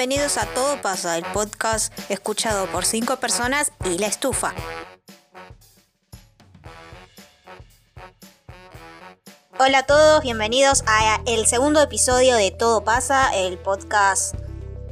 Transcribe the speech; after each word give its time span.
Bienvenidos 0.00 0.38
a 0.38 0.46
Todo 0.54 0.80
pasa, 0.80 1.18
el 1.18 1.26
podcast 1.26 1.92
escuchado 2.08 2.66
por 2.68 2.86
cinco 2.86 3.16
personas 3.16 3.70
y 3.84 3.98
la 3.98 4.06
estufa. 4.06 4.54
Hola 9.58 9.80
a 9.80 9.82
todos, 9.82 10.22
bienvenidos 10.22 10.84
a 10.86 11.20
el 11.26 11.44
segundo 11.44 11.82
episodio 11.82 12.36
de 12.36 12.50
Todo 12.50 12.82
pasa, 12.82 13.28
el 13.34 13.58
podcast 13.58 14.36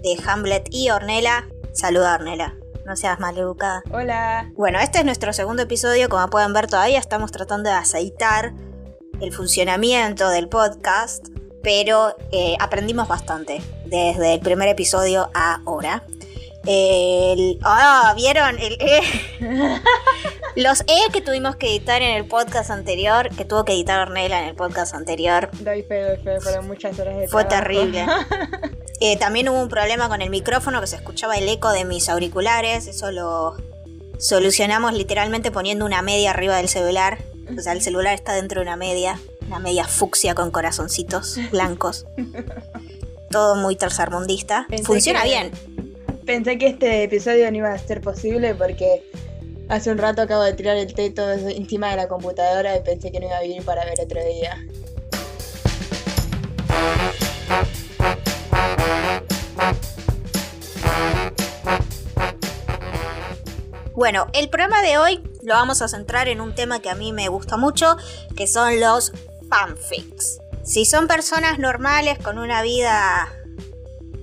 de 0.02 0.22
Hamlet 0.26 0.68
y 0.70 0.90
Ornella. 0.90 1.48
Saluda 1.72 2.16
Ornella, 2.16 2.54
no 2.84 2.94
seas 2.94 3.18
maleducada. 3.18 3.82
Hola. 3.90 4.50
Bueno, 4.56 4.78
este 4.78 4.98
es 4.98 5.06
nuestro 5.06 5.32
segundo 5.32 5.62
episodio, 5.62 6.10
como 6.10 6.28
pueden 6.28 6.52
ver 6.52 6.66
todavía 6.66 6.98
estamos 6.98 7.32
tratando 7.32 7.70
de 7.70 7.76
aceitar 7.76 8.52
el 9.22 9.32
funcionamiento 9.32 10.28
del 10.28 10.50
podcast, 10.50 11.28
pero 11.62 12.14
eh, 12.30 12.58
aprendimos 12.60 13.08
bastante 13.08 13.62
desde 13.88 14.34
el 14.34 14.40
primer 14.40 14.68
episodio 14.68 15.30
a 15.34 15.60
ahora. 15.66 16.04
El, 16.66 17.58
ah, 17.62 18.12
¿vieron? 18.16 18.58
El 18.58 18.76
E. 18.80 19.00
Los 20.56 20.80
E 20.82 21.10
que 21.12 21.20
tuvimos 21.20 21.56
que 21.56 21.68
editar 21.68 22.02
en 22.02 22.16
el 22.16 22.26
podcast 22.26 22.70
anterior, 22.70 23.30
que 23.34 23.44
tuvo 23.44 23.64
que 23.64 23.72
editar 23.72 24.00
Ornella 24.00 24.42
en 24.42 24.48
el 24.48 24.54
podcast 24.54 24.94
anterior. 24.94 25.48
Doy 25.60 25.82
fe, 25.82 26.02
doy 26.02 26.16
fe, 26.18 26.40
fueron 26.40 26.66
muchas 26.66 26.98
horas 26.98 27.16
de 27.16 27.28
Fue 27.28 27.44
trabajo. 27.44 27.68
terrible. 27.68 28.06
Eh, 29.00 29.16
también 29.16 29.48
hubo 29.48 29.62
un 29.62 29.68
problema 29.68 30.08
con 30.08 30.22
el 30.22 30.28
micrófono, 30.28 30.80
que 30.80 30.88
se 30.88 30.96
escuchaba 30.96 31.36
el 31.38 31.48
eco 31.48 31.70
de 31.70 31.84
mis 31.84 32.08
auriculares. 32.08 32.88
Eso 32.88 33.12
lo 33.12 33.54
solucionamos 34.18 34.92
literalmente 34.92 35.52
poniendo 35.52 35.84
una 35.86 36.02
media 36.02 36.30
arriba 36.30 36.56
del 36.56 36.68
celular. 36.68 37.18
O 37.56 37.60
sea, 37.62 37.74
el 37.74 37.80
celular 37.80 38.14
está 38.14 38.34
dentro 38.34 38.60
de 38.60 38.66
una 38.66 38.76
media. 38.76 39.20
Una 39.46 39.60
media 39.60 39.84
fucsia 39.84 40.34
con 40.34 40.50
corazoncitos 40.50 41.38
blancos. 41.52 42.06
Todo 43.30 43.56
muy 43.56 43.76
tercermundista. 43.76 44.66
Pensé 44.68 44.84
Funciona 44.84 45.22
que- 45.22 45.28
bien. 45.28 45.50
Pensé 46.24 46.58
que 46.58 46.66
este 46.68 47.04
episodio 47.04 47.50
no 47.50 47.56
iba 47.58 47.72
a 47.72 47.78
ser 47.78 48.00
posible 48.02 48.54
porque 48.54 49.02
hace 49.68 49.90
un 49.90 49.98
rato 49.98 50.22
acabo 50.22 50.42
de 50.42 50.52
tirar 50.52 50.76
el 50.76 50.92
teto 50.92 51.30
encima 51.32 51.90
de 51.90 51.96
la 51.96 52.08
computadora 52.08 52.76
y 52.76 52.80
pensé 52.82 53.10
que 53.10 53.20
no 53.20 53.26
iba 53.26 53.36
a 53.36 53.40
venir 53.40 53.62
para 53.64 53.84
ver 53.86 53.98
otro 54.02 54.20
día. 54.24 54.56
Bueno, 63.94 64.28
el 64.32 64.48
programa 64.48 64.80
de 64.82 64.96
hoy 64.98 65.22
lo 65.42 65.54
vamos 65.54 65.82
a 65.82 65.88
centrar 65.88 66.28
en 66.28 66.40
un 66.40 66.54
tema 66.54 66.80
que 66.80 66.88
a 66.90 66.94
mí 66.94 67.12
me 67.12 67.28
gusta 67.28 67.56
mucho, 67.56 67.96
que 68.36 68.46
son 68.46 68.78
los 68.80 69.12
fanfics. 69.50 70.40
Si 70.68 70.84
son 70.84 71.08
personas 71.08 71.58
normales 71.58 72.18
con 72.18 72.38
una 72.38 72.60
vida 72.60 73.32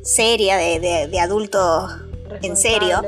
seria 0.03 0.57
de, 0.57 0.79
de, 0.79 1.07
de 1.07 1.19
adulto 1.19 1.89
en 2.43 2.55
serio, 2.55 3.01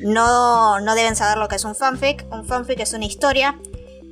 no, 0.00 0.78
no 0.80 0.94
deben 0.94 1.16
saber 1.16 1.38
lo 1.38 1.48
que 1.48 1.56
es 1.56 1.64
un 1.64 1.74
fanfic. 1.74 2.26
Un 2.30 2.44
fanfic 2.44 2.78
es 2.80 2.92
una 2.92 3.06
historia 3.06 3.58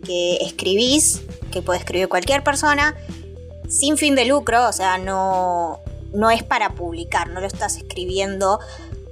que 0.07 0.37
escribís, 0.37 1.21
que 1.53 1.61
puede 1.61 1.81
escribir 1.81 2.09
cualquier 2.09 2.43
persona, 2.43 2.97
sin 3.69 3.99
fin 3.99 4.15
de 4.15 4.25
lucro, 4.25 4.71
o 4.71 4.73
sea, 4.73 4.97
no, 4.97 5.81
no 6.15 6.31
es 6.31 6.43
para 6.43 6.71
publicar, 6.71 7.29
no 7.29 7.43
lo 7.43 7.47
estás 7.47 7.77
escribiendo 7.77 8.59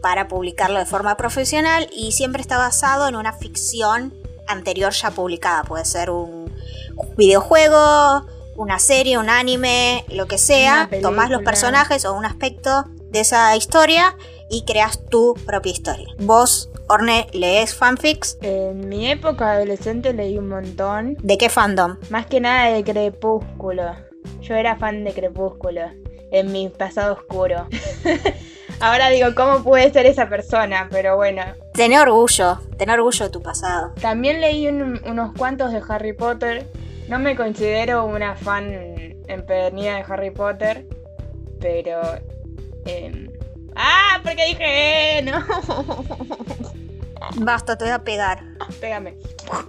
para 0.00 0.27
publicarlo 0.27 0.78
de 0.78 0.86
forma 0.86 1.18
profesional 1.18 1.86
y 1.92 2.12
siempre 2.12 2.40
está 2.40 2.56
basado 2.56 3.08
en 3.08 3.17
una 3.17 3.34
ficción 3.34 4.14
anterior 4.46 4.95
ya 4.95 5.11
publicada. 5.11 5.64
Puede 5.64 5.84
ser 5.84 6.08
un 6.08 6.51
videojuego, 7.18 8.27
una 8.62 8.78
serie, 8.78 9.18
un 9.18 9.28
anime, 9.28 10.05
lo 10.08 10.27
que 10.27 10.39
sea. 10.39 10.89
Tomás 11.02 11.30
los 11.30 11.42
personajes 11.42 12.05
o 12.05 12.14
un 12.14 12.24
aspecto 12.24 12.84
de 13.11 13.20
esa 13.20 13.55
historia 13.56 14.17
y 14.50 14.64
creas 14.64 15.05
tu 15.11 15.34
propia 15.46 15.73
historia. 15.73 16.08
Vos, 16.18 16.70
Orne, 16.89 17.27
lees 17.33 17.74
fanfics. 17.74 18.39
En 18.42 18.89
mi 18.89 19.11
época 19.11 19.52
adolescente 19.52 20.12
leí 20.12 20.39
un 20.39 20.48
montón. 20.48 21.17
¿De 21.22 21.39
qué 21.39 21.48
fandom? 21.48 21.96
Más 22.11 22.27
que 22.27 22.40
nada 22.40 22.70
de 22.70 22.84
Crepúsculo. 22.84 23.95
Yo 24.42 24.55
era 24.55 24.77
fan 24.77 25.05
de 25.05 25.12
Crepúsculo. 25.12 25.83
En 26.30 26.51
mi 26.52 26.68
pasado 26.70 27.14
oscuro. 27.14 27.67
Ahora 28.80 29.11
digo, 29.11 29.28
¿cómo 29.36 29.62
puede 29.62 29.92
ser 29.92 30.06
esa 30.06 30.28
persona? 30.28 30.89
Pero 30.90 31.17
bueno. 31.17 31.42
Tené 31.74 32.01
orgullo, 32.01 32.58
tené 32.78 32.95
orgullo 32.95 33.27
de 33.27 33.30
tu 33.30 33.40
pasado. 33.42 33.92
También 34.01 34.40
leí 34.40 34.67
un- 34.67 35.01
unos 35.06 35.33
cuantos 35.36 35.72
de 35.72 35.80
Harry 35.89 36.12
Potter. 36.14 36.67
No 37.12 37.18
me 37.18 37.36
considero 37.36 38.06
una 38.06 38.34
fan 38.34 38.73
empedernida 39.28 39.96
de 39.96 40.05
Harry 40.08 40.30
Potter. 40.30 40.86
Pero... 41.61 42.00
em, 42.86 43.30
¡Ah! 43.77 44.18
porque 44.23 44.46
dije 44.46 45.18
eh, 45.18 45.22
no? 45.22 45.45
Basta, 47.45 47.77
te 47.77 47.84
voy 47.84 47.92
a 47.92 47.98
pegar. 47.98 48.42
Pégame. 48.80 49.18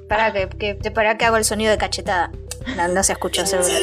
Para 0.07 0.31
que, 0.31 0.47
para 0.95 1.17
que 1.17 1.25
hago 1.25 1.35
el 1.35 1.43
sonido 1.43 1.71
de 1.71 1.77
cachetada. 1.77 2.31
No, 2.77 2.87
no 2.87 3.03
se 3.03 3.11
escucha 3.11 3.45
seguro. 3.45 3.67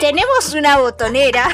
Tenemos 0.00 0.54
una 0.54 0.78
botonera 0.78 1.48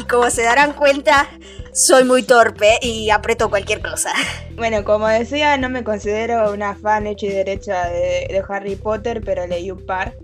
y 0.00 0.04
como 0.04 0.30
se 0.30 0.44
darán 0.44 0.74
cuenta, 0.74 1.28
soy 1.72 2.04
muy 2.04 2.22
torpe 2.22 2.78
y 2.82 3.10
aprieto 3.10 3.50
cualquier 3.50 3.80
cosa. 3.80 4.12
Bueno, 4.60 4.84
como 4.84 5.08
decía, 5.08 5.56
no 5.56 5.70
me 5.70 5.82
considero 5.84 6.52
una 6.52 6.74
fan 6.74 7.06
hecha 7.06 7.24
y 7.24 7.30
derecha 7.30 7.88
de, 7.88 8.44
Harry 8.46 8.76
Potter, 8.76 9.22
pero 9.24 9.46
leí 9.46 9.70
un 9.70 9.86
par. 9.86 10.14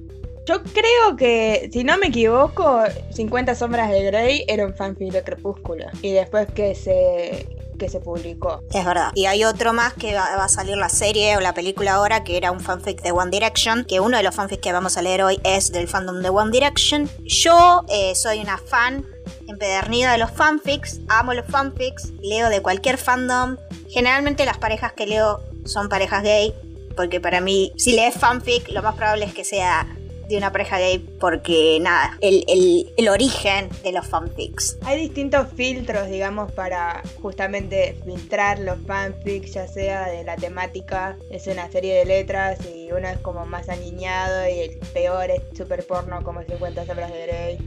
Yo 0.44 0.62
creo 0.62 1.16
que, 1.16 1.70
si 1.72 1.84
no 1.84 1.96
me 1.96 2.08
equivoco, 2.08 2.82
50 3.14 3.54
sombras 3.54 3.90
de 3.90 4.04
Grey 4.04 4.44
era 4.46 4.66
un 4.66 4.74
fanfic 4.74 5.10
de 5.10 5.22
Crepúsculo. 5.22 5.86
Y 6.02 6.12
después 6.12 6.48
que 6.54 6.74
se, 6.74 7.48
que 7.76 7.88
se 7.88 8.00
publicó. 8.00 8.62
Es 8.72 8.84
verdad. 8.84 9.12
Y 9.14 9.26
hay 9.26 9.44
otro 9.44 9.72
más 9.72 9.94
que 9.94 10.14
va, 10.14 10.44
a 10.44 10.48
salir 10.48 10.76
la 10.76 10.88
serie 10.88 11.37
o 11.37 11.41
la 11.41 11.54
película 11.54 11.94
ahora, 11.94 12.25
que 12.25 12.37
era 12.37 12.50
un 12.50 12.60
fanfic 12.60 13.03
de 13.03 13.12
One 13.12 13.31
Direction, 13.31 13.84
que 13.84 14.00
uno 14.00 14.16
de 14.16 14.22
los 14.22 14.34
fanfics 14.34 14.60
que 14.60 14.72
vamos 14.72 14.97
a 14.97 15.03
leer 15.03 15.22
hoy 15.22 15.41
es 15.44 15.72
del 15.72 15.88
fandom 15.88 16.22
de 16.22 16.28
One 16.28 16.50
Direction. 16.50 17.09
Yo 17.25 17.84
eh, 17.88 18.14
soy 18.14 18.41
una 18.41 18.59
fan 18.59 19.06
empedernida 19.48 20.12
de 20.12 20.19
los 20.19 20.31
fanfics, 20.31 21.00
amo 21.09 21.34
los 21.34 21.47
fanfics, 21.47 22.12
leo 22.20 22.48
de 22.48 22.62
cualquier 22.62 22.98
fandom. 22.98 23.56
Generalmente 23.88 24.44
las 24.44 24.58
parejas 24.58 24.93
que 24.93 25.06
leo 25.06 25.41
son 25.64 25.88
parejas 25.88 26.22
gay, 26.22 26.54
porque 26.97 27.20
para 27.20 27.41
mí, 27.41 27.72
si 27.76 27.93
lees 27.93 28.14
fanfic, 28.14 28.69
lo 28.70 28.82
más 28.82 28.94
probable 28.94 29.26
es 29.26 29.34
que 29.34 29.44
sea 29.44 29.87
de 30.28 30.37
una 30.37 30.50
pareja 30.53 30.78
gay, 30.78 30.98
porque 31.20 31.78
nada, 31.81 32.16
el, 32.20 32.44
el- 32.48 32.92
el 32.97 33.09
origen 33.09 33.69
de 33.82 33.92
los 33.92 34.06
fanfics. 34.06 34.76
Hay 34.82 35.00
distintos 35.00 35.48
filtros, 35.56 36.09
digamos, 36.09 36.50
para 36.53 37.03
justamente 37.22 37.97
filtrar 38.04 38.59
los 38.59 38.78
fanfics, 38.87 39.53
ya 39.54 39.69
sea 39.69 40.09
de 40.09 40.25
la 40.25 40.37
temática, 40.37 41.16
es 41.31 41.47
una 41.47 41.70
serie 41.70 41.94
de 41.94 42.04
letras 42.04 42.59
y 42.66 42.91
uno 42.92 43.09
es 43.09 43.19
como 43.19 43.47
más 43.47 43.69
aniñado 43.69 44.48
y 44.48 44.60
el 44.60 44.78
peor 44.92 45.31
es 45.31 45.42
super 45.56 45.84
porno 45.87 46.22
como 46.22 46.43
50 46.43 46.87
sombras 46.87 47.12
de 47.12 47.26
Grey. 47.26 47.58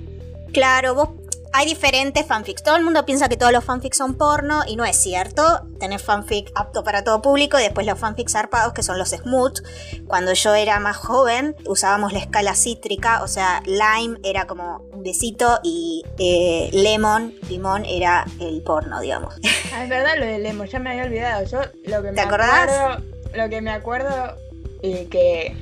Claro, 0.53 0.95
vos 0.95 1.09
hay 1.51 1.65
diferentes 1.65 2.25
fanfics. 2.25 2.63
Todo 2.63 2.75
el 2.75 2.83
mundo 2.83 3.05
piensa 3.05 3.27
que 3.29 3.37
todos 3.37 3.51
los 3.51 3.63
fanfics 3.63 3.97
son 3.97 4.15
porno 4.15 4.61
y 4.67 4.75
no 4.75 4.85
es 4.85 4.95
cierto. 4.95 5.61
Tenés 5.79 6.01
fanfic 6.01 6.51
apto 6.55 6.83
para 6.83 7.03
todo 7.03 7.21
público 7.21 7.59
y 7.59 7.63
después 7.63 7.85
los 7.87 7.97
fanfics 7.99 8.33
zarpados 8.33 8.73
que 8.73 8.83
son 8.83 8.97
los 8.97 9.09
smooth. 9.09 9.59
Cuando 10.07 10.33
yo 10.33 10.53
era 10.53 10.79
más 10.79 10.97
joven 10.97 11.55
usábamos 11.65 12.13
la 12.13 12.19
escala 12.19 12.55
cítrica, 12.55 13.23
o 13.23 13.27
sea, 13.27 13.61
lime 13.65 14.19
era 14.23 14.45
como 14.45 14.87
un 14.91 15.03
besito 15.03 15.59
y 15.63 16.03
eh, 16.17 16.69
lemon, 16.73 17.33
limón 17.49 17.85
era 17.85 18.25
el 18.39 18.61
porno, 18.61 18.99
digamos. 18.99 19.35
Ah, 19.73 19.83
es 19.83 19.89
verdad 19.89 20.17
lo 20.17 20.25
de 20.25 20.39
Lemon, 20.39 20.67
ya 20.67 20.79
me 20.79 20.91
había 20.91 21.03
olvidado. 21.03 21.45
Yo 21.45 21.61
lo 21.85 22.01
que 22.01 22.09
me 22.09 22.13
¿Te 22.13 22.21
acordás? 22.21 22.69
acuerdo, 22.69 23.03
lo 23.33 23.49
que 23.49 23.61
me 23.61 23.71
acuerdo 23.71 24.35
y 24.81 25.05
que 25.05 25.55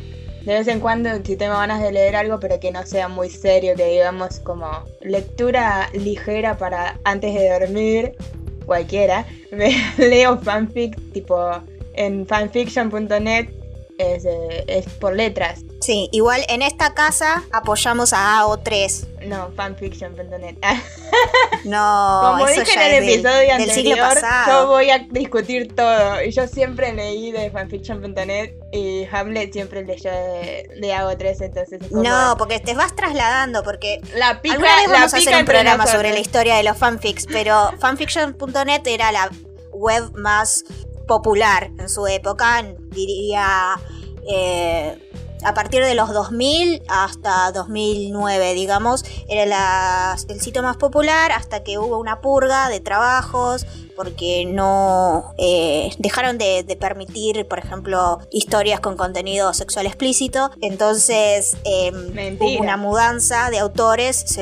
de 0.47 0.53
vez 0.53 0.67
en 0.69 0.79
cuando 0.79 1.09
si 1.25 1.35
tengo 1.35 1.55
ganas 1.55 1.81
de 1.81 1.91
leer 1.91 2.15
algo 2.15 2.39
pero 2.39 2.57
que 2.57 2.71
no 2.71 2.85
sea 2.85 3.09
muy 3.09 3.29
serio, 3.29 3.75
que 3.75 3.85
digamos 3.85 4.39
como 4.39 4.85
lectura 5.01 5.89
ligera 5.91 6.57
para 6.57 6.97
antes 7.03 7.33
de 7.33 7.49
dormir, 7.49 8.15
cualquiera, 8.65 9.25
me 9.51 9.75
leo 9.97 10.37
fanfic 10.37 10.95
tipo 11.11 11.37
en 11.95 12.25
fanfiction.net 12.25 13.49
es, 13.97 14.25
es 14.67 14.87
por 14.93 15.17
letras. 15.17 15.65
Sí, 15.87 16.09
igual 16.11 16.43
en 16.49 16.61
esta 16.63 16.93
casa 16.93 17.43
apoyamos 17.53 18.11
a 18.11 18.41
AO3. 18.41 19.25
No, 19.27 19.51
fanfiction.net. 19.55 20.57
No, 21.63 22.19
Como 22.33 22.47
eso 22.47 22.59
dije 22.59 22.73
ya 22.75 22.87
en 22.89 22.95
el 22.95 23.05
del- 23.05 23.13
episodio 23.19 23.57
del 23.57 23.71
siglo 23.71 23.91
anterior, 23.93 24.21
pasado. 24.21 24.61
yo 24.63 24.67
voy 24.67 24.89
a 24.89 24.99
discutir 24.99 25.73
todo. 25.73 26.21
Y 26.23 26.31
yo 26.31 26.45
siempre 26.47 26.91
leí 26.93 27.31
de 27.31 27.49
fanfiction.net 27.49 28.51
y 28.73 29.05
Hamlet 29.09 29.53
siempre 29.53 29.85
leyó 29.85 30.11
de, 30.11 30.69
de 30.79 30.93
Hago 30.93 31.15
3, 31.17 31.39
entonces 31.41 31.79
como- 31.89 32.03
No, 32.03 32.35
porque 32.37 32.59
te 32.59 32.73
vas 32.73 32.93
trasladando, 32.93 33.63
porque 33.63 34.01
la 34.13 34.41
pica, 34.41 34.55
Alguna 34.55 34.75
vez 34.75 34.87
la 34.87 34.93
vamos 34.93 35.13
a 35.13 35.17
pica 35.17 35.29
hacer 35.31 35.39
un 35.41 35.45
programa 35.45 35.77
nosotros. 35.77 35.95
sobre 36.01 36.11
la 36.11 36.19
historia 36.19 36.55
de 36.57 36.63
los 36.63 36.77
fanfics, 36.77 37.25
pero 37.27 37.71
fanfiction.net 37.79 38.81
era 38.87 39.13
la 39.13 39.29
web 39.71 40.11
más 40.17 40.65
popular 41.07 41.69
en 41.79 41.87
su 41.87 42.05
época, 42.07 42.61
diría 42.91 43.79
eh, 44.29 44.97
a 45.43 45.53
partir 45.53 45.83
de 45.83 45.95
los 45.95 46.11
2000 46.13 46.83
hasta 46.87 47.51
2009, 47.51 48.53
digamos, 48.53 49.05
era 49.27 50.15
el 50.27 50.41
sitio 50.41 50.63
más 50.63 50.77
popular 50.77 51.31
hasta 51.31 51.63
que 51.63 51.77
hubo 51.77 51.97
una 51.97 52.21
purga 52.21 52.69
de 52.69 52.79
trabajos 52.79 53.65
porque 53.95 54.45
no 54.45 55.33
eh, 55.37 55.89
dejaron 55.97 56.37
de, 56.37 56.77
permitir, 56.79 57.47
por 57.47 57.57
ejemplo, 57.57 58.19
historias 58.31 58.79
con 58.79 58.95
contenido 58.95 59.53
sexual 59.53 59.87
explícito. 59.87 60.51
Entonces 60.61 61.57
em, 61.63 62.37
hubo 62.39 62.59
una 62.59 62.77
mudanza 62.77 63.49
de 63.49 63.57
autores, 63.57 64.37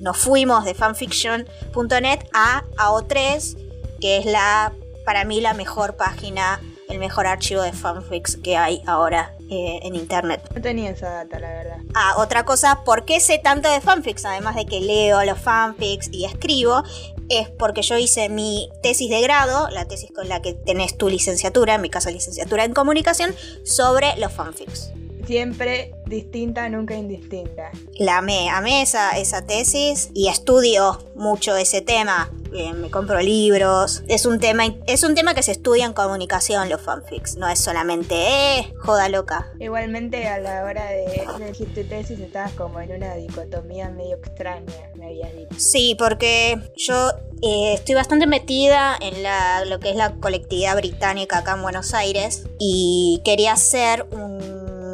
nos 0.00 0.16
fuimos 0.16 0.64
de 0.64 0.74
fanfiction.net 0.74 2.20
a 2.32 2.64
AO3, 2.76 3.56
que 4.00 4.18
es 4.18 4.26
la, 4.26 4.72
para 5.04 5.24
mí, 5.24 5.40
la 5.40 5.54
mejor 5.54 5.96
página 5.96 6.60
el 6.88 6.98
mejor 6.98 7.26
archivo 7.26 7.62
de 7.62 7.72
fanfics 7.72 8.36
que 8.36 8.56
hay 8.56 8.82
ahora 8.86 9.35
eh, 9.48 9.80
en 9.82 9.94
internet. 9.94 10.42
No 10.54 10.60
tenía 10.60 10.90
esa 10.90 11.10
data, 11.10 11.38
la 11.38 11.50
verdad. 11.50 11.78
Ah, 11.94 12.14
otra 12.18 12.44
cosa, 12.44 12.82
¿por 12.84 13.04
qué 13.04 13.20
sé 13.20 13.38
tanto 13.38 13.70
de 13.70 13.80
fanfics? 13.80 14.24
Además 14.24 14.56
de 14.56 14.66
que 14.66 14.80
leo 14.80 15.24
los 15.24 15.38
fanfics 15.38 16.08
y 16.12 16.24
escribo, 16.24 16.82
es 17.28 17.48
porque 17.50 17.82
yo 17.82 17.96
hice 17.96 18.28
mi 18.28 18.68
tesis 18.82 19.10
de 19.10 19.20
grado, 19.20 19.68
la 19.70 19.86
tesis 19.86 20.10
con 20.12 20.28
la 20.28 20.42
que 20.42 20.54
tenés 20.54 20.96
tu 20.96 21.08
licenciatura, 21.08 21.74
en 21.74 21.82
mi 21.82 21.90
caso 21.90 22.10
licenciatura 22.10 22.64
en 22.64 22.74
comunicación, 22.74 23.34
sobre 23.64 24.16
los 24.16 24.32
fanfics. 24.32 24.92
Siempre 25.26 25.92
distinta, 26.06 26.68
nunca 26.68 26.94
indistinta. 26.94 27.70
La 27.98 28.18
amé, 28.18 28.48
amé 28.48 28.82
esa, 28.82 29.18
esa 29.18 29.44
tesis 29.44 30.10
y 30.14 30.28
estudio 30.28 30.98
mucho 31.16 31.56
ese 31.56 31.80
tema. 31.80 32.30
Eh, 32.54 32.72
me 32.72 32.90
compro 32.90 33.20
libros. 33.20 34.02
Es 34.08 34.24
un, 34.24 34.38
tema, 34.38 34.64
es 34.86 35.02
un 35.02 35.14
tema 35.14 35.34
que 35.34 35.42
se 35.42 35.52
estudia 35.52 35.84
en 35.84 35.92
comunicación, 35.92 36.68
los 36.68 36.80
fanfics. 36.80 37.36
No 37.36 37.48
es 37.48 37.58
solamente, 37.58 38.14
eh, 38.14 38.72
joda 38.78 39.08
loca. 39.08 39.50
Igualmente 39.58 40.28
a 40.28 40.38
la 40.38 40.62
hora 40.64 40.86
de 40.86 41.26
elegir 41.36 41.74
tu 41.74 41.82
tesis 41.84 42.18
estabas 42.20 42.52
como 42.52 42.80
en 42.80 42.92
una 42.92 43.14
dicotomía 43.16 43.90
medio 43.90 44.16
extraña, 44.16 44.72
me 44.94 45.06
habías 45.06 45.34
dicho. 45.34 45.54
Sí, 45.58 45.96
porque 45.98 46.60
yo 46.76 47.10
eh, 47.42 47.74
estoy 47.74 47.94
bastante 47.94 48.26
metida 48.26 48.96
en 49.00 49.22
la, 49.22 49.64
lo 49.64 49.80
que 49.80 49.90
es 49.90 49.96
la 49.96 50.14
colectividad 50.14 50.76
británica 50.76 51.38
acá 51.38 51.54
en 51.54 51.62
Buenos 51.62 51.94
Aires 51.94 52.44
y 52.58 53.20
quería 53.24 53.52
hacer 53.52 54.06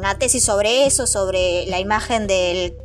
una 0.03 0.19
tesis 0.19 0.43
sobre 0.43 0.85
eso, 0.85 1.07
sobre 1.07 1.65
la 1.67 1.79
imagen 1.79 2.27
del 2.27 2.75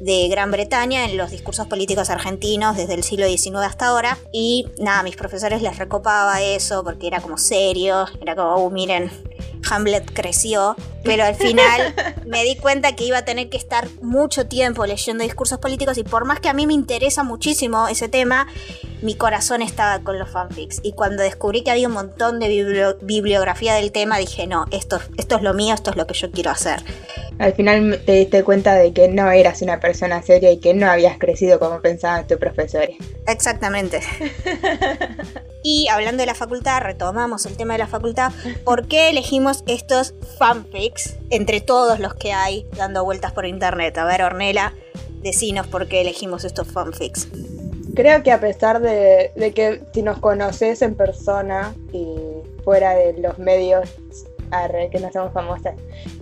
de 0.00 0.28
Gran 0.28 0.52
Bretaña 0.52 1.04
en 1.04 1.16
los 1.16 1.32
discursos 1.32 1.66
políticos 1.66 2.08
argentinos 2.08 2.76
desde 2.76 2.94
el 2.94 3.02
siglo 3.02 3.26
XIX 3.26 3.56
hasta 3.64 3.88
ahora. 3.88 4.16
Y 4.32 4.66
nada, 4.78 5.02
mis 5.02 5.16
profesores 5.16 5.60
les 5.60 5.76
recopaba 5.76 6.40
eso 6.40 6.84
porque 6.84 7.08
era 7.08 7.20
como 7.20 7.36
serio, 7.36 8.06
era 8.20 8.36
como, 8.36 8.64
uh, 8.64 8.70
miren, 8.70 9.10
Hamlet 9.70 10.12
creció, 10.12 10.76
pero 11.04 11.24
al 11.24 11.34
final 11.34 11.94
me 12.26 12.44
di 12.44 12.56
cuenta 12.56 12.94
que 12.94 13.04
iba 13.04 13.18
a 13.18 13.24
tener 13.24 13.48
que 13.48 13.56
estar 13.56 13.88
mucho 14.00 14.46
tiempo 14.46 14.86
leyendo 14.86 15.24
discursos 15.24 15.58
políticos 15.58 15.98
y 15.98 16.04
por 16.04 16.24
más 16.24 16.40
que 16.40 16.48
a 16.48 16.52
mí 16.52 16.66
me 16.66 16.74
interesa 16.74 17.22
muchísimo 17.22 17.88
ese 17.88 18.08
tema, 18.08 18.46
mi 19.02 19.16
corazón 19.16 19.62
estaba 19.62 20.02
con 20.02 20.18
los 20.18 20.30
fanfics. 20.30 20.80
Y 20.82 20.92
cuando 20.92 21.22
descubrí 21.22 21.62
que 21.62 21.70
había 21.70 21.88
un 21.88 21.94
montón 21.94 22.38
de 22.38 22.96
bibliografía 23.02 23.74
del 23.74 23.92
tema, 23.92 24.18
dije, 24.18 24.46
no, 24.46 24.66
esto, 24.70 25.00
esto 25.18 25.36
es 25.36 25.42
lo 25.42 25.54
mío, 25.54 25.74
esto 25.74 25.90
es 25.90 25.96
lo 25.96 26.06
que 26.06 26.14
yo 26.14 26.30
quiero 26.30 26.50
hacer. 26.50 26.82
Al 27.38 27.54
final 27.54 28.00
te 28.06 28.12
diste 28.12 28.44
cuenta 28.44 28.74
de 28.74 28.92
que 28.92 29.08
no 29.08 29.30
eras 29.30 29.62
una 29.62 29.80
persona 29.80 30.22
seria 30.22 30.52
y 30.52 30.58
que 30.58 30.74
no 30.74 30.88
habías 30.88 31.18
crecido 31.18 31.58
como 31.58 31.80
pensaban 31.80 32.26
tus 32.26 32.38
profesores. 32.38 32.96
Exactamente. 33.26 34.00
y 35.62 35.88
hablando 35.88 36.20
de 36.20 36.26
la 36.26 36.34
facultad, 36.34 36.80
retomamos 36.80 37.46
el 37.46 37.56
tema 37.56 37.74
de 37.74 37.78
la 37.78 37.86
facultad. 37.88 38.32
¿Por 38.64 38.86
qué 38.86 39.10
elegimos 39.10 39.51
estos 39.66 40.14
fanfics 40.38 41.16
entre 41.30 41.60
todos 41.60 41.98
los 41.98 42.14
que 42.14 42.32
hay 42.32 42.66
dando 42.76 43.04
vueltas 43.04 43.32
por 43.32 43.46
internet? 43.46 43.96
A 43.98 44.04
ver, 44.04 44.22
Ornela, 44.22 44.72
decinos 45.22 45.66
por 45.66 45.88
qué 45.88 46.00
elegimos 46.00 46.44
estos 46.44 46.68
fanfics. 46.68 47.28
Creo 47.94 48.22
que 48.22 48.32
a 48.32 48.40
pesar 48.40 48.80
de, 48.80 49.52
que 49.54 49.82
si 49.92 50.02
nos 50.02 50.18
conoces 50.18 50.80
en 50.82 50.94
persona 50.94 51.74
y 51.92 52.16
fuera 52.64 52.94
de 52.94 53.14
los 53.18 53.38
medios, 53.38 53.90
arre, 54.50 54.88
que 54.90 54.98
no 54.98 55.12
somos 55.12 55.32
famosas. 55.32 55.74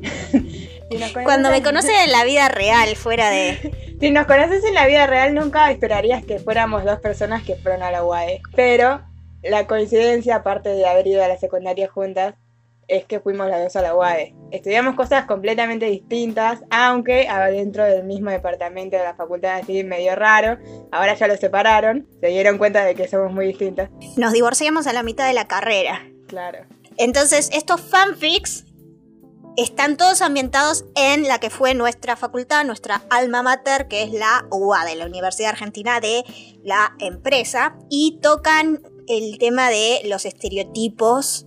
Cuando 1.25 1.51
me 1.51 1.63
conoces 1.63 1.93
en 2.05 2.11
la 2.11 2.25
vida 2.25 2.49
real, 2.49 2.97
fuera 2.97 3.31
de... 3.31 3.97
si 4.01 4.11
nos 4.11 4.27
conoces 4.27 4.65
en 4.65 4.75
la 4.75 4.87
vida 4.87 5.07
real, 5.07 5.35
nunca 5.35 5.71
esperarías 5.71 6.25
que 6.25 6.41
fuéramos 6.41 6.85
dos 6.85 6.99
personas 6.99 7.45
que 7.45 7.55
fueron 7.57 7.83
a 7.83 7.93
la 7.93 8.05
UAE. 8.05 8.41
Pero 8.57 9.01
la 9.43 9.67
coincidencia, 9.67 10.37
aparte 10.37 10.71
de 10.71 10.87
haber 10.87 11.07
ido 11.07 11.25
a 11.25 11.29
la 11.29 11.39
secundaria 11.39 11.89
juntas, 11.89 12.35
es 12.91 13.05
que 13.05 13.21
fuimos 13.21 13.49
las 13.49 13.63
dos 13.63 13.77
a 13.77 13.83
la 13.83 13.95
UAE. 13.95 14.35
Estudiamos 14.51 14.97
cosas 14.97 15.25
completamente 15.25 15.87
distintas, 15.87 16.61
aunque 16.71 17.29
dentro 17.53 17.85
del 17.85 18.05
mismo 18.05 18.31
departamento 18.31 18.97
de 18.97 19.05
la 19.05 19.15
facultad, 19.15 19.61
así 19.61 19.85
medio 19.85 20.17
raro. 20.17 20.59
Ahora 20.91 21.15
ya 21.15 21.29
lo 21.29 21.37
separaron, 21.37 22.09
se 22.21 22.27
dieron 22.27 22.59
cuenta 22.59 22.85
de 22.85 22.95
que 22.95 23.07
somos 23.07 23.33
muy 23.33 23.47
distintas. 23.47 23.91
Nos 24.17 24.33
divorciamos 24.33 24.87
a 24.87 24.93
la 24.93 25.03
mitad 25.03 25.27
de 25.27 25.35
la 25.35 25.47
carrera. 25.47 26.05
Claro. 26.27 26.67
Entonces, 26.97 27.49
estos 27.53 27.81
fanfics 27.81 28.65
están 29.57 29.97
todos 29.97 30.21
ambientados 30.21 30.85
en 30.97 31.29
la 31.29 31.39
que 31.39 31.51
fue 31.51 31.75
nuestra 31.75 32.17
facultad, 32.17 32.65
nuestra 32.65 33.03
alma 33.09 33.43
mater, 33.43 33.89
que 33.89 34.03
es 34.03 34.13
la 34.13 34.47
UADE, 34.51 34.97
la 34.97 35.07
Universidad 35.07 35.51
Argentina 35.51 36.01
de 36.01 36.25
la 36.65 36.95
Empresa, 36.99 37.77
y 37.89 38.19
tocan 38.21 38.81
el 39.07 39.39
tema 39.39 39.71
de 39.71 40.03
los 40.05 40.25
estereotipos 40.25 41.47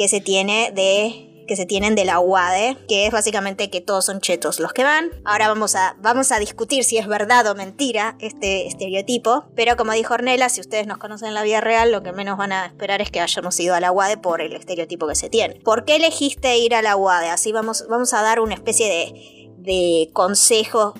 que 0.00 0.08
se 0.08 0.22
tiene 0.22 0.72
de 0.74 1.44
que 1.46 1.56
se 1.56 1.66
tienen 1.66 1.94
de 1.94 2.06
la 2.06 2.20
UADE, 2.20 2.78
que 2.88 3.06
es 3.06 3.12
básicamente 3.12 3.68
que 3.68 3.82
todos 3.82 4.06
son 4.06 4.22
chetos 4.22 4.58
los 4.58 4.72
que 4.72 4.82
van. 4.82 5.10
Ahora 5.26 5.46
vamos 5.48 5.74
a, 5.74 5.94
vamos 6.00 6.32
a 6.32 6.38
discutir 6.38 6.84
si 6.84 6.96
es 6.96 7.06
verdad 7.06 7.46
o 7.48 7.54
mentira 7.54 8.16
este 8.18 8.66
estereotipo, 8.66 9.44
pero 9.54 9.76
como 9.76 9.92
dijo 9.92 10.14
Ornella, 10.14 10.48
si 10.48 10.62
ustedes 10.62 10.86
nos 10.86 10.96
conocen 10.96 11.28
en 11.28 11.34
la 11.34 11.42
vida 11.42 11.60
real, 11.60 11.92
lo 11.92 12.02
que 12.02 12.12
menos 12.12 12.38
van 12.38 12.52
a 12.52 12.64
esperar 12.64 13.02
es 13.02 13.10
que 13.10 13.20
hayamos 13.20 13.60
ido 13.60 13.74
a 13.74 13.80
la 13.80 13.92
UADE 13.92 14.16
por 14.16 14.40
el 14.40 14.54
estereotipo 14.54 15.06
que 15.06 15.16
se 15.16 15.28
tiene. 15.28 15.56
¿Por 15.56 15.84
qué 15.84 15.96
elegiste 15.96 16.56
ir 16.56 16.74
a 16.74 16.80
la 16.80 16.96
UADE? 16.96 17.28
Así 17.28 17.52
vamos, 17.52 17.84
vamos 17.90 18.14
a 18.14 18.22
dar 18.22 18.40
una 18.40 18.54
especie 18.54 18.88
de, 18.88 19.50
de 19.58 20.10
consejo 20.14 20.94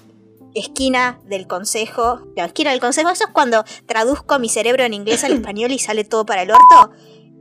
esquina 0.54 1.20
del 1.24 1.46
consejo. 1.46 2.20
La 2.36 2.44
esquina 2.46 2.72
del 2.72 2.80
consejo, 2.80 3.08
eso 3.08 3.24
es 3.24 3.30
cuando 3.32 3.64
traduzco 3.86 4.38
mi 4.38 4.50
cerebro 4.50 4.84
en 4.84 4.92
inglés 4.92 5.24
al 5.24 5.32
español 5.40 5.70
y 5.72 5.78
sale 5.78 6.04
todo 6.04 6.26
para 6.26 6.42
el 6.42 6.50
orto. 6.50 6.92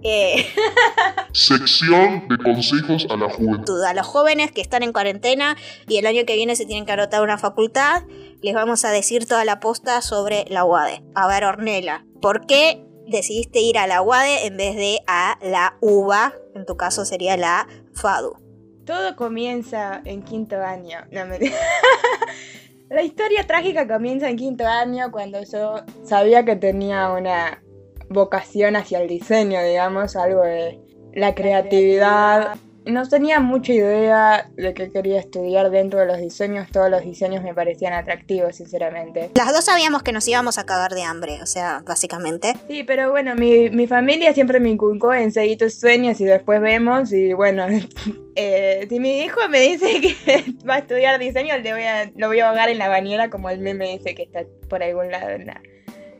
Eh, 0.03 0.45
Sección 1.33 2.27
de 2.27 2.37
consejos 2.37 3.07
a 3.09 3.17
la 3.17 3.29
juventud. 3.29 3.83
A 3.83 3.93
los 3.93 4.07
jóvenes 4.07 4.51
que 4.51 4.61
están 4.61 4.83
en 4.83 4.93
cuarentena 4.93 5.57
y 5.87 5.97
el 5.97 6.05
año 6.05 6.25
que 6.25 6.35
viene 6.35 6.55
se 6.55 6.65
tienen 6.65 6.85
que 6.85 6.93
anotar 6.93 7.21
una 7.21 7.37
facultad, 7.37 8.03
les 8.41 8.53
vamos 8.53 8.85
a 8.85 8.91
decir 8.91 9.25
toda 9.25 9.45
la 9.45 9.59
posta 9.59 10.01
sobre 10.01 10.45
la 10.49 10.63
UADE. 10.63 11.03
A 11.15 11.27
ver, 11.27 11.43
Ornela, 11.43 12.05
¿por 12.21 12.45
qué 12.45 12.85
decidiste 13.07 13.59
ir 13.59 13.77
a 13.77 13.87
la 13.87 14.01
UADE 14.01 14.47
en 14.47 14.57
vez 14.57 14.75
de 14.75 14.99
a 15.07 15.37
la 15.41 15.77
UBA? 15.81 16.33
En 16.55 16.65
tu 16.65 16.77
caso 16.77 17.05
sería 17.05 17.35
la 17.35 17.67
FADU. 17.93 18.37
Todo 18.85 19.15
comienza 19.15 20.01
en 20.05 20.23
quinto 20.23 20.63
año. 20.63 20.99
No 21.11 21.25
me... 21.25 21.39
la 22.89 23.03
historia 23.03 23.45
trágica 23.45 23.87
comienza 23.87 24.29
en 24.29 24.37
quinto 24.37 24.65
año 24.65 25.11
cuando 25.11 25.43
yo 25.43 25.83
sabía 26.03 26.43
que 26.45 26.55
tenía 26.55 27.11
una 27.11 27.61
vocación 28.09 28.75
hacia 28.75 28.99
el 29.01 29.07
diseño, 29.07 29.61
digamos, 29.63 30.15
algo 30.15 30.41
de 30.41 30.79
la 31.13 31.35
creatividad. 31.35 32.57
No 32.85 33.07
tenía 33.07 33.39
mucha 33.39 33.73
idea 33.73 34.49
de 34.55 34.73
qué 34.73 34.91
quería 34.91 35.19
estudiar 35.19 35.69
dentro 35.69 35.99
de 35.99 36.07
los 36.07 36.17
diseños, 36.17 36.69
todos 36.71 36.89
los 36.89 37.03
diseños 37.03 37.43
me 37.43 37.53
parecían 37.53 37.93
atractivos, 37.93 38.55
sinceramente. 38.55 39.29
Las 39.35 39.53
dos 39.53 39.65
sabíamos 39.65 40.01
que 40.01 40.11
nos 40.11 40.27
íbamos 40.27 40.57
a 40.57 40.65
cagar 40.65 40.93
de 40.93 41.03
hambre, 41.03 41.39
o 41.43 41.45
sea, 41.45 41.83
básicamente. 41.85 42.53
Sí, 42.67 42.83
pero 42.83 43.11
bueno, 43.11 43.35
mi, 43.35 43.69
mi 43.69 43.85
familia 43.85 44.33
siempre 44.33 44.59
me 44.59 44.69
inculcó 44.69 45.13
en 45.13 45.31
seguir 45.31 45.59
tus 45.59 45.75
sueños 45.75 46.19
y 46.19 46.25
después 46.25 46.61
vemos 46.61 47.11
y 47.11 47.33
bueno, 47.33 47.67
eh, 48.35 48.87
si 48.89 48.99
mi 48.99 49.19
hijo 49.19 49.39
me 49.49 49.59
dice 49.59 50.01
que 50.01 50.45
va 50.67 50.75
a 50.75 50.79
estudiar 50.79 51.19
diseño, 51.19 51.57
le 51.57 51.73
voy 51.73 51.83
a, 51.83 52.11
lo 52.15 52.27
voy 52.27 52.39
a 52.39 52.47
ahogar 52.47 52.69
en 52.69 52.79
la 52.79 52.87
bañera 52.87 53.29
como 53.29 53.51
el 53.51 53.59
meme 53.59 53.97
dice 53.97 54.15
que 54.15 54.23
está 54.23 54.45
por 54.67 54.81
algún 54.81 55.11
lado 55.11 55.29
en 55.29 55.47
la, 55.47 55.61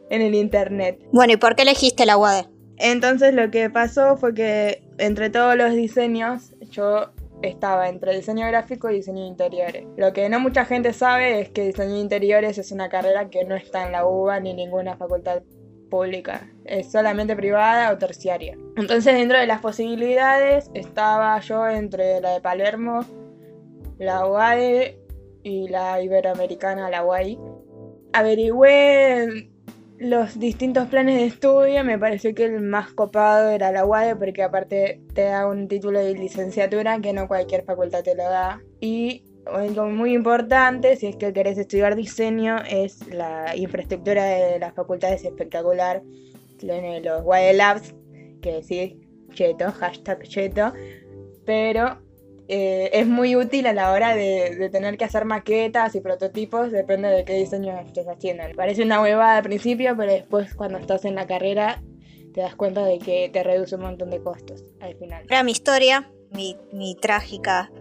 en 0.10 0.22
el 0.22 0.36
internet. 0.36 1.00
Bueno, 1.12 1.34
¿y 1.34 1.38
por 1.38 1.56
qué 1.56 1.64
elegiste 1.64 2.06
la 2.06 2.18
UAD? 2.18 2.46
Entonces 2.78 3.34
lo 3.34 3.52
que 3.52 3.70
pasó 3.70 4.16
fue 4.18 4.34
que 4.34 4.82
entre 4.98 5.30
todos 5.30 5.56
los 5.56 5.74
diseños 5.74 6.54
yo 6.72 7.12
estaba 7.42 7.90
entre 7.90 8.16
diseño 8.16 8.48
gráfico 8.48 8.90
y 8.90 8.96
diseño 8.96 9.22
de 9.22 9.28
interiores. 9.28 9.86
Lo 9.98 10.14
que 10.14 10.30
no 10.30 10.40
mucha 10.40 10.66
gente 10.66 10.94
sabe 10.94 11.42
es 11.42 11.50
que 11.50 11.66
diseño 11.68 11.96
de 11.96 12.00
interiores 12.00 12.58
es 12.58 12.72
una 12.72 12.90
carrera 12.90 13.30
que 13.30 13.44
no 13.46 13.56
está 13.56 13.86
en 13.86 13.92
la 13.92 14.06
UBA 14.06 14.40
ni 14.40 14.54
ninguna 14.54 14.96
facultad 14.98 15.42
pública, 15.90 16.50
es 16.66 16.92
solamente 16.92 17.36
privada 17.36 17.92
o 17.92 17.98
terciaria. 17.98 18.58
Entonces 18.78 19.14
dentro 19.16 19.40
de 19.40 19.48
las 19.48 19.60
posibilidades 19.60 20.70
estaba 20.74 21.40
yo 21.42 21.68
entre 21.68 22.22
la 22.22 22.34
de 22.34 22.42
Palermo, 22.42 23.02
la 23.98 24.26
UAE 24.26 25.00
y 25.44 25.68
la 25.68 26.02
iberoamericana, 26.02 26.90
la 26.90 27.04
UAI. 27.04 27.40
Averigüé 28.14 29.49
los 30.00 30.40
distintos 30.40 30.88
planes 30.88 31.18
de 31.18 31.26
estudio, 31.26 31.84
me 31.84 32.00
pareció 32.00 32.34
que 32.34 32.46
el 32.46 32.62
más 32.62 32.92
copado 32.94 33.50
era 33.50 33.72
la 33.72 33.86
UADE 33.86 34.16
porque 34.16 34.44
aparte 34.44 35.02
te 35.14 35.24
da 35.24 35.46
un 35.46 35.68
título 35.68 36.00
de 36.00 36.14
licenciatura 36.14 37.00
que 37.02 37.12
no 37.12 37.28
cualquier 37.28 37.66
facultad 37.66 38.04
te 38.04 38.16
lo 38.16 38.24
da. 38.24 38.62
Y 38.80 39.24
algo 39.46 39.90
muy 39.90 40.14
importante, 40.14 40.96
si 40.96 41.08
es 41.08 41.18
que 41.18 41.34
querés 41.34 41.58
estudiar 41.58 41.96
diseño, 41.96 42.58
es 42.70 43.08
la 43.14 43.56
infraestructura 43.58 44.24
de 44.24 44.60
la 44.60 44.72
facultad 44.72 45.12
es 45.12 45.26
espectacular. 45.26 46.02
Tiene 46.58 47.02
los 47.02 47.22
UADE 47.26 47.54
Labs, 47.54 47.94
que 48.42 48.64
sí, 48.64 49.02
cheto, 49.34 49.72
hashtag 49.72 50.24
cheto, 50.24 50.74
pero 51.46 51.98
eh, 52.52 52.90
es 52.94 53.06
muy 53.06 53.36
útil 53.36 53.68
a 53.68 53.74
la 53.74 53.92
hora 53.92 54.16
de, 54.16 54.70
tener 54.72 54.98
que 54.98 55.06
hacer 55.06 55.24
maquetas 55.24 55.94
y 55.94 56.02
prototipos, 56.02 56.72
depende 56.72 57.08
de 57.10 57.24
qué 57.24 57.34
diseño 57.34 57.78
estés 57.78 58.08
haciendo. 58.08 58.44
Parece 58.56 58.82
una 58.82 59.00
huevada 59.00 59.38
al 59.38 59.44
principio, 59.44 59.96
pero 59.96 60.12
después 60.12 60.56
cuando 60.56 60.80
estás 60.80 61.06
en 61.06 61.14
la 61.14 61.28
carrera 61.28 61.84
te 62.34 62.42
das 62.42 62.56
cuenta 62.56 62.84
de 62.84 62.98
que 62.98 63.30
te 63.32 63.44
reduce 63.44 63.76
un 63.76 63.82
montón 63.82 64.10
de 64.10 64.24
costos 64.24 64.64
al 64.80 64.96
final. 64.96 65.26
Era 65.30 65.44
mi 65.44 65.52
historia, 65.52 66.12
mi, 66.32 66.58
trágica, 67.00 67.72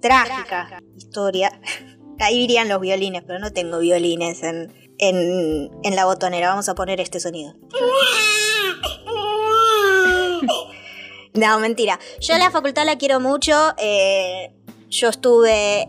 trágica 0.00 0.80
historia. 0.96 1.50
Ahí 2.18 2.44
irían 2.44 2.70
los 2.70 2.80
violines, 2.80 3.22
pero 3.26 3.38
no 3.38 3.52
tengo 3.52 3.80
violines 3.80 4.42
en, 4.42 4.72
en 4.98 5.94
la 5.94 6.06
botonera. 6.06 6.48
Vamos 6.48 6.70
a 6.70 6.74
poner 6.74 7.02
este 7.02 7.20
sonido. 7.20 7.54
No, 11.36 11.58
mentira. 11.58 11.98
Yo 12.20 12.36
la 12.38 12.50
facultad 12.50 12.84
la 12.84 12.96
quiero 12.96 13.20
mucho. 13.20 13.74
Eh, 13.78 14.52
yo 14.88 15.08
estuve 15.08 15.88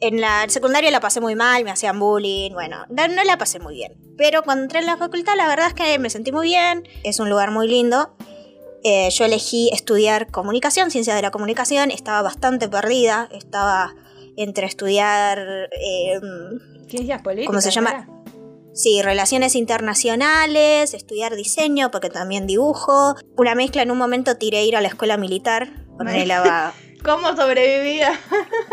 en 0.00 0.20
la 0.20 0.44
secundaria 0.48 0.90
la 0.90 1.00
pasé 1.00 1.20
muy 1.20 1.34
mal, 1.34 1.64
me 1.64 1.70
hacían 1.70 1.98
bullying, 1.98 2.52
bueno, 2.52 2.86
no, 2.88 3.24
la 3.24 3.38
pasé 3.38 3.58
muy 3.58 3.74
bien. 3.74 3.94
Pero 4.16 4.42
cuando 4.42 4.64
entré 4.64 4.80
en 4.80 4.86
la 4.86 4.96
facultad 4.96 5.34
la 5.36 5.48
verdad 5.48 5.68
es 5.68 5.74
que 5.74 5.98
me 5.98 6.10
sentí 6.10 6.32
muy 6.32 6.48
bien, 6.48 6.88
es 7.02 7.18
un 7.20 7.28
lugar 7.28 7.50
muy 7.50 7.68
lindo. 7.68 8.14
Eh, 8.84 9.10
yo 9.10 9.24
elegí 9.24 9.70
estudiar 9.72 10.30
comunicación, 10.30 10.90
ciencias 10.90 11.16
de 11.16 11.22
la 11.22 11.30
comunicación, 11.30 11.90
estaba 11.90 12.22
bastante 12.22 12.68
perdida, 12.68 13.28
estaba 13.32 13.94
entre 14.36 14.66
estudiar... 14.66 15.68
Eh, 15.72 16.20
ciencias 16.88 17.20
políticas. 17.22 17.48
¿Cómo 17.48 17.60
se 17.60 17.72
llama? 17.72 18.08
Sí, 18.78 19.02
relaciones 19.02 19.56
internacionales, 19.56 20.94
estudiar 20.94 21.34
diseño, 21.34 21.90
porque 21.90 22.10
también 22.10 22.46
dibujo. 22.46 23.16
Una 23.36 23.56
mezcla, 23.56 23.82
en 23.82 23.90
un 23.90 23.98
momento 23.98 24.36
tiré 24.36 24.62
ir 24.62 24.76
a 24.76 24.80
la 24.80 24.86
escuela 24.86 25.16
militar. 25.16 25.68
¿Cómo 27.04 27.34
sobrevivía? 27.34 28.12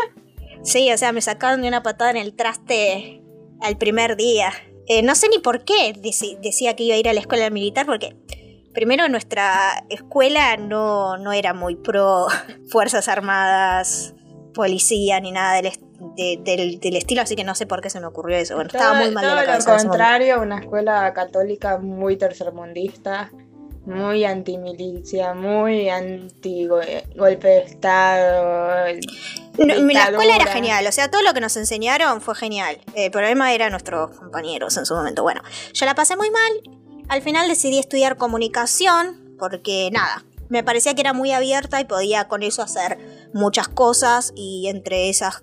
sí, 0.62 0.92
o 0.92 0.96
sea, 0.96 1.10
me 1.10 1.20
sacaron 1.22 1.60
de 1.60 1.66
una 1.66 1.82
patada 1.82 2.12
en 2.12 2.18
el 2.18 2.36
traste 2.36 3.20
al 3.60 3.78
primer 3.78 4.16
día. 4.16 4.52
Eh, 4.86 5.02
no 5.02 5.16
sé 5.16 5.28
ni 5.28 5.40
por 5.40 5.64
qué 5.64 5.92
decía 6.40 6.76
que 6.76 6.84
iba 6.84 6.94
a 6.94 6.98
ir 6.98 7.08
a 7.08 7.12
la 7.12 7.18
escuela 7.18 7.50
militar, 7.50 7.84
porque 7.84 8.16
primero 8.72 9.08
nuestra 9.08 9.84
escuela 9.90 10.56
no, 10.56 11.18
no 11.18 11.32
era 11.32 11.52
muy 11.52 11.74
pro 11.74 12.28
Fuerzas 12.70 13.08
Armadas, 13.08 14.14
policía, 14.56 15.20
ni 15.20 15.30
nada 15.32 15.60
del, 15.60 15.70
del, 16.16 16.96
estilo, 16.96 17.22
así 17.22 17.36
que 17.36 17.44
no 17.44 17.54
sé 17.54 17.66
por 17.66 17.82
qué 17.82 17.90
se 17.90 18.00
me 18.00 18.06
ocurrió 18.06 18.38
eso. 18.38 18.54
Bueno, 18.54 18.70
estaba 18.72 18.94
muy 18.94 19.10
mal 19.10 19.24
de 19.24 19.34
la 19.34 19.44
cabeza. 19.44 19.76
lo 19.76 19.82
contrario, 19.84 20.40
una 20.40 20.58
escuela 20.58 21.12
católica 21.12 21.76
muy 21.78 22.16
tercermundista, 22.16 23.30
muy 23.84 24.24
antimilicia, 24.24 25.34
muy 25.34 25.90
anti 25.90 26.66
golpe 26.66 27.46
de 27.46 27.58
Estado. 27.58 28.98
la 29.58 30.04
escuela 30.04 30.36
era 30.36 30.46
genial, 30.46 30.86
o 30.86 30.92
sea, 30.92 31.10
todo 31.10 31.22
lo 31.22 31.34
que 31.34 31.40
nos 31.40 31.56
enseñaron 31.58 32.22
fue 32.22 32.34
genial. 32.34 32.80
El 32.94 33.10
problema 33.10 33.52
era 33.52 33.68
nuestros 33.68 34.10
compañeros 34.16 34.76
en 34.78 34.86
su 34.86 34.94
momento. 34.94 35.22
Bueno, 35.22 35.42
yo 35.74 35.84
la 35.84 35.94
pasé 35.94 36.16
muy 36.16 36.30
mal. 36.30 36.52
Al 37.08 37.20
final 37.20 37.46
decidí 37.46 37.78
estudiar 37.78 38.16
comunicación 38.16 39.36
porque 39.38 39.90
nada, 39.92 40.24
me 40.48 40.62
parecía 40.62 40.94
que 40.94 41.00
era 41.00 41.12
muy 41.12 41.32
abierta 41.32 41.80
y 41.80 41.84
podía 41.84 42.28
con 42.28 42.42
eso 42.42 42.62
hacer 42.62 42.98
muchas 43.32 43.68
cosas 43.68 44.32
y 44.34 44.68
entre 44.68 45.08
esas 45.08 45.42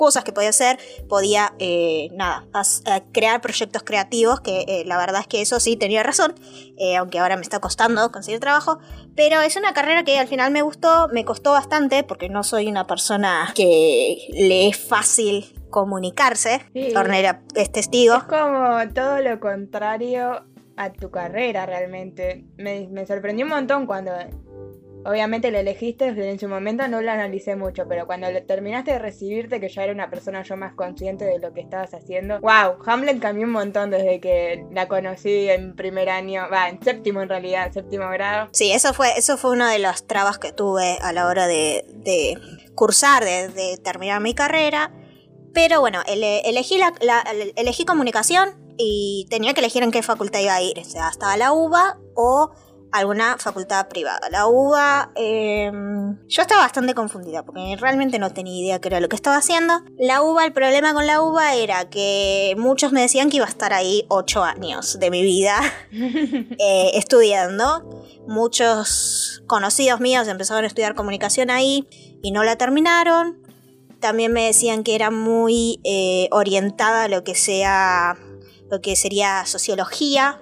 cosas 0.00 0.24
que 0.24 0.32
podía 0.32 0.48
hacer, 0.48 0.78
podía, 1.10 1.52
eh, 1.58 2.08
nada, 2.14 2.46
eh, 2.86 3.02
crear 3.12 3.42
proyectos 3.42 3.82
creativos, 3.82 4.40
que 4.40 4.64
eh, 4.66 4.82
la 4.86 4.96
verdad 4.96 5.20
es 5.20 5.26
que 5.26 5.42
eso 5.42 5.60
sí 5.60 5.76
tenía 5.76 6.02
razón, 6.02 6.34
aunque 6.98 7.18
ahora 7.18 7.36
me 7.36 7.42
está 7.42 7.58
costando 7.58 8.10
conseguir 8.10 8.40
trabajo, 8.40 8.78
pero 9.14 9.42
es 9.42 9.56
una 9.56 9.74
carrera 9.74 10.02
que 10.02 10.18
al 10.18 10.26
final 10.26 10.52
me 10.52 10.62
gustó, 10.62 11.08
me 11.12 11.26
costó 11.26 11.52
bastante, 11.52 12.02
porque 12.02 12.30
no 12.30 12.42
soy 12.44 12.68
una 12.68 12.86
persona 12.86 13.52
que 13.54 14.26
le 14.32 14.68
es 14.68 14.78
fácil 14.78 15.54
comunicarse, 15.68 16.62
sí. 16.72 16.94
es 17.54 17.70
testigo. 17.70 18.14
Es 18.16 18.22
como 18.24 18.78
todo 18.94 19.18
lo 19.20 19.38
contrario 19.38 20.46
a 20.84 20.92
tu 20.92 21.10
carrera 21.10 21.66
realmente. 21.66 22.44
Me, 22.56 22.88
me 22.88 23.06
sorprendió 23.06 23.44
un 23.44 23.50
montón 23.50 23.86
cuando 23.86 24.12
Obviamente 25.04 25.50
lo 25.50 25.58
elegiste 25.58 26.08
en 26.08 26.38
su 26.38 26.46
momento, 26.48 26.86
no 26.86 27.00
lo 27.00 27.10
analicé 27.10 27.56
mucho, 27.56 27.86
pero 27.88 28.06
cuando 28.06 28.26
terminaste 28.46 28.92
de 28.92 28.98
recibirte, 28.98 29.58
que 29.58 29.68
ya 29.68 29.84
era 29.84 29.92
una 29.92 30.10
persona 30.10 30.42
yo 30.42 30.56
más 30.56 30.74
consciente 30.74 31.24
de 31.24 31.38
lo 31.38 31.54
que 31.54 31.60
estabas 31.60 31.94
haciendo, 31.94 32.38
wow, 32.40 32.76
Hamlet 32.84 33.18
cambió 33.18 33.46
un 33.46 33.52
montón 33.52 33.90
desde 33.90 34.20
que 34.20 34.66
la 34.72 34.88
conocí 34.88 35.48
en 35.48 35.74
primer 35.74 36.10
año, 36.10 36.42
va, 36.52 36.68
en 36.68 36.82
séptimo 36.82 37.22
en 37.22 37.30
realidad, 37.30 37.72
séptimo 37.72 38.10
grado. 38.10 38.50
Sí, 38.52 38.72
eso 38.72 38.92
fue, 38.92 39.08
eso 39.16 39.38
fue 39.38 39.52
una 39.52 39.72
de 39.72 39.78
las 39.78 40.06
trabas 40.06 40.38
que 40.38 40.52
tuve 40.52 40.98
a 41.00 41.12
la 41.12 41.26
hora 41.26 41.46
de, 41.46 41.84
cursar, 42.74 43.24
de, 43.24 43.78
terminar 43.82 44.20
mi 44.20 44.34
carrera. 44.34 44.92
Pero 45.52 45.80
bueno, 45.80 46.02
elegí, 46.06 46.78
la, 46.78 47.24
elegí 47.56 47.84
comunicación 47.84 48.50
y 48.82 49.26
tenía 49.28 49.54
que 49.54 49.60
elegir 49.60 49.82
en 49.82 49.90
qué 49.90 50.02
facultad 50.02 50.40
iba 50.40 50.54
a 50.54 50.62
ir, 50.62 50.78
o 50.78 50.84
sea, 50.84 51.08
estaba 51.08 51.36
la 51.36 51.52
UBA 51.52 51.98
o 52.14 52.50
alguna 52.92 53.36
facultad 53.38 53.88
privada. 53.88 54.28
La 54.30 54.46
UBA, 54.46 55.12
em, 55.14 56.18
yo 56.26 56.42
estaba 56.42 56.62
bastante 56.62 56.94
confundida 56.94 57.44
porque 57.44 57.76
realmente 57.78 58.18
no 58.18 58.32
tenía 58.32 58.60
idea 58.60 58.80
qué 58.80 58.88
era 58.88 59.00
lo 59.00 59.08
que 59.08 59.16
estaba 59.16 59.36
haciendo. 59.36 59.82
La 59.98 60.22
UBA, 60.22 60.46
el 60.46 60.52
problema 60.52 60.92
con 60.92 61.06
la 61.06 61.22
UBA 61.22 61.54
era 61.54 61.88
que 61.88 62.54
muchos 62.58 62.92
me 62.92 63.02
decían 63.02 63.30
que 63.30 63.36
iba 63.36 63.46
a 63.46 63.48
estar 63.48 63.72
ahí 63.72 64.04
ocho 64.08 64.42
años 64.42 64.98
de 64.98 65.10
mi 65.10 65.22
vida 65.22 65.60
eh, 65.92 66.90
estudiando. 66.94 68.02
Muchos 68.26 69.42
conocidos 69.46 70.00
míos 70.00 70.28
empezaron 70.28 70.64
a 70.64 70.66
estudiar 70.66 70.94
comunicación 70.94 71.50
ahí 71.50 71.86
y 72.22 72.32
no 72.32 72.42
la 72.44 72.56
terminaron. 72.56 73.40
También 74.00 74.32
me 74.32 74.46
decían 74.46 74.82
que 74.82 74.94
era 74.94 75.10
muy 75.10 75.80
eh, 75.84 76.28
orientada 76.32 77.04
a 77.04 77.08
lo 77.08 77.22
que 77.22 77.34
sea 77.34 78.16
lo 78.70 78.80
que 78.80 78.96
sería 78.96 79.44
sociología, 79.46 80.40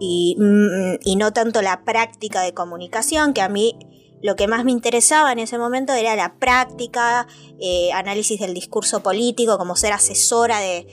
Mm, 0.00 0.96
y, 1.04 1.16
no 1.16 1.32
tanto 1.32 1.62
la 1.62 1.84
práctica 1.84 2.42
de 2.42 2.52
comunicación, 2.52 3.34
que 3.34 3.40
a 3.40 3.48
mí 3.48 3.78
lo 4.20 4.36
que 4.36 4.48
más 4.48 4.64
me 4.64 4.72
interesaba 4.72 5.32
en 5.32 5.38
ese 5.38 5.58
momento 5.58 5.92
era 5.92 6.16
la 6.16 6.38
práctica, 6.38 7.26
eh, 7.60 7.92
análisis 7.92 8.40
del 8.40 8.54
discurso 8.54 9.02
político, 9.02 9.58
como 9.58 9.76
ser 9.76 9.92
asesora 9.92 10.58
de, 10.60 10.86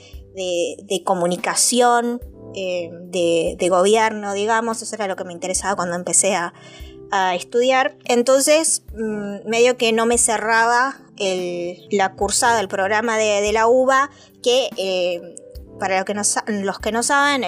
comunicación, 1.04 2.20
eh, 2.54 2.90
de, 2.92 3.68
gobierno, 3.68 4.32
digamos, 4.32 4.82
eso 4.82 4.94
era 4.94 5.06
lo 5.08 5.16
que 5.16 5.24
me 5.24 5.32
interesaba 5.32 5.76
cuando 5.76 5.96
empecé 5.96 6.34
a, 6.34 6.52
estudiar. 7.34 7.96
Entonces, 8.04 8.84
mm, 8.94 9.48
medio 9.48 9.76
que 9.76 9.92
no 9.92 10.06
me 10.06 10.16
cerraba 10.16 11.00
la 11.90 12.14
cursada, 12.14 12.60
el 12.60 12.68
programa 12.68 13.18
de, 13.18 13.52
la 13.52 13.66
UBA, 13.66 14.10
que 14.44 14.70
eh, 14.76 15.34
para 15.80 15.96
los 15.96 16.04
que 16.04 16.14
no, 16.14 16.22
los 16.62 16.78
que 16.78 16.92
no 16.92 17.02
saben, 17.02 17.42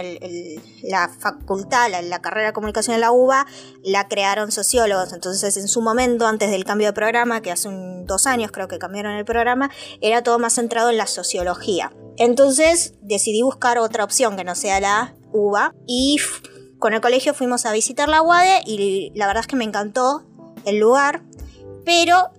la 0.82 1.08
facultad, 1.08 1.88
la, 2.02 2.20
carrera 2.20 2.48
de 2.48 2.52
comunicación 2.52 2.94
en 2.94 3.02
la 3.02 3.12
UBA, 3.12 3.46
la 3.84 4.08
crearon 4.08 4.50
sociólogos. 4.50 5.12
Entonces, 5.12 5.56
en 5.56 5.68
su 5.68 5.82
momento, 5.82 6.26
antes 6.26 6.50
del 6.50 6.64
cambio 6.64 6.88
de 6.88 6.92
programa, 6.94 7.42
que 7.42 7.52
hace 7.52 7.68
dos 8.04 8.26
años 8.26 8.50
creo 8.50 8.66
que 8.66 8.78
cambiaron 8.78 9.12
el 9.12 9.24
programa, 9.24 9.70
era 10.00 10.22
todo 10.24 10.40
más 10.40 10.54
centrado 10.54 10.90
en 10.90 10.96
la 10.96 11.06
sociología. 11.06 11.92
Entonces, 12.16 12.94
decidí 13.02 13.42
buscar 13.42 13.78
otra 13.78 14.02
opción 14.02 14.36
que 14.36 14.44
no 14.44 14.54
sea 14.54 14.80
la 14.80 15.14
UBA 15.32 15.74
y 15.86 16.16
con 16.78 16.94
el 16.94 17.00
colegio 17.00 17.34
fuimos 17.34 17.64
a 17.64 17.72
visitar 17.72 18.08
la 18.08 18.22
UADE 18.22 18.62
y 18.66 19.12
la 19.14 19.28
verdad 19.28 19.42
es 19.42 19.46
que 19.46 19.56
me 19.56 19.64
encantó 19.64 20.24
el 20.64 20.78
lugar, 20.78 21.22
pero 21.84 22.30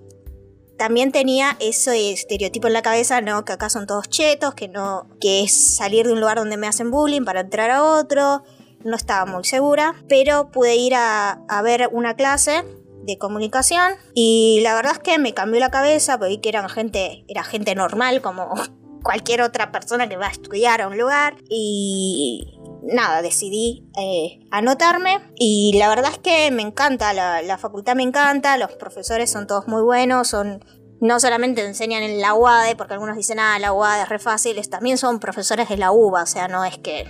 también 0.84 1.13
tenía 1.13 1.56
ese 1.62 2.12
estereotipo 2.12 2.68
en 2.68 2.74
la 2.74 2.82
cabeza, 2.82 3.22
¿no? 3.22 3.46
Que 3.46 3.54
acá 3.54 3.70
son 3.70 3.88
todos 3.88 4.10
chetos, 4.10 4.54
que 4.54 4.68
no, 4.68 5.08
que 5.22 5.42
es 5.42 5.78
salir 5.78 6.06
de 6.06 6.12
un 6.12 6.20
lugar 6.20 6.36
donde 6.36 6.58
me 6.58 6.68
hacen 6.68 6.92
bullying 6.92 7.24
para 7.24 7.40
entrar 7.40 7.72
a 7.72 7.84
otro. 7.84 8.44
No 8.84 8.98
estaba 8.98 9.25
muy 9.25 9.46
segura, 9.46 9.96
pero 10.10 10.52
pude 10.52 10.75
ir 10.75 10.94
a, 10.94 11.40
ver 11.63 11.88
una 11.94 12.18
clase 12.18 12.66
de 13.06 13.18
comunicación 13.18 13.94
y 14.13 14.60
la 14.62 14.75
verdad 14.75 14.92
es 14.92 15.00
que 15.00 15.18
me 15.20 15.34
cambió 15.34 15.62
la 15.62 15.72
cabeza 15.72 16.18
porque 16.18 16.36
vi 16.36 16.42
que 16.42 16.50
eran 16.50 16.68
gente, 16.68 17.24
era 17.30 17.46
gente 17.46 17.75
normal 17.75 18.22
como 18.22 18.54
cualquier 19.04 19.42
otra 19.42 19.72
persona 19.72 20.10
que 20.10 20.18
va 20.18 20.28
a 20.28 20.32
estudiar 20.32 20.82
a 20.82 20.90
un 20.90 20.98
lugar 20.98 21.38
y 21.48 22.60
nada, 22.84 23.22
decidí 23.22 23.90
eh, 23.98 24.46
anotarme 24.52 25.20
y 25.36 25.78
la 25.78 25.90
verdad 25.90 26.12
es 26.12 26.18
que 26.18 26.52
me 26.52 26.62
encanta, 26.62 27.13
la, 27.13 27.58
facultad 27.58 27.96
me 27.96 28.04
encanta, 28.04 28.58
los 28.58 28.72
profesores 28.74 29.32
son 29.32 29.48
todos 29.48 29.68
muy 29.68 29.82
buenos, 29.82 30.28
son 30.28 30.63
no 31.00 31.20
solamente 31.20 31.66
enseñan 31.66 32.04
en 32.04 32.22
la 32.22 32.34
UADE, 32.34 32.75
porque 32.75 32.94
algunos 32.94 33.18
dicen, 33.18 33.40
ah, 33.40 33.60
la 33.60 33.74
UADE 33.74 34.04
es 34.04 34.10
re 34.10 34.20
fácil, 34.20 34.70
también 34.70 34.98
son 34.98 35.20
profesores 35.20 35.68
de 35.68 35.78
la 35.78 35.92
UBA, 35.92 36.24
o 36.24 36.28
sea, 36.28 36.48
no 36.48 36.63
es 36.63 36.78
que 36.78 37.06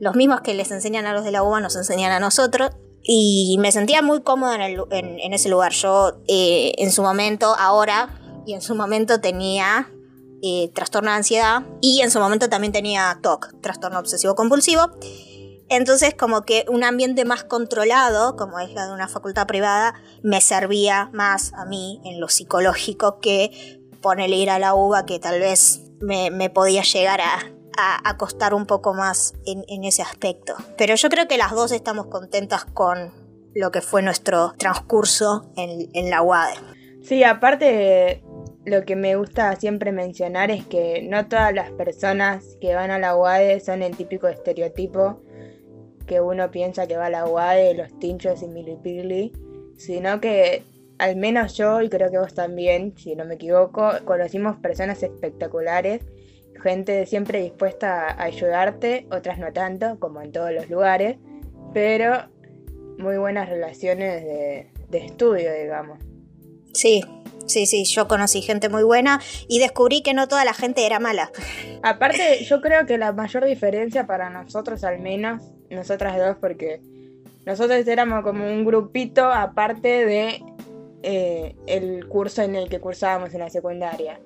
los 0.00 0.16
mismos 0.16 0.40
que 0.40 0.54
les 0.54 0.70
enseñan 0.70 1.06
a 1.06 1.12
los 1.12 1.24
de 1.24 1.30
la 1.30 1.42
UBA 1.42 1.60
nos 1.60 1.76
enseñan 1.76 2.12
a 2.12 2.20
nosotros. 2.20 2.70
Y 3.02 3.56
me 3.60 3.72
sentía 3.72 4.02
muy 4.02 4.22
cómoda 4.22 4.56
en, 4.66 5.32
ese 5.32 5.48
lugar. 5.48 5.72
Yo 5.72 6.20
eh, 6.26 6.72
en 6.78 6.92
su 6.92 7.02
momento, 7.02 7.54
ahora 7.58 8.20
y 8.44 8.52
en 8.54 8.60
su 8.60 8.74
momento 8.74 9.20
tenía 9.20 9.90
eh, 10.42 10.70
trastorno 10.72 11.10
de 11.10 11.16
ansiedad 11.16 11.62
y 11.80 12.00
en 12.02 12.10
su 12.10 12.20
momento 12.20 12.48
también 12.48 12.72
tenía 12.72 13.18
TOC, 13.22 13.60
trastorno 13.60 13.98
obsesivo 13.98 14.34
compulsivo. 14.34 14.90
Entonces 15.68 16.14
como 16.14 16.42
que 16.42 16.64
un 16.68 16.84
ambiente 16.84 17.24
más 17.24 17.44
controlado, 17.44 18.36
como 18.36 18.58
es 18.58 18.72
la 18.72 18.86
de 18.86 18.92
una 18.92 19.08
facultad 19.08 19.46
privada, 19.46 19.94
me 20.22 20.40
servía 20.40 21.10
más 21.12 21.52
a 21.54 21.66
mí 21.66 22.00
en 22.04 22.20
lo 22.20 22.28
psicológico 22.28 23.18
que 23.20 23.80
ponerle 24.00 24.36
ir 24.36 24.50
a 24.50 24.58
la 24.58 24.74
uva 24.74 25.04
que 25.04 25.18
tal 25.18 25.40
vez 25.40 25.82
me, 26.00 26.50
podía 26.50 26.82
llegar 26.82 27.20
a, 27.20 28.16
costar 28.16 28.54
un 28.54 28.66
poco 28.66 28.94
más 28.94 29.34
en, 29.44 29.84
ese 29.84 30.02
aspecto. 30.02 30.54
Pero 30.76 30.94
yo 30.94 31.08
creo 31.08 31.28
que 31.28 31.36
las 31.36 31.52
dos 31.52 31.70
estamos 31.72 32.06
contentas 32.06 32.64
con 32.64 33.12
lo 33.54 33.70
que 33.70 33.80
fue 33.80 34.02
nuestro 34.02 34.54
transcurso 34.56 35.50
en, 35.56 35.88
en 35.92 36.10
la 36.10 36.22
UADE. 36.22 36.54
Sí, 37.02 37.22
aparte 37.22 38.24
lo 38.68 38.84
que 38.84 38.96
me 38.96 39.16
gusta 39.16 39.54
siempre 39.56 39.92
mencionar 39.92 40.50
es 40.50 40.64
que 40.64 41.02
no 41.02 41.26
todas 41.26 41.54
las 41.54 41.70
personas 41.72 42.56
que 42.60 42.74
van 42.74 42.90
a 42.90 42.98
la 42.98 43.16
UADE 43.16 43.60
son 43.60 43.82
el 43.82 43.96
típico 43.96 44.28
estereotipo 44.28 45.20
que 46.06 46.20
uno 46.20 46.50
piensa 46.50 46.86
que 46.86 46.96
va 46.96 47.06
a 47.06 47.10
la 47.10 47.26
UADE, 47.26 47.74
los 47.74 47.98
tinchos 47.98 48.42
y 48.42 48.48
milipili, 48.48 49.32
sino 49.76 50.20
que 50.20 50.62
al 50.98 51.16
menos 51.16 51.56
yo, 51.56 51.80
y 51.80 51.88
creo 51.88 52.10
que 52.10 52.18
vos 52.18 52.34
también, 52.34 52.96
si 52.96 53.14
no 53.14 53.24
me 53.24 53.34
equivoco, 53.34 53.90
conocimos 54.04 54.56
personas 54.56 55.02
espectaculares, 55.02 56.02
gente 56.60 57.06
siempre 57.06 57.40
dispuesta 57.40 58.08
a 58.08 58.24
ayudarte, 58.24 59.06
otras 59.12 59.38
no 59.38 59.52
tanto, 59.52 59.98
como 60.00 60.20
en 60.22 60.32
todos 60.32 60.50
los 60.52 60.68
lugares, 60.68 61.18
pero 61.72 62.24
muy 62.98 63.16
buenas 63.16 63.48
relaciones 63.48 64.24
de, 64.24 64.72
de 64.88 64.98
estudio, 64.98 65.52
digamos. 65.54 66.00
Sí, 66.72 67.04
Sí, 67.48 67.66
sí, 67.66 67.84
yo 67.84 68.06
conocí 68.08 68.42
gente 68.42 68.68
muy 68.68 68.82
buena 68.82 69.20
y 69.48 69.58
descubrí 69.58 70.02
que 70.02 70.14
no 70.14 70.28
toda 70.28 70.44
la 70.44 70.54
gente 70.54 70.86
era 70.86 71.00
mala. 71.00 71.30
Aparte, 71.82 72.44
yo 72.44 72.60
creo 72.60 72.86
que 72.86 72.98
la 72.98 73.12
mayor 73.12 73.44
diferencia 73.44 74.06
para 74.06 74.30
nosotros 74.30 74.84
al 74.84 75.00
menos, 75.00 75.42
nosotras 75.70 76.16
dos, 76.18 76.36
porque 76.40 76.80
nosotros 77.46 77.86
éramos 77.88 78.22
como 78.22 78.46
un 78.46 78.64
grupito 78.64 79.24
aparte 79.24 80.04
de 80.04 80.42
eh, 81.02 81.56
el 81.66 82.06
curso 82.06 82.42
en 82.42 82.54
el 82.54 82.68
que 82.68 82.80
cursábamos 82.80 83.32
en 83.32 83.40
la 83.40 83.50
secundaria. 83.50 84.20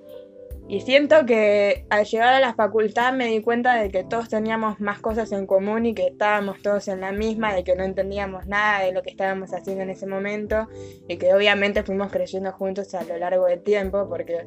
Y 0.67 0.79
siento 0.81 1.25
que 1.25 1.85
al 1.89 2.05
llegar 2.05 2.33
a 2.33 2.39
la 2.39 2.53
facultad 2.53 3.13
me 3.13 3.27
di 3.27 3.41
cuenta 3.41 3.75
de 3.75 3.89
que 3.91 4.03
todos 4.03 4.29
teníamos 4.29 4.79
más 4.79 4.99
cosas 4.99 5.31
en 5.33 5.45
común 5.45 5.85
y 5.85 5.93
que 5.93 6.07
estábamos 6.07 6.61
todos 6.61 6.87
en 6.87 7.01
la 7.01 7.11
misma, 7.11 7.53
de 7.53 7.63
que 7.63 7.75
no 7.75 7.83
entendíamos 7.83 8.47
nada 8.47 8.83
de 8.83 8.93
lo 8.93 9.01
que 9.01 9.09
estábamos 9.09 9.53
haciendo 9.53 9.83
en 9.83 9.89
ese 9.89 10.07
momento 10.07 10.67
y 11.07 11.17
que 11.17 11.33
obviamente 11.33 11.83
fuimos 11.83 12.11
creciendo 12.11 12.53
juntos 12.53 12.93
a 12.95 13.03
lo 13.03 13.17
largo 13.17 13.45
del 13.45 13.61
tiempo 13.61 14.07
porque 14.07 14.45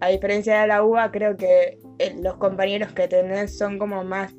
a 0.00 0.08
diferencia 0.08 0.62
de 0.62 0.66
la 0.68 0.82
UBA 0.82 1.10
creo 1.10 1.36
que 1.36 1.78
eh, 1.98 2.16
los 2.22 2.36
compañeros 2.36 2.92
que 2.92 3.06
tenés 3.06 3.56
son 3.58 3.78
como 3.78 4.04
más 4.04 4.34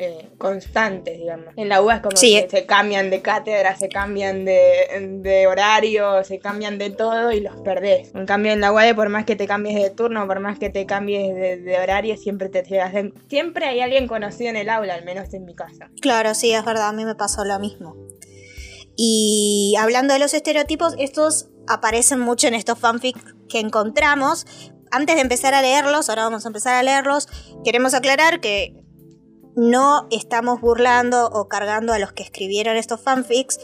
eh, 0.00 0.30
constantes, 0.38 1.18
digamos. 1.18 1.48
En 1.56 1.68
la 1.68 1.82
UBA 1.82 1.96
es 1.96 2.00
como 2.02 2.10
que 2.10 2.48
se 2.48 2.66
cambian 2.66 3.10
de 3.10 3.20
cátedra, 3.20 3.76
se 3.76 3.88
cambian 3.88 4.44
de, 4.44 5.46
horario, 5.48 6.22
se 6.22 6.38
cambian 6.38 6.78
de 6.78 6.90
todo 6.90 7.32
y 7.32 7.40
los 7.40 7.56
perdés. 7.62 8.14
En 8.14 8.24
cambio 8.24 8.52
en 8.52 8.60
la 8.60 8.72
UAD, 8.72 8.94
por 8.94 9.08
más 9.08 9.24
que 9.24 9.34
te 9.34 9.48
cambies 9.48 9.74
de 9.74 9.90
turno, 9.90 10.24
por 10.28 10.38
más 10.38 10.56
que 10.60 10.70
te 10.70 10.86
cambies 10.86 11.34
de, 11.34 11.78
horario, 11.82 12.16
siempre 12.16 12.48
te 12.48 12.62
llegas. 12.62 12.94
Siempre 13.28 13.66
hay 13.66 13.80
alguien 13.80 14.06
conocido 14.06 14.50
en 14.50 14.56
el 14.56 14.68
aula, 14.68 14.94
al 14.94 15.04
menos 15.04 15.34
en 15.34 15.44
mi 15.44 15.56
casa. 15.56 15.90
Claro, 16.00 16.32
sí, 16.36 16.52
es 16.52 16.64
verdad, 16.64 16.90
a 16.90 16.92
mí 16.92 17.04
me 17.04 17.16
pasó 17.16 17.44
lo 17.44 17.58
mismo. 17.58 17.96
Y 18.96 19.74
hablando 19.80 20.14
de 20.14 20.20
los 20.20 20.32
estereotipos, 20.32 20.94
estos 20.98 21.48
aparecen 21.66 22.20
mucho 22.20 22.46
en 22.46 22.54
estos 22.54 22.78
fanfics 22.78 23.34
que 23.48 23.58
encontramos. 23.58 24.46
Antes 24.92 25.16
de 25.16 25.22
empezar 25.22 25.54
a 25.54 25.62
leerlos, 25.62 26.08
ahora 26.08 26.22
vamos 26.22 26.44
a 26.44 26.48
empezar 26.50 26.74
a 26.74 26.84
leerlos, 26.84 27.26
queremos 27.64 27.94
aclarar 27.94 28.40
que 28.40 28.74
no 29.58 30.06
estamos 30.12 30.60
burlando 30.60 31.26
o 31.26 31.48
cargando 31.48 31.92
a 31.92 31.98
los 31.98 32.12
que 32.12 32.22
escribieron 32.22 32.76
estos 32.76 33.00
fanfics. 33.00 33.58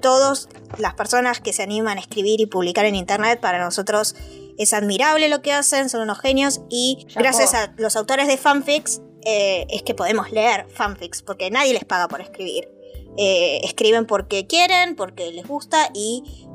Todas 0.00 0.48
las 0.78 0.94
personas 0.94 1.40
que 1.40 1.52
se 1.52 1.62
animan 1.62 1.98
a 1.98 2.00
escribir 2.00 2.40
y 2.40 2.46
publicar 2.46 2.86
en 2.86 2.94
internet, 2.94 3.38
para 3.38 3.62
nosotros 3.62 4.16
es 4.56 4.72
admirable 4.72 5.28
lo 5.28 5.42
que 5.42 5.52
hacen, 5.52 5.90
son 5.90 6.02
unos 6.02 6.20
genios 6.20 6.62
y 6.70 7.06
gracias 7.14 7.52
a 7.52 7.74
los 7.76 7.96
autores 7.96 8.28
de 8.28 8.38
fanfics 8.38 9.02
eh, 9.26 9.66
es 9.68 9.82
que 9.82 9.94
podemos 9.94 10.32
leer 10.32 10.66
fanfics, 10.70 11.22
porque 11.22 11.50
nadie 11.50 11.74
les 11.74 11.84
paga 11.84 12.08
por 12.08 12.22
escribir. 12.22 12.70
Eh, 13.18 13.60
escriben 13.64 14.06
porque 14.06 14.46
quieren, 14.46 14.96
porque 14.96 15.32
les 15.32 15.46
gusta 15.46 15.90
y 15.92 16.46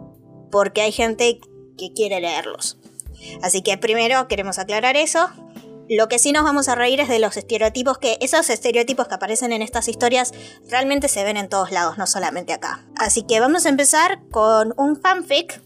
porque 0.49 0.82
hay 0.82 0.91
gente 0.91 1.39
que 1.78 1.93
quiere 1.93 2.19
leerlos. 2.19 2.80
Así 3.43 3.62
que 3.62 3.78
primero 3.78 4.28
queremos 4.28 4.58
aclarar 4.58 4.97
eso. 4.97 5.30
Lo 5.89 6.08
que 6.08 6.19
sí 6.19 6.32
nos 6.32 6.43
vamos 6.43 6.67
a 6.67 6.76
reír 6.76 7.00
es 7.00 7.10
de 7.10 7.19
los 7.19 7.38
estereotipos 7.38 8.00
que 8.00 8.17
esos 8.21 8.50
estereotipos 8.50 9.08
que 9.08 9.15
aparecen 9.15 9.52
en 9.52 9.62
estas 9.62 9.88
historias 9.88 10.34
realmente 10.67 11.08
se 11.08 11.24
ven 11.24 11.38
en 11.38 11.50
todos 11.50 11.71
lados, 11.71 11.98
no 11.98 12.08
solamente 12.08 12.54
acá. 12.54 12.86
Así 12.98 13.24
que 13.24 13.39
vamos 13.39 13.65
a 13.65 13.69
empezar 13.69 14.21
con 14.32 14.74
un 14.78 15.00
fanfic 15.00 15.62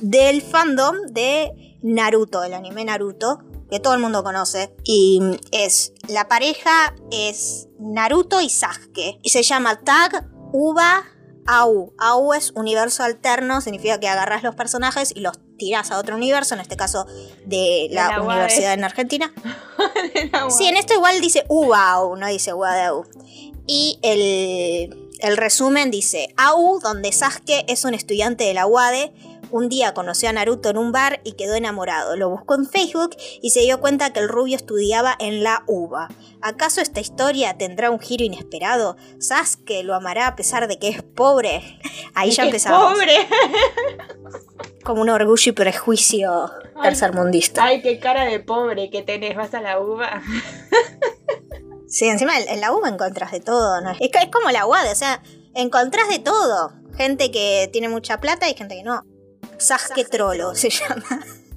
del 0.00 0.42
fandom 0.42 0.96
de 1.10 1.78
Naruto, 1.82 2.44
el 2.44 2.54
anime 2.54 2.84
Naruto, 2.84 3.40
que 3.70 3.80
todo 3.80 3.94
el 3.94 4.00
mundo 4.00 4.22
conoce. 4.22 4.74
Y 4.84 5.20
es, 5.50 5.92
la 6.08 6.28
pareja 6.28 6.94
es 7.10 7.68
Naruto 7.78 8.40
y 8.40 8.48
Sasuke. 8.48 9.18
Y 9.22 9.30
se 9.30 9.42
llama 9.42 9.80
Tag 9.80 10.28
Uba 10.52 11.04
AU. 11.46 11.92
AU 11.98 12.34
es 12.34 12.52
universo 12.54 13.02
alterno, 13.02 13.60
significa 13.60 14.00
que 14.00 14.08
agarras 14.08 14.42
los 14.42 14.54
personajes 14.54 15.12
y 15.14 15.20
los 15.20 15.38
tiras 15.56 15.90
a 15.90 15.98
otro 15.98 16.16
universo, 16.16 16.54
en 16.54 16.60
este 16.60 16.76
caso 16.76 17.06
de 17.44 17.88
la, 17.90 18.20
universidad 18.20 18.74
en 18.74 18.84
Argentina. 18.84 19.32
sí, 20.56 20.66
en 20.66 20.76
esto 20.76 20.94
igual 20.94 21.20
dice 21.20 21.44
UAU, 21.48 22.16
no 22.16 22.26
dice 22.26 22.52
UADU. 22.52 23.06
Y 23.66 23.98
el, 24.02 25.10
el 25.20 25.36
resumen 25.36 25.90
dice, 25.90 26.32
AU, 26.36 26.78
donde 26.80 27.12
Sasuke 27.12 27.64
es 27.68 27.84
un 27.84 27.94
estudiante 27.94 28.44
de 28.44 28.54
la 28.54 28.66
UADE, 28.66 29.12
un 29.50 29.68
día 29.68 29.94
conoció 29.94 30.28
a 30.28 30.32
Naruto 30.32 30.70
en 30.70 30.78
un 30.78 30.92
bar 30.92 31.20
y 31.24 31.32
quedó 31.32 31.54
enamorado. 31.54 32.16
Lo 32.16 32.28
buscó 32.28 32.54
en 32.54 32.68
Facebook 32.68 33.16
y 33.40 33.50
se 33.50 33.60
dio 33.60 33.80
cuenta 33.80 34.12
que 34.12 34.20
el 34.20 34.28
rubio 34.28 34.56
estudiaba 34.56 35.14
en 35.18 35.42
la 35.42 35.62
UBA. 35.66 36.08
¿Acaso 36.42 36.80
esta 36.80 37.00
historia 37.00 37.56
tendrá 37.56 37.90
un 37.90 38.00
giro 38.00 38.24
inesperado? 38.24 38.96
Sasuke 39.18 39.82
lo 39.82 39.94
amará 39.94 40.26
a 40.26 40.36
pesar 40.36 40.68
de 40.68 40.78
que 40.78 40.88
es 40.88 41.02
pobre. 41.02 41.80
Ahí 42.14 42.30
ya 42.30 42.44
empezamos. 42.44 42.92
¡Pobre! 42.92 43.14
Como 44.86 45.02
un 45.02 45.10
orgullo 45.10 45.50
y 45.50 45.52
prejuicio 45.52 46.52
tercermundista. 46.80 47.64
Ay, 47.64 47.82
qué 47.82 47.98
cara 47.98 48.24
de 48.24 48.38
pobre 48.38 48.88
que 48.88 49.02
tenés. 49.02 49.36
¿Vas 49.36 49.52
a 49.52 49.60
la 49.60 49.80
UBA? 49.80 50.22
sí, 51.88 52.06
encima 52.06 52.38
en 52.38 52.60
la 52.60 52.72
UBA 52.72 52.90
encontrás 52.90 53.32
de 53.32 53.40
todo. 53.40 53.80
¿no? 53.80 53.90
Es, 53.90 53.98
es 54.00 54.30
como 54.32 54.50
la 54.50 54.64
UAD, 54.64 54.92
o 54.92 54.94
sea, 54.94 55.22
encontrás 55.54 56.08
de 56.08 56.20
todo. 56.20 56.72
Gente 56.96 57.32
que 57.32 57.68
tiene 57.72 57.88
mucha 57.88 58.20
plata 58.20 58.48
y 58.48 58.54
gente 58.54 58.76
que 58.76 58.84
no. 58.84 59.04
Sasuke 59.58 60.08
Trollo 60.08 60.54
se 60.54 60.70
llama 60.70 61.04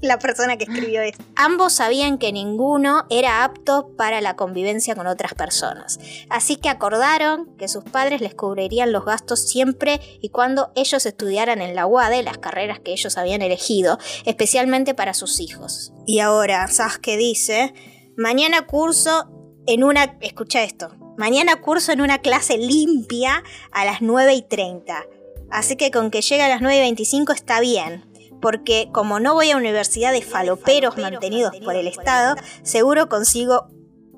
la 0.01 0.19
persona 0.19 0.57
que 0.57 0.65
escribió 0.65 1.01
esto. 1.01 1.23
Ambos 1.35 1.73
sabían 1.73 2.17
que 2.17 2.31
ninguno 2.31 3.05
era 3.09 3.43
apto 3.43 3.95
para 3.97 4.21
la 4.21 4.35
convivencia 4.35 4.95
con 4.95 5.07
otras 5.07 5.33
personas, 5.33 5.99
así 6.29 6.55
que 6.55 6.69
acordaron 6.69 7.55
que 7.57 7.67
sus 7.67 7.83
padres 7.83 8.21
les 8.21 8.35
cubrirían 8.35 8.91
los 8.91 9.05
gastos 9.05 9.47
siempre 9.49 9.99
y 10.21 10.29
cuando 10.29 10.71
ellos 10.75 11.05
estudiaran 11.05 11.61
en 11.61 11.75
la 11.75 11.85
UADE 11.85 12.23
las 12.23 12.37
carreras 12.37 12.79
que 12.79 12.91
ellos 12.91 13.17
habían 13.17 13.41
elegido, 13.41 13.97
especialmente 14.25 14.93
para 14.93 15.13
sus 15.13 15.39
hijos. 15.39 15.93
Y 16.05 16.19
ahora 16.19 16.67
Sasuke 16.67 17.17
dice, 17.17 17.73
mañana 18.17 18.65
curso 18.65 19.29
en 19.67 19.83
una... 19.83 20.17
Escucha 20.21 20.63
esto. 20.63 20.95
Mañana 21.17 21.61
curso 21.61 21.91
en 21.91 22.01
una 22.01 22.19
clase 22.19 22.57
limpia 22.57 23.43
a 23.71 23.83
las 23.83 24.01
9 24.01 24.33
y 24.33 24.41
30 24.41 25.05
Así 25.51 25.75
que 25.75 25.91
con 25.91 26.11
que 26.11 26.21
llegue 26.21 26.43
a 26.43 26.49
las 26.49 26.61
9.25 26.61 27.33
está 27.33 27.59
bien, 27.59 28.05
porque 28.41 28.89
como 28.91 29.19
no 29.19 29.33
voy 29.33 29.51
a 29.51 29.57
universidad 29.57 30.11
de 30.11 30.21
faloperos 30.21 30.97
mantenidos 30.97 31.55
por 31.63 31.75
el 31.75 31.87
Estado, 31.87 32.35
seguro 32.63 33.09
consigo 33.09 33.67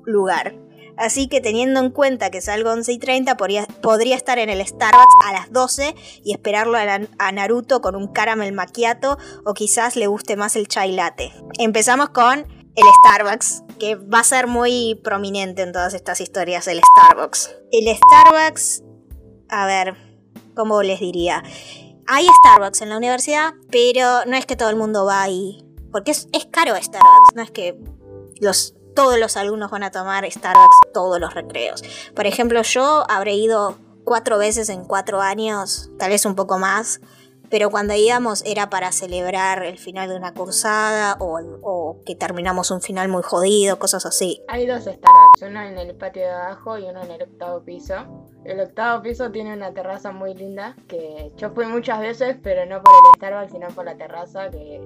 lugar. 0.04 0.54
Así 0.96 1.26
que 1.26 1.40
teniendo 1.40 1.80
en 1.80 1.90
cuenta 1.90 2.30
que 2.30 2.40
salgo 2.40 2.70
11 2.70 2.92
y 2.92 2.98
30, 2.98 3.36
podría, 3.36 3.66
estar 4.14 4.38
en 4.38 4.50
el 4.50 4.64
Starbucks 4.66 5.14
a 5.24 5.32
las 5.32 5.52
12 5.52 5.94
y 6.22 6.32
esperarlo 6.32 6.76
a, 6.76 7.32
Naruto 7.32 7.80
con 7.80 7.96
un 7.96 8.08
caramel 8.08 8.52
macchiato 8.52 9.18
o 9.44 9.54
quizás 9.54 9.96
le 9.96 10.06
guste 10.06 10.36
más 10.36 10.54
el 10.56 10.68
chai 10.68 10.92
latte. 10.92 11.32
Empezamos 11.58 12.10
con 12.10 12.40
el 12.74 12.84
Starbucks, 13.04 13.64
que 13.78 13.96
va 13.96 14.20
a 14.20 14.24
ser 14.24 14.46
muy 14.46 15.00
prominente 15.02 15.62
en 15.62 15.72
todas 15.72 15.94
estas 15.94 16.20
historias, 16.20 16.66
el 16.68 16.80
Starbucks. 16.96 17.54
El 17.70 17.96
Starbucks, 17.96 18.82
a 19.48 19.66
ver, 19.66 19.96
como 20.54 20.82
les 20.82 21.00
diría? 21.00 21.42
Hay 22.06 22.26
Starbucks 22.44 22.82
en 22.82 22.88
la 22.88 22.96
universidad, 22.96 23.54
pero 23.70 24.24
no 24.26 24.36
es 24.36 24.46
que 24.46 24.56
todo 24.56 24.70
el 24.70 24.76
mundo 24.76 25.04
va 25.04 25.22
ahí. 25.22 25.64
Porque 25.90 26.10
es, 26.10 26.26
caro 26.50 26.74
Starbucks, 26.74 27.34
no 27.34 27.42
es 27.42 27.50
que 27.50 27.78
los 28.40 28.74
todos 28.94 29.18
los 29.18 29.36
alumnos 29.36 29.70
van 29.70 29.84
a 29.84 29.90
tomar 29.90 30.30
Starbucks 30.30 30.92
todos 30.92 31.18
los 31.18 31.32
recreos. 31.34 31.82
Por 32.14 32.26
ejemplo, 32.26 32.60
yo 32.62 33.04
habré 33.10 33.34
ido 33.34 33.78
cuatro 34.04 34.38
veces 34.38 34.68
en 34.68 34.84
cuatro 34.84 35.20
años, 35.20 35.90
tal 35.98 36.10
vez 36.10 36.26
un 36.26 36.34
poco 36.34 36.58
más, 36.58 37.00
pero 37.52 37.68
cuando 37.68 37.92
íbamos 37.92 38.42
era 38.46 38.70
para 38.70 38.92
celebrar 38.92 39.62
el 39.62 39.76
final 39.76 40.08
de 40.08 40.16
una 40.16 40.32
cursada 40.32 41.18
o, 41.20 42.00
que 42.06 42.14
terminamos 42.14 42.70
un 42.70 42.80
final 42.80 43.10
muy 43.10 43.22
jodido, 43.22 43.78
cosas 43.78 44.06
así. 44.06 44.42
Hay 44.48 44.66
dos 44.66 44.84
Starbucks, 44.84 45.42
uno 45.42 45.60
en 45.60 45.76
el 45.76 45.94
patio 45.94 46.22
de 46.22 46.30
abajo 46.30 46.78
y 46.78 46.84
uno 46.84 47.02
en 47.02 47.10
el 47.10 47.22
octavo 47.22 47.62
piso. 47.62 47.94
El 48.46 48.58
octavo 48.58 49.02
piso 49.02 49.30
tiene 49.30 49.52
una 49.52 49.70
terraza 49.74 50.12
muy 50.12 50.32
linda 50.32 50.74
que 50.88 51.30
yo 51.36 51.50
fui 51.50 51.66
muchas 51.66 52.00
veces, 52.00 52.38
pero 52.42 52.64
no 52.64 52.82
por 52.82 52.94
el 52.94 53.18
Starbucks, 53.18 53.52
sino 53.52 53.68
por 53.68 53.84
la 53.84 53.98
terraza 53.98 54.48
que 54.48 54.80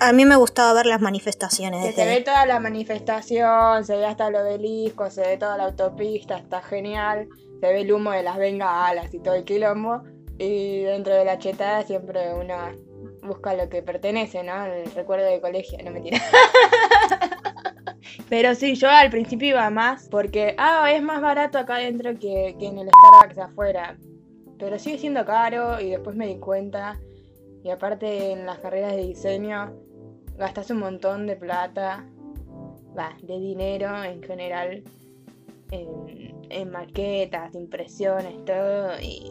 a 0.00 0.12
mí 0.12 0.24
me 0.24 0.34
gustaba 0.34 0.72
ver 0.72 0.86
las 0.86 1.00
manifestaciones. 1.00 1.94
se 1.94 2.04
ve 2.04 2.20
toda 2.22 2.46
la 2.46 2.58
manifestación, 2.58 3.84
se 3.84 3.96
ve 3.96 4.06
hasta 4.06 4.26
el 4.26 4.34
obelisco, 4.34 5.08
se 5.08 5.20
ve 5.20 5.36
toda 5.36 5.56
la 5.56 5.66
autopista, 5.66 6.36
está 6.36 6.62
genial. 6.62 7.28
Se 7.60 7.72
ve 7.72 7.82
el 7.82 7.92
humo 7.92 8.10
de 8.10 8.24
las 8.24 8.38
bengalas 8.38 9.14
y 9.14 9.20
todo 9.20 9.34
el 9.34 9.44
quilombo. 9.44 10.02
Y 10.42 10.80
dentro 10.80 11.14
de 11.14 11.24
la 11.24 11.38
chetada 11.38 11.84
siempre 11.84 12.34
uno 12.34 12.56
busca 13.22 13.54
lo 13.54 13.68
que 13.68 13.80
pertenece, 13.80 14.42
¿no? 14.42 14.66
El 14.66 14.90
recuerdo 14.90 15.26
de 15.26 15.40
colegio, 15.40 15.78
no 15.84 15.92
mentira. 15.92 16.18
Pero 18.28 18.52
sí, 18.56 18.74
yo 18.74 18.90
al 18.90 19.08
principio 19.08 19.50
iba 19.50 19.70
más 19.70 20.08
porque, 20.08 20.56
ah, 20.58 20.90
es 20.92 21.00
más 21.00 21.20
barato 21.20 21.58
acá 21.58 21.76
adentro 21.76 22.18
que, 22.18 22.56
que 22.58 22.66
en 22.66 22.78
el 22.78 22.88
Starbucks 22.88 23.38
afuera. 23.38 23.96
Pero 24.58 24.80
sigue 24.80 24.98
siendo 24.98 25.24
caro 25.24 25.80
y 25.80 25.90
después 25.90 26.16
me 26.16 26.26
di 26.26 26.38
cuenta. 26.38 26.98
Y 27.62 27.70
aparte 27.70 28.32
en 28.32 28.44
las 28.44 28.58
carreras 28.58 28.96
de 28.96 29.02
diseño 29.02 29.72
gastas 30.36 30.70
un 30.70 30.78
montón 30.78 31.28
de 31.28 31.36
plata, 31.36 32.04
va, 32.98 33.16
de 33.22 33.38
dinero 33.38 34.02
en 34.02 34.20
general, 34.24 34.82
en, 35.70 36.34
en 36.50 36.70
maquetas, 36.72 37.54
impresiones, 37.54 38.44
todo. 38.44 38.98
Y 39.00 39.30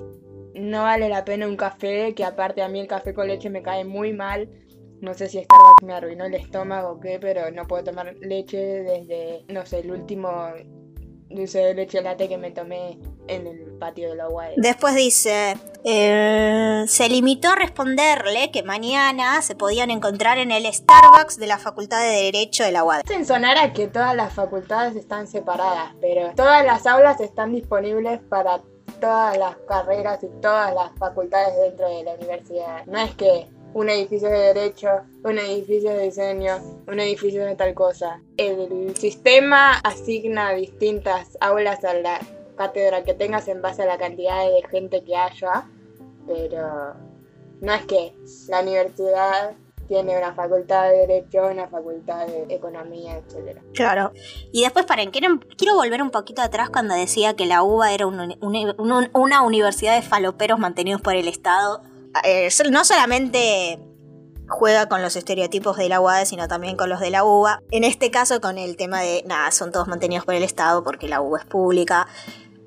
no 0.55 0.83
vale 0.83 1.09
la 1.09 1.25
pena 1.25 1.47
un 1.47 1.57
café, 1.57 2.13
que 2.13 2.23
aparte 2.23 2.61
a 2.61 2.69
mí 2.69 2.79
el 2.79 2.87
café 2.87 3.13
con 3.13 3.27
leche 3.27 3.49
me 3.49 3.61
cae 3.61 3.85
muy 3.85 4.13
mal. 4.13 4.49
No 5.01 5.13
sé 5.13 5.29
si 5.29 5.43
Starbucks 5.43 5.83
me 5.83 5.93
arruinó 5.93 6.25
el 6.25 6.35
estómago 6.35 6.91
o 6.91 6.99
qué, 6.99 7.17
pero 7.19 7.49
no 7.51 7.65
puedo 7.67 7.83
tomar 7.83 8.15
leche 8.19 8.57
desde, 8.57 9.45
no 9.47 9.65
sé, 9.65 9.79
el 9.79 9.91
último 9.91 10.29
dulce 11.35 11.59
de 11.59 11.73
leche 11.73 12.01
latte 12.01 12.27
que 12.27 12.37
me 12.37 12.51
tomé 12.51 12.99
en 13.27 13.47
el 13.47 13.77
patio 13.79 14.09
de 14.09 14.15
la 14.15 14.29
UAE. 14.29 14.55
Después 14.57 14.95
dice, 14.95 15.57
eh, 15.83 16.83
se 16.87 17.09
limitó 17.09 17.49
a 17.49 17.55
responderle 17.55 18.51
que 18.51 18.63
mañana 18.63 19.41
se 19.41 19.55
podían 19.55 19.91
encontrar 19.91 20.37
en 20.37 20.51
el 20.51 20.71
Starbucks 20.71 21.37
de 21.37 21.47
la 21.47 21.57
Facultad 21.57 22.01
de 22.01 22.23
Derecho 22.23 22.63
de 22.63 22.71
la 22.71 22.83
UAD. 22.83 23.01
Sin 23.07 23.25
sonar 23.25 23.57
a 23.57 23.73
que 23.73 23.87
todas 23.87 24.15
las 24.15 24.33
facultades 24.33 24.95
están 24.95 25.27
separadas, 25.27 25.95
pero 26.01 26.33
todas 26.35 26.65
las 26.65 26.85
aulas 26.85 27.19
están 27.21 27.53
disponibles 27.53 28.19
para 28.29 28.61
todas 29.01 29.37
las 29.37 29.57
carreras 29.67 30.23
y 30.23 30.27
todas 30.41 30.73
las 30.73 30.91
facultades 30.97 31.59
dentro 31.59 31.89
de 31.89 32.03
la 32.03 32.13
universidad. 32.13 32.85
No 32.85 32.99
es 32.99 33.13
que 33.15 33.47
un 33.73 33.89
edificio 33.89 34.29
de 34.29 34.53
derecho, 34.53 34.89
un 35.23 35.37
edificio 35.37 35.91
de 35.91 36.03
diseño, 36.03 36.57
un 36.87 36.99
edificio 36.99 37.43
de 37.45 37.55
tal 37.55 37.73
cosa. 37.73 38.21
El 38.37 38.95
sistema 38.95 39.79
asigna 39.79 40.51
distintas 40.53 41.37
aulas 41.41 41.83
a 41.83 41.93
la 41.95 42.19
cátedra 42.55 43.03
que 43.03 43.13
tengas 43.13 43.47
en 43.47 43.61
base 43.61 43.81
a 43.81 43.85
la 43.85 43.97
cantidad 43.97 44.45
de 44.45 44.61
gente 44.69 45.03
que 45.03 45.15
haya, 45.15 45.65
pero 46.27 46.93
no 47.61 47.73
es 47.73 47.85
que 47.85 48.13
la 48.49 48.61
universidad 48.61 49.51
tiene 49.91 50.17
una 50.17 50.33
facultad 50.33 50.89
de 50.89 50.99
Derecho, 50.99 51.47
una 51.51 51.67
facultad 51.67 52.25
de 52.25 52.45
Economía, 52.55 53.17
etc. 53.17 53.59
Claro. 53.73 54.13
Y 54.53 54.63
después, 54.63 54.85
paren, 54.85 55.11
quiero, 55.11 55.37
quiero 55.57 55.75
volver 55.75 56.01
un 56.01 56.11
poquito 56.11 56.41
atrás 56.41 56.69
cuando 56.69 56.95
decía 56.95 57.35
que 57.35 57.45
la 57.45 57.61
UBA 57.61 57.91
era 57.91 58.07
una 58.07 59.41
universidad 59.43 59.95
de 59.95 60.01
faloperos 60.01 60.59
mantenidos 60.59 61.01
por 61.01 61.15
el 61.15 61.27
Estado. 61.27 61.81
Eh, 62.23 62.47
no 62.71 62.85
solamente 62.85 63.79
juega 64.47 64.87
con 64.87 65.01
los 65.01 65.17
estereotipos 65.17 65.75
de 65.75 65.89
la 65.89 65.99
UAD, 65.99 66.23
sino 66.23 66.47
también 66.47 66.77
con 66.77 66.87
los 66.87 67.01
de 67.01 67.09
la 67.09 67.25
UBA. 67.25 67.61
En 67.71 67.83
este 67.83 68.11
caso, 68.11 68.39
con 68.39 68.57
el 68.57 68.77
tema 68.77 69.01
de, 69.01 69.25
nada, 69.27 69.51
son 69.51 69.73
todos 69.73 69.89
mantenidos 69.89 70.23
por 70.23 70.35
el 70.35 70.43
Estado 70.43 70.85
porque 70.85 71.09
la 71.09 71.19
UBA 71.19 71.39
es 71.39 71.45
pública. 71.47 72.07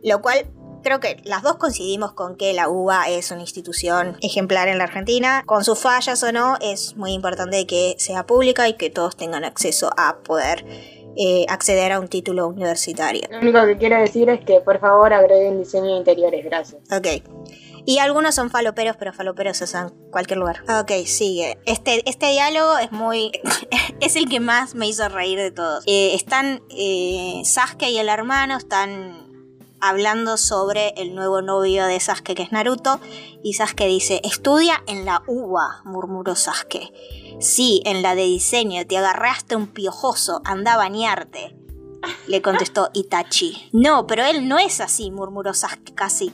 Lo 0.03 0.21
cual 0.21 0.45
creo 0.85 1.01
que 1.01 1.17
las 1.25 1.43
dos 1.43 1.57
coincidimos 1.57 2.13
con 2.13 2.37
que 2.37 2.53
la 2.53 2.69
UBA 2.69 3.09
es 3.09 3.31
una 3.33 3.41
institución 3.41 4.17
ejemplar 4.21 4.69
en 4.69 4.79
la 4.79 4.85
Argentina. 4.85 5.43
Con 5.47 5.65
sus 5.65 5.81
fallas 5.81 6.23
o 6.23 6.31
no, 6.31 6.57
es 6.61 6.97
muy 6.97 7.13
importante 7.13 7.67
que 7.67 7.97
sea 7.99 8.27
pública 8.27 8.69
y 8.69 8.75
que 8.75 8.91
todos 8.91 9.17
tengan 9.17 9.45
acceso 9.45 9.91
a 9.97 10.19
poder 10.19 10.65
eh, 11.17 11.47
acceder 11.49 11.93
a 11.93 12.01
un 12.01 12.09
título 12.09 12.49
universitario. 12.49 13.23
Lo 13.31 13.39
único 13.39 13.65
que 13.67 13.77
quiero 13.77 13.99
decir 14.01 14.29
es 14.29 14.45
que 14.45 14.61
por 14.61 14.81
favor 14.81 15.13
agreguen 15.13 15.59
diseño 15.59 15.87
de 15.87 15.99
interiores, 15.99 16.45
gracias. 16.45 16.83
Ok. 16.93 17.23
Y 17.87 17.99
algunos 17.99 18.35
son 18.35 18.51
faloperos, 18.51 18.97
pero 18.97 19.13
faloperos 19.13 19.61
es 19.61 19.75
en 19.75 19.91
cualquier 20.11 20.39
lugar. 20.39 20.63
Ok, 20.81 20.91
sigue. 21.05 21.59
Este, 21.67 22.09
este 22.09 22.31
diálogo 22.31 22.79
es 22.79 22.91
muy... 22.93 23.31
es 24.01 24.17
el 24.17 24.29
que 24.29 24.41
más 24.41 24.75
me 24.75 24.89
hizo 24.89 25.09
reír 25.09 25.39
de 25.39 25.51
todos. 25.51 25.85
Eh, 25.87 26.15
están 26.15 26.63
eh, 26.71 27.43
Sasuke 27.45 27.89
y 27.91 27.99
el 27.99 28.09
hermano, 28.09 28.57
están 28.57 29.24
hablando 29.81 30.37
sobre 30.37 30.95
el 30.97 31.15
nuevo 31.15 31.43
novio 31.43 31.87
de 31.87 32.01
Sasuke 32.01 32.35
que 32.35 32.43
es 32.43 32.53
Naruto 32.53 33.01
y 33.43 33.53
Sasuke 33.55 33.87
dice, 33.87 34.21
estudia 34.25 34.83
en 34.87 35.05
la 35.05 35.23
UBA, 35.27 35.83
murmuró 35.85 36.35
Sasuke. 36.35 36.93
Sí, 37.41 37.83
en 37.85 38.03
la 38.03 38.15
de 38.15 38.23
diseño, 38.23 38.87
te 38.87 38.97
agarraste 38.97 39.57
un 39.57 39.67
piojoso, 39.67 40.41
anda 40.45 40.75
a 40.75 40.79
bañarte. 40.79 41.57
Le 42.27 42.41
contestó 42.43 42.91
Itachi. 42.95 43.69
No, 43.73 44.07
pero 44.07 44.25
él 44.25 44.49
no 44.49 44.59
es 44.59 44.81
así, 44.81 45.11
murmuró 45.11 45.53
Sasuke 45.53 45.95
casi 45.95 46.33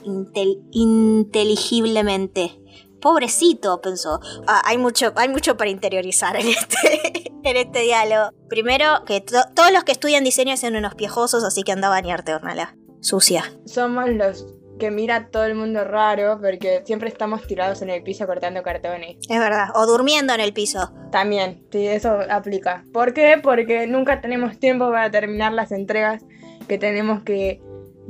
inteligiblemente. 0.71 2.57
Pobrecito, 3.01 3.81
pensó. 3.81 4.19
Ah, 4.47 4.61
hay, 4.63 4.77
mucho, 4.77 5.11
hay 5.15 5.27
mucho 5.27 5.57
para 5.57 5.71
interiorizar 5.71 6.35
en 6.35 6.47
este, 6.47 7.33
en 7.43 7.57
este 7.57 7.79
diálogo. 7.79 8.29
Primero, 8.47 9.03
que 9.05 9.21
todos 9.21 9.71
los 9.73 9.83
que 9.83 9.91
estudian 9.91 10.23
diseño 10.23 10.55
son 10.55 10.75
unos 10.75 10.93
piojosos, 10.95 11.43
así 11.43 11.63
que 11.63 11.71
anda 11.71 11.87
a 11.87 11.91
bañarte, 11.91 12.33
Ornala 12.35 12.75
sucia. 13.01 13.43
Somos 13.65 14.09
los 14.09 14.47
que 14.79 14.89
mira 14.89 15.27
todo 15.29 15.45
el 15.45 15.53
mundo 15.53 15.83
raro 15.83 16.39
porque 16.41 16.81
siempre 16.85 17.07
estamos 17.07 17.45
tirados 17.45 17.83
en 17.83 17.91
el 17.91 18.01
piso 18.01 18.25
cortando 18.25 18.63
cartones. 18.63 19.17
Es 19.29 19.39
verdad, 19.39 19.67
o 19.75 19.85
durmiendo 19.85 20.33
en 20.33 20.39
el 20.39 20.53
piso. 20.53 20.91
También, 21.11 21.63
sí, 21.71 21.85
eso 21.85 22.17
aplica. 22.31 22.83
¿Por 22.91 23.13
qué? 23.13 23.39
Porque 23.41 23.85
nunca 23.85 24.21
tenemos 24.21 24.57
tiempo 24.59 24.89
para 24.89 25.11
terminar 25.11 25.53
las 25.53 25.71
entregas 25.71 26.25
que 26.67 26.79
tenemos 26.79 27.21
que, 27.21 27.61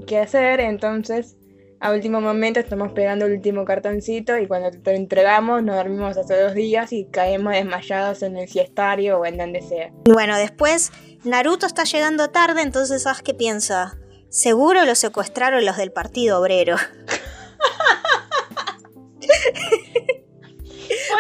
que 0.08 0.20
hacer, 0.20 0.62
entonces 0.62 1.36
a 1.82 1.92
último 1.92 2.22
momento 2.22 2.60
estamos 2.60 2.94
pegando 2.94 3.26
el 3.26 3.34
último 3.34 3.66
cartoncito 3.66 4.38
y 4.38 4.48
cuando 4.48 4.70
te 4.70 4.92
lo 4.92 4.98
entregamos 4.98 5.64
nos 5.64 5.76
dormimos 5.76 6.16
hace 6.16 6.40
dos 6.40 6.54
días 6.54 6.94
y 6.94 7.06
caemos 7.06 7.54
desmayados 7.54 8.22
en 8.22 8.38
el 8.38 8.48
siestario 8.48 9.20
o 9.20 9.26
en 9.26 9.38
donde 9.38 9.62
sea. 9.62 9.92
Bueno, 10.06 10.38
después 10.38 10.92
Naruto 11.26 11.66
está 11.66 11.84
llegando 11.84 12.30
tarde, 12.30 12.62
entonces 12.62 13.02
¿sabes 13.02 13.24
qué 13.24 13.34
piensa? 13.34 13.98
Seguro 14.32 14.86
lo 14.86 14.96
secuestraron 14.96 15.66
los 15.66 15.76
del 15.76 15.92
Partido 15.92 16.40
Obrero. 16.40 16.78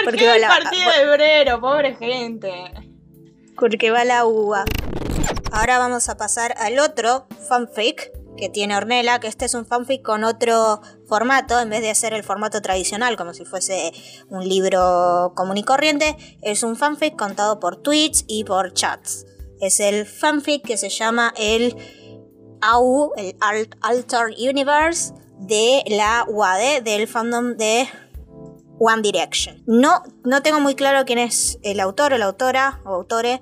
¿Por 0.05 0.15
qué 0.15 0.33
el 0.33 0.41
Partido 0.43 0.89
Obrero? 1.11 1.59
Pobre 1.59 1.93
gente. 1.97 2.49
Porque 3.59 3.91
va 3.91 4.05
la 4.05 4.23
uva. 4.25 4.63
Ahora 5.51 5.77
vamos 5.77 6.07
a 6.07 6.15
pasar 6.15 6.55
al 6.57 6.79
otro 6.79 7.27
fanfic 7.49 8.13
que 8.37 8.47
tiene 8.47 8.77
Ornella, 8.77 9.19
que 9.19 9.27
este 9.27 9.43
es 9.43 9.55
un 9.55 9.65
fanfic 9.65 10.01
con 10.03 10.23
otro 10.23 10.79
formato, 11.05 11.59
en 11.59 11.69
vez 11.69 11.81
de 11.81 11.93
ser 11.93 12.13
el 12.13 12.23
formato 12.23 12.61
tradicional, 12.61 13.17
como 13.17 13.33
si 13.33 13.43
fuese 13.43 13.91
un 14.29 14.47
libro 14.47 15.33
común 15.35 15.57
y 15.57 15.63
corriente, 15.63 16.15
es 16.41 16.63
un 16.63 16.77
fanfic 16.77 17.17
contado 17.17 17.59
por 17.59 17.75
tweets 17.75 18.23
y 18.27 18.45
por 18.45 18.73
chats. 18.73 19.25
Es 19.59 19.81
el 19.81 20.05
fanfic 20.05 20.65
que 20.65 20.77
se 20.77 20.87
llama 20.87 21.33
el 21.37 21.75
AU, 22.61 23.11
el 23.17 23.35
Alter 23.81 24.27
Universe 24.37 25.13
de 25.39 25.83
la 25.87 26.25
UAD, 26.27 26.83
del 26.83 27.07
fandom 27.07 27.57
de 27.57 27.87
One 28.79 29.01
Direction. 29.01 29.63
No, 29.67 30.03
no 30.23 30.41
tengo 30.41 30.59
muy 30.59 30.75
claro 30.75 31.05
quién 31.05 31.19
es 31.19 31.59
el 31.63 31.79
autor 31.79 32.13
o 32.13 32.17
la 32.17 32.25
autora 32.25 32.81
o 32.85 32.89
autore, 32.89 33.41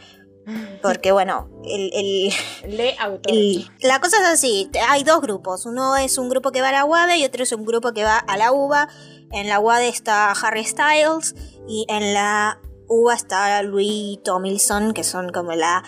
porque 0.82 1.12
bueno, 1.12 1.50
el, 1.64 1.92
el, 1.94 2.96
autor. 3.00 3.34
la 3.82 4.02
cosa 4.02 4.18
es 4.18 4.28
así, 4.28 4.70
hay 4.90 5.04
dos 5.04 5.22
grupos, 5.22 5.66
uno 5.66 5.96
es 5.96 6.18
un 6.18 6.30
grupo 6.30 6.52
que 6.52 6.62
va 6.62 6.70
a 6.70 6.74
la 6.74 6.86
UAD 6.86 7.16
y 7.16 7.26
otro 7.26 7.44
es 7.44 7.52
un 7.52 7.66
grupo 7.66 7.94
que 7.94 8.04
va 8.04 8.18
a 8.18 8.38
la 8.38 8.52
UBA. 8.52 8.90
En 9.32 9.48
la 9.48 9.60
UAD 9.60 9.84
está 9.84 10.32
Harry 10.32 10.66
Styles 10.66 11.36
y 11.68 11.86
en 11.88 12.14
la 12.14 12.60
UBA 12.88 13.14
está 13.14 13.62
Louis 13.62 14.20
Tomlinson, 14.24 14.94
que 14.94 15.04
son 15.04 15.32
como 15.32 15.54
la 15.54 15.84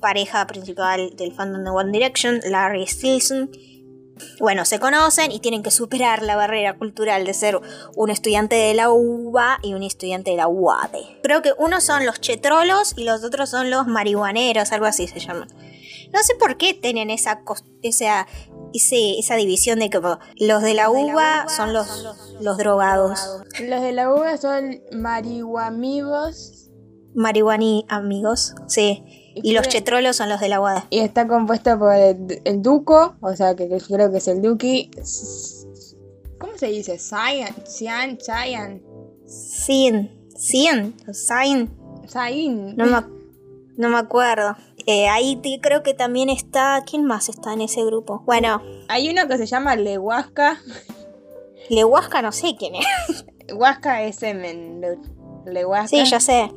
pareja 0.00 0.46
principal 0.46 1.14
del 1.16 1.32
fandom 1.32 1.62
de 1.64 1.70
One 1.70 1.92
Direction, 1.92 2.40
Larry 2.48 2.86
Stilson. 2.86 3.50
Bueno, 4.38 4.66
se 4.66 4.78
conocen 4.78 5.32
y 5.32 5.40
tienen 5.40 5.62
que 5.62 5.70
superar 5.70 6.22
la 6.22 6.36
barrera 6.36 6.76
cultural 6.76 7.24
de 7.24 7.32
ser 7.32 7.58
un 7.96 8.10
estudiante 8.10 8.54
de 8.54 8.74
la 8.74 8.90
UBA 8.90 9.58
y 9.62 9.72
un 9.72 9.82
estudiante 9.82 10.32
de 10.32 10.36
la 10.36 10.46
UAD. 10.46 10.90
Creo 11.22 11.40
que 11.40 11.52
unos 11.56 11.84
son 11.84 12.04
los 12.04 12.20
chetrolos 12.20 12.92
y 12.98 13.04
los 13.04 13.24
otros 13.24 13.48
son 13.48 13.70
los 13.70 13.86
marihuaneros, 13.86 14.72
algo 14.72 14.84
así 14.86 15.06
se 15.06 15.20
llaman. 15.20 15.48
No 16.12 16.22
sé 16.22 16.34
por 16.34 16.58
qué 16.58 16.74
tienen 16.74 17.08
esa, 17.08 17.40
esa, 17.82 18.26
ese- 18.74 19.18
esa 19.18 19.36
división 19.36 19.78
de 19.78 19.88
que 19.88 20.00
los 20.00 20.62
de 20.62 20.74
la 20.74 20.90
uva 20.90 21.46
son 21.48 21.72
los, 21.72 21.86
los 22.40 22.58
drogados. 22.58 23.20
Los 23.60 23.80
de 23.80 23.92
la 23.92 24.12
uva 24.12 24.36
son 24.36 24.80
marihuamigos 24.92 26.56
Marihuani 27.14 27.86
amigos, 27.88 28.54
sí. 28.68 29.02
Y 29.34 29.52
los 29.52 29.68
chetrolos 29.68 30.16
son 30.16 30.28
los 30.28 30.40
de 30.40 30.48
la 30.48 30.58
guada. 30.58 30.86
y 30.90 30.98
está 31.00 31.26
compuesto 31.28 31.78
por 31.78 31.94
el, 31.94 32.40
el 32.44 32.62
duco, 32.62 33.14
o 33.20 33.34
sea 33.36 33.54
que, 33.56 33.68
que 33.68 33.78
creo 33.78 34.10
que 34.10 34.18
es 34.18 34.28
el 34.28 34.42
duki. 34.42 34.90
¿Cómo 36.38 36.56
se 36.56 36.66
dice? 36.68 36.98
Cyan, 36.98 37.54
Cyan, 37.66 38.18
Cyan, 38.20 38.82
Cien, 39.26 40.10
cien, 40.36 40.94
Cien, 41.12 41.70
Cyan. 42.08 42.76
no 42.76 42.86
me, 42.86 43.02
no 43.76 43.88
me 43.88 43.98
acuerdo. 43.98 44.56
Eh, 44.86 45.08
ahí 45.08 45.36
te- 45.36 45.60
creo 45.60 45.82
que 45.82 45.94
también 45.94 46.30
está. 46.30 46.82
¿Quién 46.90 47.04
más 47.04 47.28
está 47.28 47.52
en 47.52 47.60
ese 47.60 47.84
grupo? 47.84 48.22
Bueno, 48.26 48.62
Hay 48.88 49.08
uno 49.10 49.28
que 49.28 49.36
se 49.38 49.46
llama 49.46 49.76
Lehuasca. 49.76 50.58
Lehuasca 51.68 52.22
no 52.22 52.32
sé 52.32 52.56
quién 52.58 52.74
es. 52.76 53.24
Huasca 53.54 54.02
es 54.02 54.16
semen. 54.16 54.80
Le- 54.80 54.98
Lehuasca. 55.52 55.88
Sí, 55.88 56.04
ya 56.04 56.18
sé. 56.20 56.50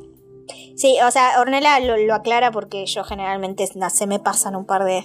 Sí, 0.76 0.98
o 1.06 1.10
sea, 1.10 1.40
Ornella 1.40 1.78
lo, 1.80 1.96
lo 1.96 2.14
aclara 2.14 2.50
porque 2.50 2.84
yo 2.86 3.04
generalmente 3.04 3.66
na- 3.74 3.90
se 3.90 4.06
me 4.06 4.18
pasan 4.18 4.56
un 4.56 4.66
par 4.66 4.84
de, 4.84 5.02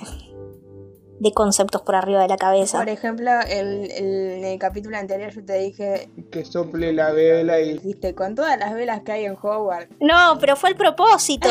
de 1.19 1.32
conceptos 1.34 1.82
por 1.82 1.95
arriba 1.95 2.21
de 2.21 2.28
la 2.30 2.38
cabeza. 2.38 2.78
Por 2.80 2.89
ejemplo, 2.89 3.30
el, 3.47 3.91
el- 3.91 4.32
en 4.39 4.45
el 4.45 4.60
capítulo 4.60 4.97
anterior 4.97 5.32
yo 5.34 5.43
te 5.45 5.60
dije, 5.60 6.10
Que 6.32 6.43
sople 6.45 6.93
la 6.93 7.12
vela 7.12 7.60
y 7.60 7.73
dijiste, 7.73 8.15
con 8.15 8.36
todas 8.36 8.58
las 8.58 8.73
velas 8.73 9.02
que 9.02 9.12
hay 9.12 9.25
en 9.25 9.34
Hogwarts. 9.41 9.95
No, 9.99 10.38
pero 10.39 10.56
fue 10.56 10.69
el 10.69 10.75
propósito. 10.75 11.49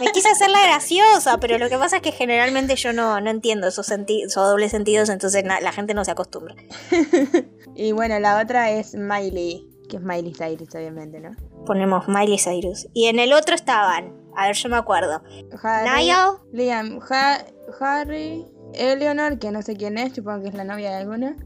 Me 0.00 0.10
quise 0.12 0.28
hacerla 0.30 0.62
graciosa, 0.64 1.38
pero 1.38 1.58
lo 1.58 1.68
que 1.68 1.76
pasa 1.78 1.96
es 1.96 2.02
que 2.02 2.12
generalmente 2.12 2.74
yo 2.76 2.92
no, 2.92 3.20
no 3.20 3.30
entiendo 3.30 3.66
esos, 3.68 3.86
senti- 3.86 4.22
esos 4.24 4.48
dobles 4.48 4.70
sentidos, 4.70 5.08
entonces 5.10 5.44
na- 5.44 5.60
la 5.60 5.72
gente 5.72 5.94
no 5.94 6.04
se 6.04 6.10
acostumbra. 6.10 6.54
Y 7.74 7.92
bueno, 7.92 8.18
la 8.18 8.38
otra 8.42 8.70
es 8.70 8.94
Miley, 8.94 9.66
que 9.88 9.96
es 9.96 10.02
Miley 10.02 10.32
Cyrus, 10.34 10.74
obviamente, 10.74 11.20
¿no? 11.20 11.30
Ponemos 11.66 12.08
Miley 12.08 12.38
Cyrus. 12.38 12.88
Y 12.94 13.06
en 13.06 13.18
el 13.18 13.32
otro 13.32 13.54
estaban, 13.54 14.14
a 14.36 14.46
ver, 14.46 14.56
yo 14.56 14.68
me 14.68 14.76
acuerdo. 14.76 15.22
Harry, 15.62 16.04
Niall. 16.04 16.38
Liam, 16.52 17.00
Ha- 17.10 17.44
Harry, 17.80 18.44
Eleanor, 18.74 19.38
que 19.38 19.50
no 19.50 19.62
sé 19.62 19.76
quién 19.76 19.98
es, 19.98 20.14
supongo 20.14 20.42
que 20.42 20.48
es 20.48 20.54
la 20.54 20.64
novia 20.64 20.90
de 20.90 20.96
alguna. 20.96 21.36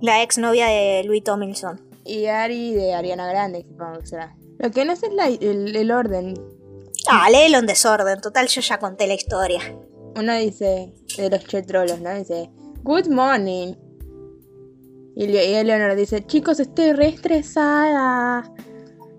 La 0.00 0.22
exnovia 0.22 0.66
de 0.66 1.02
Louis 1.04 1.24
Tomlinson. 1.24 1.80
Y 2.04 2.26
Ari 2.26 2.72
de 2.74 2.94
Ariana 2.94 3.26
Grande, 3.26 3.64
supongo 3.66 3.98
que 4.00 4.06
será. 4.06 4.36
Lo 4.58 4.70
que 4.70 4.84
no 4.84 4.94
sé 4.96 5.06
es 5.06 5.14
la- 5.14 5.26
el, 5.28 5.74
el 5.74 5.90
orden. 5.90 6.34
Ah, 7.08 7.28
léelo 7.30 7.58
en 7.58 7.66
desorden. 7.66 8.20
Total, 8.20 8.46
yo 8.48 8.60
ya 8.60 8.78
conté 8.78 9.06
la 9.06 9.14
historia. 9.14 9.60
Uno 10.16 10.34
dice, 10.34 10.92
de 11.16 11.30
los 11.30 11.44
chetrolos, 11.46 12.00
¿no? 12.00 12.14
Dice, 12.14 12.50
Good 12.82 13.08
morning. 13.08 13.74
Y, 15.16 15.26
Le- 15.28 15.50
y 15.50 15.54
Eleanor 15.54 15.96
dice, 15.96 16.24
chicos, 16.26 16.60
estoy 16.60 16.92
re 16.92 17.08
estresada. 17.08 18.52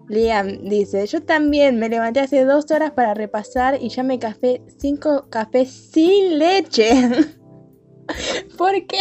Liam 0.07 0.63
dice, 0.69 1.05
yo 1.07 1.23
también 1.23 1.79
me 1.79 1.89
levanté 1.89 2.21
hace 2.21 2.45
dos 2.45 2.71
horas 2.71 2.91
para 2.91 3.13
repasar 3.13 3.77
y 3.81 3.89
ya 3.89 4.03
me 4.03 4.19
café 4.19 4.61
cinco 4.77 5.27
cafés 5.29 5.69
sin 5.91 6.39
leche. 6.39 6.91
¿Por 8.57 8.85
qué? 8.87 8.99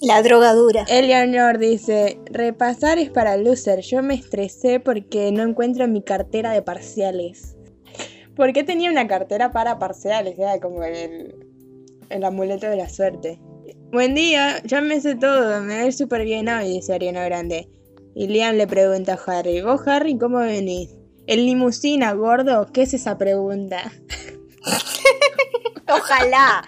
La 0.00 0.22
drogadura. 0.22 0.84
Eleanor 0.88 1.58
dice, 1.58 2.18
repasar 2.26 2.98
es 2.98 3.10
para 3.10 3.36
loser. 3.36 3.80
Yo 3.80 4.02
me 4.02 4.14
estresé 4.14 4.78
porque 4.80 5.32
no 5.32 5.42
encuentro 5.42 5.86
mi 5.88 6.02
cartera 6.02 6.52
de 6.52 6.62
parciales. 6.62 7.56
¿Por 8.36 8.52
qué 8.52 8.62
tenía 8.64 8.90
una 8.90 9.08
cartera 9.08 9.50
para 9.50 9.78
parciales? 9.78 10.38
Era 10.38 10.60
como 10.60 10.82
el, 10.84 11.34
el 12.10 12.24
amuleto 12.24 12.68
de 12.68 12.76
la 12.76 12.88
suerte. 12.88 13.40
Buen 13.96 14.14
día, 14.14 14.60
ya 14.62 14.82
me 14.82 15.00
sé 15.00 15.14
todo, 15.14 15.62
me 15.62 15.80
voy 15.80 15.90
súper 15.90 16.22
bien 16.24 16.50
hoy, 16.50 16.68
dice 16.68 16.92
Ariana 16.92 17.24
Grande. 17.24 17.66
Y 18.14 18.26
Liam 18.26 18.56
le 18.56 18.66
pregunta 18.66 19.14
a 19.14 19.38
Harry, 19.38 19.62
¿vos 19.62 19.88
Harry 19.88 20.18
cómo 20.18 20.36
venís? 20.36 20.90
¿En 21.26 21.46
limusina, 21.46 22.12
gordo? 22.12 22.70
¿Qué 22.74 22.82
es 22.82 22.92
esa 22.92 23.16
pregunta? 23.16 23.90
Ojalá. 25.88 26.62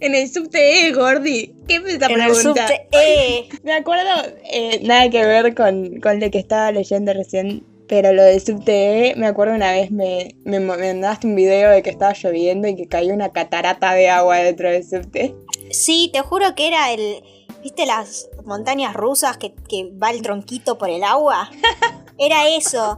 En 0.00 0.16
el 0.16 0.28
subte, 0.28 0.88
eh, 0.88 0.92
Gordi. 0.92 1.54
¿Qué 1.68 1.76
es 1.76 1.84
esa 1.84 2.06
En 2.06 2.14
pregunta? 2.14 2.26
el 2.26 2.34
subte. 2.34 2.88
Eh. 2.90 3.48
Me 3.62 3.74
acuerdo, 3.74 4.10
eh, 4.52 4.80
nada 4.82 5.08
que 5.10 5.24
ver 5.24 5.54
con, 5.54 6.00
con 6.00 6.18
lo 6.18 6.28
que 6.28 6.40
estaba 6.40 6.72
leyendo 6.72 7.12
recién, 7.12 7.64
pero 7.90 8.12
lo 8.12 8.22
del 8.22 8.40
subte, 8.40 9.14
me 9.16 9.26
acuerdo 9.26 9.52
una 9.52 9.72
vez 9.72 9.90
me, 9.90 10.36
me, 10.44 10.60
me 10.60 10.76
mandaste 10.76 11.26
un 11.26 11.34
video 11.34 11.70
de 11.70 11.82
que 11.82 11.90
estaba 11.90 12.12
lloviendo 12.12 12.68
y 12.68 12.76
que 12.76 12.86
cayó 12.86 13.12
una 13.12 13.30
catarata 13.30 13.94
de 13.94 14.08
agua 14.08 14.36
dentro 14.36 14.70
del 14.70 14.88
subte. 14.88 15.34
Sí, 15.72 16.08
te 16.12 16.20
juro 16.20 16.54
que 16.54 16.68
era 16.68 16.92
el. 16.92 17.20
¿Viste 17.64 17.86
las 17.86 18.30
montañas 18.44 18.94
rusas 18.94 19.38
que, 19.38 19.56
que 19.68 19.90
va 20.00 20.12
el 20.12 20.22
tronquito 20.22 20.78
por 20.78 20.88
el 20.88 21.02
agua? 21.02 21.50
Era 22.16 22.48
eso. 22.48 22.96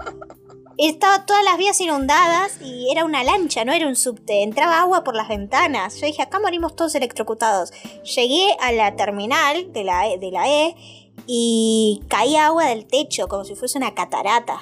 Estaba 0.77 1.25
todas 1.25 1.43
las 1.43 1.57
vías 1.57 1.81
inundadas 1.81 2.61
y 2.61 2.91
era 2.91 3.05
una 3.05 3.23
lancha, 3.23 3.65
no 3.65 3.73
era 3.73 3.87
un 3.87 3.95
subte. 3.95 4.43
Entraba 4.43 4.81
agua 4.81 5.05
por 5.05 5.15
las 5.15 5.29
ventanas. 5.29 6.01
Yo 6.01 6.07
dije, 6.07 6.23
acá 6.23 6.41
morimos 6.41 6.75
todos 6.75 6.95
electrocutados. 6.97 7.73
Llegué 8.17 8.57
a 8.59 8.73
la 8.73 8.97
terminal 8.97 9.73
de 9.73 9.85
la 9.85 10.09
E, 10.09 10.19
de 10.19 10.31
la 10.33 10.49
e 10.49 10.75
y 11.27 12.03
caía 12.09 12.47
agua 12.47 12.67
del 12.67 12.87
techo 12.87 13.29
como 13.29 13.45
si 13.45 13.55
fuese 13.55 13.79
una 13.79 13.95
catarata. 13.95 14.61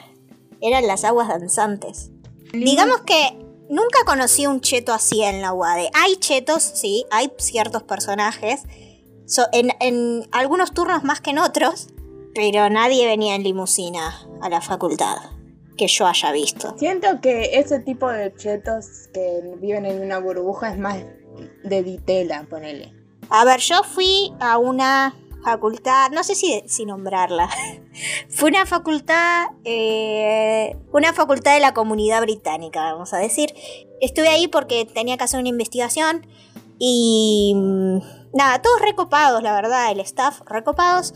Eran 0.61 0.87
las 0.87 1.05
aguas 1.05 1.29
danzantes. 1.29 2.11
Digamos 2.53 3.03
que 3.03 3.38
nunca 3.68 3.99
conocí 4.05 4.46
un 4.46 4.61
cheto 4.61 4.92
así 4.92 5.23
en 5.23 5.40
la 5.40 5.53
UAD. 5.53 5.87
Hay 5.94 6.16
chetos, 6.16 6.62
sí, 6.62 7.05
hay 7.11 7.33
ciertos 7.38 7.83
personajes. 7.85 8.62
So- 9.27 9.46
en, 9.53 9.70
en 9.81 10.29
algunos 10.33 10.73
turnos 10.73 11.05
más 11.05 11.20
que 11.20 11.31
en 11.31 11.38
otros, 11.38 11.88
pero 12.35 12.68
nadie 12.70 13.07
venía 13.07 13.35
en 13.37 13.42
limusina 13.44 14.27
a 14.42 14.49
la 14.49 14.61
facultad 14.61 15.16
que 15.77 15.87
yo 15.87 16.07
haya 16.07 16.33
visto. 16.33 16.75
Siento 16.79 17.20
que 17.23 17.59
ese 17.59 17.79
tipo 17.79 18.09
de 18.11 18.35
chetos 18.35 18.87
que 19.14 19.40
viven 19.61 19.87
en 19.87 20.03
una 20.03 20.18
burbuja 20.18 20.73
es 20.73 20.79
más 20.79 20.99
de 21.64 21.83
ditela, 21.83 22.44
ponele. 22.51 22.92
A 23.31 23.44
ver, 23.44 23.61
yo 23.61 23.83
fui 23.85 24.33
a 24.40 24.59
una 24.59 25.14
facultad, 25.42 26.11
no 26.11 26.22
sé 26.24 26.35
si, 26.35 26.62
si 26.66 26.87
nombrarla. 26.87 27.48
Fue 28.29 28.50
una 28.50 28.66
facultad, 28.66 29.48
eh, 29.64 30.76
una 30.92 31.12
facultad 31.12 31.55
de 31.55 31.61
la 31.61 31.74
comunidad 31.74 32.22
británica, 32.22 32.92
vamos 32.92 33.12
a 33.12 33.18
decir. 33.18 33.55
Estuve 34.00 34.29
ahí 34.29 34.48
porque 34.48 34.85
tenía 34.85 35.16
que 35.16 35.24
hacer 35.24 35.40
una 35.40 35.48
investigación 35.48 36.26
y 36.79 37.53
mm, 37.55 37.98
nada, 38.33 38.62
todos 38.62 38.81
recopados, 38.81 39.42
la 39.42 39.55
verdad, 39.55 39.90
el 39.92 40.00
staff 40.00 40.40
recopados. 40.46 41.14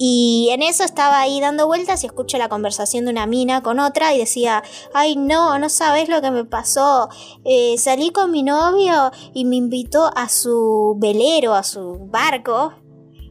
Y 0.00 0.50
en 0.52 0.62
eso 0.62 0.84
estaba 0.84 1.18
ahí 1.18 1.40
dando 1.40 1.66
vueltas 1.66 2.04
y 2.04 2.06
escucho 2.06 2.38
la 2.38 2.48
conversación 2.48 3.04
de 3.04 3.10
una 3.10 3.26
mina 3.26 3.64
con 3.64 3.80
otra 3.80 4.14
y 4.14 4.18
decía, 4.18 4.62
ay 4.94 5.16
no, 5.16 5.58
no 5.58 5.68
sabes 5.68 6.08
lo 6.08 6.22
que 6.22 6.30
me 6.30 6.44
pasó. 6.44 7.08
Eh, 7.44 7.74
salí 7.78 8.10
con 8.10 8.30
mi 8.30 8.44
novio 8.44 9.10
y 9.34 9.44
me 9.44 9.56
invitó 9.56 10.08
a 10.16 10.28
su 10.28 10.96
velero, 10.98 11.54
a 11.54 11.64
su 11.64 11.98
barco. 12.10 12.74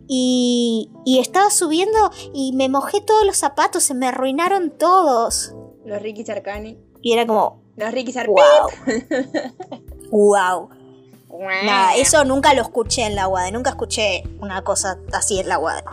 Y, 0.07 0.89
y 1.05 1.19
estaba 1.19 1.49
subiendo 1.49 2.11
y 2.33 2.53
me 2.53 2.69
mojé 2.69 3.01
todos 3.01 3.25
los 3.25 3.37
zapatos, 3.37 3.83
se 3.83 3.93
me 3.93 4.07
arruinaron 4.07 4.71
todos. 4.71 5.53
Los 5.85 6.01
Ricky 6.01 6.29
Arcani. 6.31 6.77
Y 7.01 7.13
era 7.13 7.25
como, 7.27 7.61
Los 7.75 7.91
Ricky 7.91 8.17
Arcani. 8.17 8.35
wow. 10.11 10.69
wow. 10.69 10.69
Nada, 11.39 11.95
eso 11.95 12.23
nunca 12.25 12.53
lo 12.53 12.61
escuché 12.61 13.05
en 13.05 13.15
la 13.15 13.27
UAD, 13.27 13.51
nunca 13.51 13.71
escuché 13.71 14.23
una 14.39 14.63
cosa 14.63 14.97
así 15.13 15.39
en 15.39 15.49
la 15.49 15.59
UAD. 15.59 15.83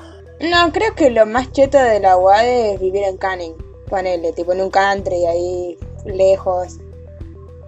No, 0.40 0.72
creo 0.72 0.94
que 0.94 1.10
lo 1.10 1.26
más 1.26 1.52
cheto 1.52 1.78
de 1.78 2.00
la 2.00 2.16
UAD 2.16 2.44
es 2.46 2.80
vivir 2.80 3.04
en 3.04 3.16
Canning. 3.16 3.54
Ponele, 3.88 4.32
tipo 4.32 4.52
en 4.52 4.62
un 4.62 4.70
country 4.70 5.26
ahí 5.26 5.78
lejos. 6.04 6.78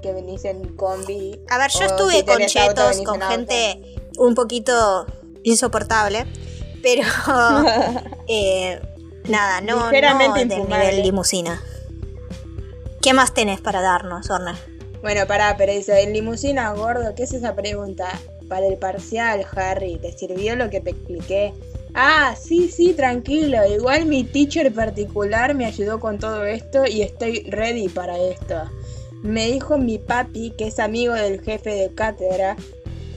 Que 0.02 0.12
venís 0.12 0.44
en 0.44 0.76
combi. 0.76 1.40
A 1.48 1.58
ver, 1.58 1.70
yo 1.70 1.84
estuve 1.84 2.18
si 2.18 2.24
con 2.24 2.38
chetos, 2.46 3.02
con 3.02 3.20
gente 3.20 3.96
un 4.18 4.34
poquito 4.34 5.06
insoportable, 5.46 6.26
pero 6.82 7.02
eh, 8.28 8.80
nada, 9.28 9.60
no, 9.60 9.90
no 9.90 10.34
del 10.34 10.48
nivel 10.48 11.02
limusina. 11.02 11.62
¿Qué 13.00 13.14
más 13.14 13.32
tenés 13.32 13.60
para 13.60 13.80
darnos, 13.80 14.28
Orna? 14.30 14.58
Bueno, 15.00 15.26
pará, 15.28 15.54
pero 15.56 15.72
dice, 15.72 16.02
en 16.02 16.12
limusina, 16.12 16.72
gordo, 16.72 17.14
¿qué 17.14 17.22
es 17.22 17.32
esa 17.32 17.54
pregunta? 17.54 18.08
Para 18.48 18.66
el 18.66 18.76
parcial, 18.76 19.46
Harry, 19.54 19.98
¿te 19.98 20.12
sirvió 20.12 20.56
lo 20.56 20.68
que 20.68 20.80
te 20.80 20.90
expliqué? 20.90 21.54
Ah, 21.94 22.34
sí, 22.36 22.68
sí, 22.68 22.92
tranquilo. 22.92 23.64
Igual 23.64 24.06
mi 24.06 24.24
teacher 24.24 24.72
particular 24.74 25.54
me 25.54 25.64
ayudó 25.64 26.00
con 26.00 26.18
todo 26.18 26.44
esto 26.44 26.84
y 26.86 27.02
estoy 27.02 27.44
ready 27.48 27.88
para 27.88 28.18
esto. 28.18 28.64
Me 29.22 29.46
dijo 29.46 29.78
mi 29.78 29.98
papi, 29.98 30.52
que 30.58 30.66
es 30.66 30.80
amigo 30.80 31.14
del 31.14 31.40
jefe 31.40 31.70
de 31.70 31.94
cátedra, 31.94 32.56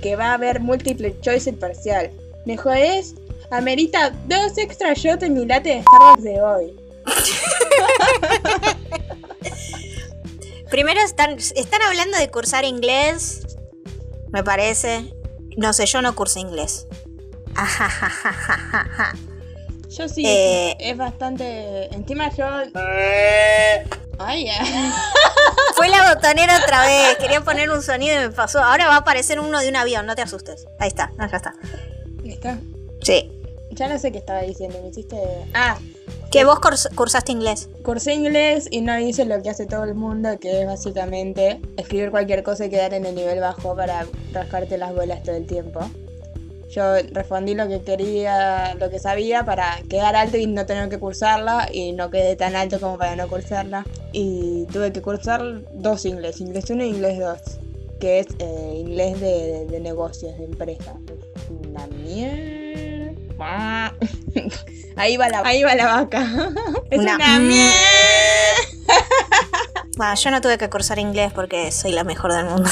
que 0.01 0.15
va 0.15 0.31
a 0.31 0.33
haber 0.33 0.59
múltiple 0.59 1.15
choice 1.21 1.53
parcial. 1.53 2.11
¿Me 2.45 2.57
jodés? 2.57 3.15
Amerita 3.51 4.11
dos 4.27 4.57
extra 4.57 4.93
shots 4.93 5.23
en 5.23 5.33
mi 5.33 5.45
latte 5.45 5.69
de 5.69 5.81
Starbucks 5.81 6.23
de 6.23 6.41
hoy. 6.41 6.75
primero 10.69 11.01
están, 11.01 11.37
están 11.37 11.81
hablando 11.81 12.17
de 12.17 12.29
cursar 12.29 12.65
inglés, 12.65 13.57
me 14.31 14.43
parece. 14.43 15.13
No 15.57 15.73
sé, 15.73 15.87
yo 15.87 16.01
no 16.01 16.15
curso 16.15 16.39
inglés. 16.39 16.87
Yo 19.89 20.07
sí, 20.07 20.23
Eh. 20.25 20.75
es 20.79 20.97
bastante. 20.97 21.93
Encima 21.93 22.29
yo. 22.35 22.45
Ay, 24.19 24.45
ya. 24.45 24.53
Fue 25.75 25.87
la 25.89 26.13
botonera 26.13 26.59
otra 26.63 26.85
vez. 26.85 27.17
Quería 27.17 27.41
poner 27.41 27.69
un 27.69 27.81
sonido 27.81 28.15
y 28.15 28.27
me 28.27 28.29
pasó. 28.31 28.59
Ahora 28.63 28.87
va 28.87 28.95
a 28.95 28.99
aparecer 28.99 29.39
uno 29.39 29.59
de 29.59 29.69
un 29.69 29.75
avión, 29.75 30.05
no 30.05 30.15
te 30.15 30.21
asustes. 30.21 30.67
Ahí 30.79 30.89
está, 30.89 31.11
no, 31.17 31.29
ya 31.29 31.37
está. 31.37 31.53
¿Listo? 32.23 32.49
Sí. 33.01 33.31
Ya 33.71 33.87
no 33.87 33.97
sé 33.97 34.11
qué 34.11 34.17
estaba 34.17 34.41
diciendo, 34.41 34.79
me 34.81 34.89
hiciste. 34.89 35.17
Ah, 35.53 35.77
Que 36.31 36.43
vos 36.43 36.59
curs- 36.59 36.93
cursaste 36.95 37.31
inglés. 37.31 37.69
cursé 37.83 38.13
inglés 38.13 38.67
y 38.69 38.81
no 38.81 38.97
hice 38.99 39.25
lo 39.25 39.41
que 39.41 39.49
hace 39.49 39.65
todo 39.67 39.83
el 39.85 39.95
mundo, 39.95 40.37
que 40.39 40.61
es 40.61 40.67
básicamente 40.67 41.61
escribir 41.77 42.11
cualquier 42.11 42.43
cosa 42.43 42.65
y 42.65 42.69
quedar 42.69 42.93
en 42.93 43.05
el 43.05 43.15
nivel 43.15 43.39
bajo 43.39 43.75
para 43.75 44.05
rascarte 44.33 44.77
las 44.77 44.93
bolas 44.93 45.23
todo 45.23 45.35
el 45.35 45.45
tiempo. 45.47 45.79
Yo 46.69 46.83
respondí 47.11 47.55
lo 47.55 47.67
que 47.67 47.81
quería, 47.81 48.75
lo 48.75 48.89
que 48.91 48.99
sabía 48.99 49.43
para 49.43 49.79
quedar 49.89 50.15
alto 50.15 50.37
y 50.37 50.45
no 50.45 50.65
tener 50.67 50.87
que 50.89 50.99
cursarla 50.99 51.67
y 51.73 51.93
no 51.93 52.09
quedé 52.11 52.35
tan 52.35 52.55
alto 52.55 52.79
como 52.79 52.97
para 52.97 53.15
no 53.15 53.27
cursarla. 53.27 53.85
Y 54.11 54.65
tuve 54.71 54.91
que 54.93 55.01
cursar 55.01 55.41
dos 55.73 56.05
inglés, 56.05 56.39
inglés 56.41 56.69
1 56.69 56.83
y 56.83 56.87
inglés 56.89 57.17
2, 57.19 57.39
que 57.99 58.19
es 58.19 58.27
eh, 58.37 58.73
inglés 58.77 59.19
de, 59.19 59.27
de- 59.27 59.65
de 59.65 59.79
negocios, 59.79 60.37
de 60.37 60.45
empresas. 60.45 60.95
Es 61.07 61.49
Una 61.49 61.87
mierda. 61.87 63.09
Ahí 64.95 65.15
va 65.17 65.29
la, 65.29 65.39
ahí 65.45 65.63
va 65.63 65.73
la 65.75 65.85
vaca. 65.87 66.21
Es 66.91 66.99
Una 66.99 67.15
una, 67.15 67.39
mierda. 67.39 67.71
Bueno, 69.97 70.15
yo 70.15 70.31
no 70.31 70.39
tuve 70.41 70.57
que 70.57 70.69
cursar 70.69 70.97
inglés 70.99 71.31
porque 71.33 71.71
soy 71.71 71.91
la 71.91 72.03
mejor 72.05 72.31
del 72.33 72.45
mundo. 72.45 72.69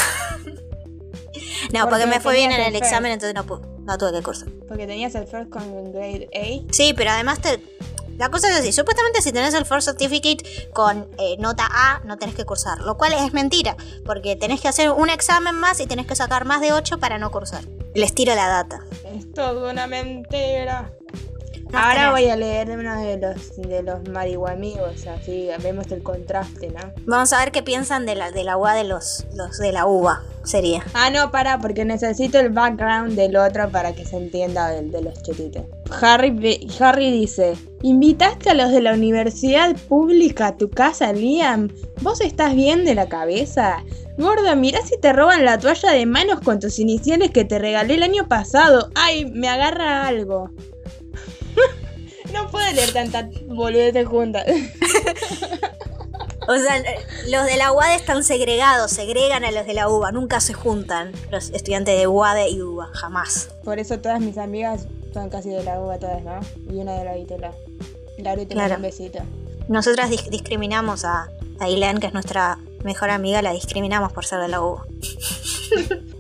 No, 1.74 1.82
Porque 1.82 1.90
porque 1.90 2.06
me 2.08 2.20
fue 2.20 2.36
bien 2.36 2.52
en 2.52 2.62
el 2.62 2.68
el 2.68 2.76
examen, 2.76 3.12
entonces 3.12 3.34
no, 3.36 3.46
pu- 3.46 3.66
no 3.80 3.98
tuve 3.98 4.12
que 4.14 4.22
cursar. 4.24 4.50
Porque 4.68 4.86
tenías 4.88 5.16
el 5.16 5.28
first 5.28 5.50
con 5.50 5.92
grade 5.92 6.28
A. 6.34 6.74
Sí, 6.74 6.94
pero 6.96 7.12
además 7.12 7.40
te... 7.42 7.62
La 8.18 8.30
cosa 8.32 8.50
es 8.50 8.56
así, 8.62 8.72
supuestamente 8.72 9.22
si 9.22 9.32
tenés 9.32 9.54
el 9.54 9.64
First 9.64 9.88
Certificate 9.90 10.44
con 10.74 11.08
eh, 11.20 11.36
nota 11.38 11.68
A, 11.70 12.02
no 12.04 12.18
tenés 12.18 12.34
que 12.34 12.46
cursar, 12.46 12.80
lo 12.80 12.98
cual 12.98 13.14
es 13.14 13.32
mentira, 13.32 13.78
porque 14.08 14.36
tenés 14.36 14.60
que 14.60 14.68
hacer 14.68 14.90
un 14.90 15.12
examen 15.12 15.54
más 15.54 15.80
y 15.82 15.86
tenés 15.86 16.08
que 16.08 16.16
sacar 16.16 16.44
más 16.46 16.60
de 16.60 16.74
8 16.74 16.98
para 17.00 17.20
no 17.20 17.30
cursar. 17.30 17.64
Les 17.94 18.16
tiro 18.16 18.34
la 18.34 18.48
data. 18.48 18.80
Es 19.14 19.32
todo 19.34 19.70
una 19.70 19.86
mentira. 19.86 20.92
No 21.72 21.80
Ahora 21.80 22.12
voy 22.12 22.30
a 22.30 22.36
leer 22.36 22.70
uno 22.72 23.02
de 23.02 23.18
los 23.18 23.56
de 23.58 23.84
los 23.84 24.08
marihuamigos, 24.10 25.06
así 25.08 25.50
vemos 25.62 25.92
el 25.92 26.02
contraste, 26.02 26.70
¿no? 26.70 26.94
Vamos 27.06 27.34
a 27.34 27.40
ver 27.40 27.52
qué 27.52 27.62
piensan 27.62 28.06
de 28.06 28.16
la, 28.16 28.32
de 28.32 28.44
la 28.44 28.58
uva 28.58 28.74
de 28.74 28.86
los, 28.86 29.26
los 29.36 29.58
de 29.58 29.72
la 29.72 29.86
uva, 29.86 30.24
sería. 30.44 30.84
Ah, 30.94 31.10
no, 31.10 31.30
para, 31.32 31.60
porque 31.60 31.84
necesito 31.84 32.40
el 32.40 32.50
background 32.50 33.14
del 33.14 33.36
otro 33.36 33.70
para 33.70 33.94
que 33.94 34.06
se 34.06 34.18
entienda 34.18 34.78
el 34.78 34.92
de 34.92 35.02
los 35.02 35.22
chetitos. 35.24 35.64
Harry, 36.02 36.68
Harry 36.80 37.12
dice, 37.12 37.56
¿invitaste 37.82 38.50
a 38.50 38.54
los 38.54 38.72
de 38.72 38.82
la 38.82 38.94
universidad 38.94 39.76
pública 39.88 40.48
a 40.48 40.58
tu 40.58 40.70
casa, 40.70 41.12
Liam? 41.12 41.70
¿Vos 42.02 42.22
estás 42.22 42.56
bien 42.56 42.86
de 42.86 42.96
la 42.96 43.10
cabeza? 43.10 43.84
Gorda, 44.18 44.56
mirá 44.56 44.82
si 44.82 45.00
te 45.00 45.14
roban 45.14 45.46
la 45.46 45.60
toalla 45.60 45.92
de 45.92 46.06
manos 46.06 46.40
con 46.42 46.60
tus 46.60 46.80
iniciales 46.80 47.32
que 47.32 47.46
te 47.46 47.60
regalé 47.60 47.96
el 47.96 48.04
año 48.04 48.28
pasado. 48.28 48.90
Ay, 48.96 49.26
me 49.32 49.48
agarra 49.48 50.08
algo. 50.08 50.50
no 52.34 52.50
puedo 52.50 52.72
leer 52.74 52.92
tantas 52.94 53.26
boludeces 53.48 54.08
juntas. 54.08 54.46
O 56.50 56.56
sea, 56.56 56.82
los 57.30 57.46
de 57.46 57.58
la 57.58 57.74
UAD 57.74 57.96
están 57.96 58.24
segregados, 58.24 58.92
segregan 58.92 59.44
a 59.44 59.52
los 59.52 59.66
de 59.68 59.74
la 59.74 59.90
UBA, 59.90 60.14
nunca 60.14 60.40
se 60.40 60.54
juntan 60.54 61.12
los 61.30 61.50
estudiantes 61.50 62.00
de 62.00 62.08
UAD 62.08 62.48
y 62.48 62.62
UBA, 62.62 62.88
jamás. 62.94 63.50
Por 63.66 63.80
eso 63.80 64.00
todas 64.00 64.22
mis 64.22 64.38
amigas 64.38 64.88
son 65.14 65.30
casi 65.30 65.50
de 65.50 65.62
la 65.66 65.82
uva 65.82 66.00
todas, 66.00 66.24
¿no? 66.24 66.40
Y 66.72 66.78
una 66.78 66.94
de 66.94 67.04
la 67.04 67.16
Vitela. 67.16 67.52
Te 68.16 68.24
mando 68.24 68.48
Claro. 68.48 68.76
un 68.78 68.82
besito. 68.82 69.20
Nosotras 69.68 70.10
dis- 70.10 70.30
discriminamos 70.30 71.04
a, 71.04 71.28
a 71.60 71.68
Ilan, 71.70 72.00
que 72.00 72.08
es 72.08 72.14
nuestra 72.14 72.58
mejor 72.86 73.10
amiga, 73.10 73.42
la 73.42 73.52
discriminamos 73.52 74.14
por 74.14 74.24
ser 74.26 74.40
de 74.40 74.48
la 74.48 74.62
UBA. 74.62 74.86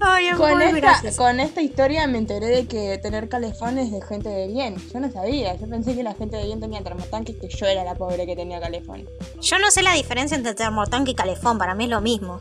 Ay, 0.00 0.28
es 0.28 0.36
Con 0.36 0.52
muy 0.54 0.64
esta, 0.64 0.76
gracioso. 0.80 1.16
con 1.22 1.40
esta 1.40 1.60
historia 1.62 2.06
me 2.06 2.18
enteré 2.18 2.46
de 2.46 2.66
que 2.66 2.98
tener 2.98 3.28
calefón 3.28 3.78
es 3.78 3.90
de 3.90 4.00
gente 4.02 4.28
de 4.28 4.46
bien. 4.48 4.76
Yo 4.92 5.00
no 5.00 5.10
sabía, 5.10 5.54
yo 5.56 5.66
pensé 5.68 5.94
que 5.94 6.02
la 6.02 6.14
gente 6.14 6.36
de 6.36 6.44
bien 6.44 6.60
tenía 6.60 6.82
termotanques, 6.82 7.36
que 7.36 7.48
yo 7.48 7.66
era 7.66 7.82
la 7.84 7.94
pobre 7.94 8.26
que 8.26 8.36
tenía 8.36 8.60
calefón. 8.60 9.08
Yo 9.40 9.58
no 9.58 9.70
sé 9.70 9.82
la 9.82 9.94
diferencia 9.94 10.36
entre 10.36 10.54
termotanque 10.54 11.12
y 11.12 11.14
calefón, 11.14 11.58
para 11.58 11.74
mí 11.74 11.84
es 11.84 11.90
lo 11.90 12.00
mismo. 12.00 12.40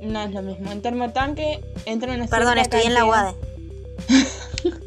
No 0.00 0.22
es 0.22 0.32
lo 0.32 0.42
mismo. 0.42 0.70
En 0.72 0.82
termotanque 0.82 1.60
entra 1.84 2.12
una 2.12 2.26
Perdón, 2.26 2.58
estudié 2.58 2.86
en 2.86 2.94
la 2.94 3.00
cantidad- 3.00 3.34
UAD. 4.08 4.76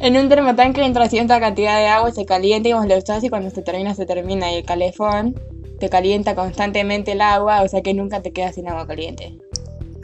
En 0.00 0.16
un 0.16 0.28
termotanque 0.28 0.82
entra 0.84 1.08
cierta 1.08 1.38
cantidad 1.38 1.78
de 1.78 1.86
agua, 1.86 2.10
se 2.10 2.26
calienta 2.26 2.68
y 2.68 2.72
vos 2.72 2.84
lo 2.86 2.98
usás 2.98 3.22
y 3.22 3.28
cuando 3.28 3.50
se 3.50 3.62
termina, 3.62 3.94
se 3.94 4.04
termina. 4.04 4.50
Y 4.50 4.56
el 4.56 4.64
calefón 4.64 5.40
te 5.78 5.88
calienta 5.88 6.34
constantemente 6.34 7.12
el 7.12 7.20
agua, 7.20 7.62
o 7.62 7.68
sea 7.68 7.82
que 7.82 7.94
nunca 7.94 8.20
te 8.20 8.32
quedas 8.32 8.56
sin 8.56 8.68
agua 8.68 8.84
caliente. 8.88 9.36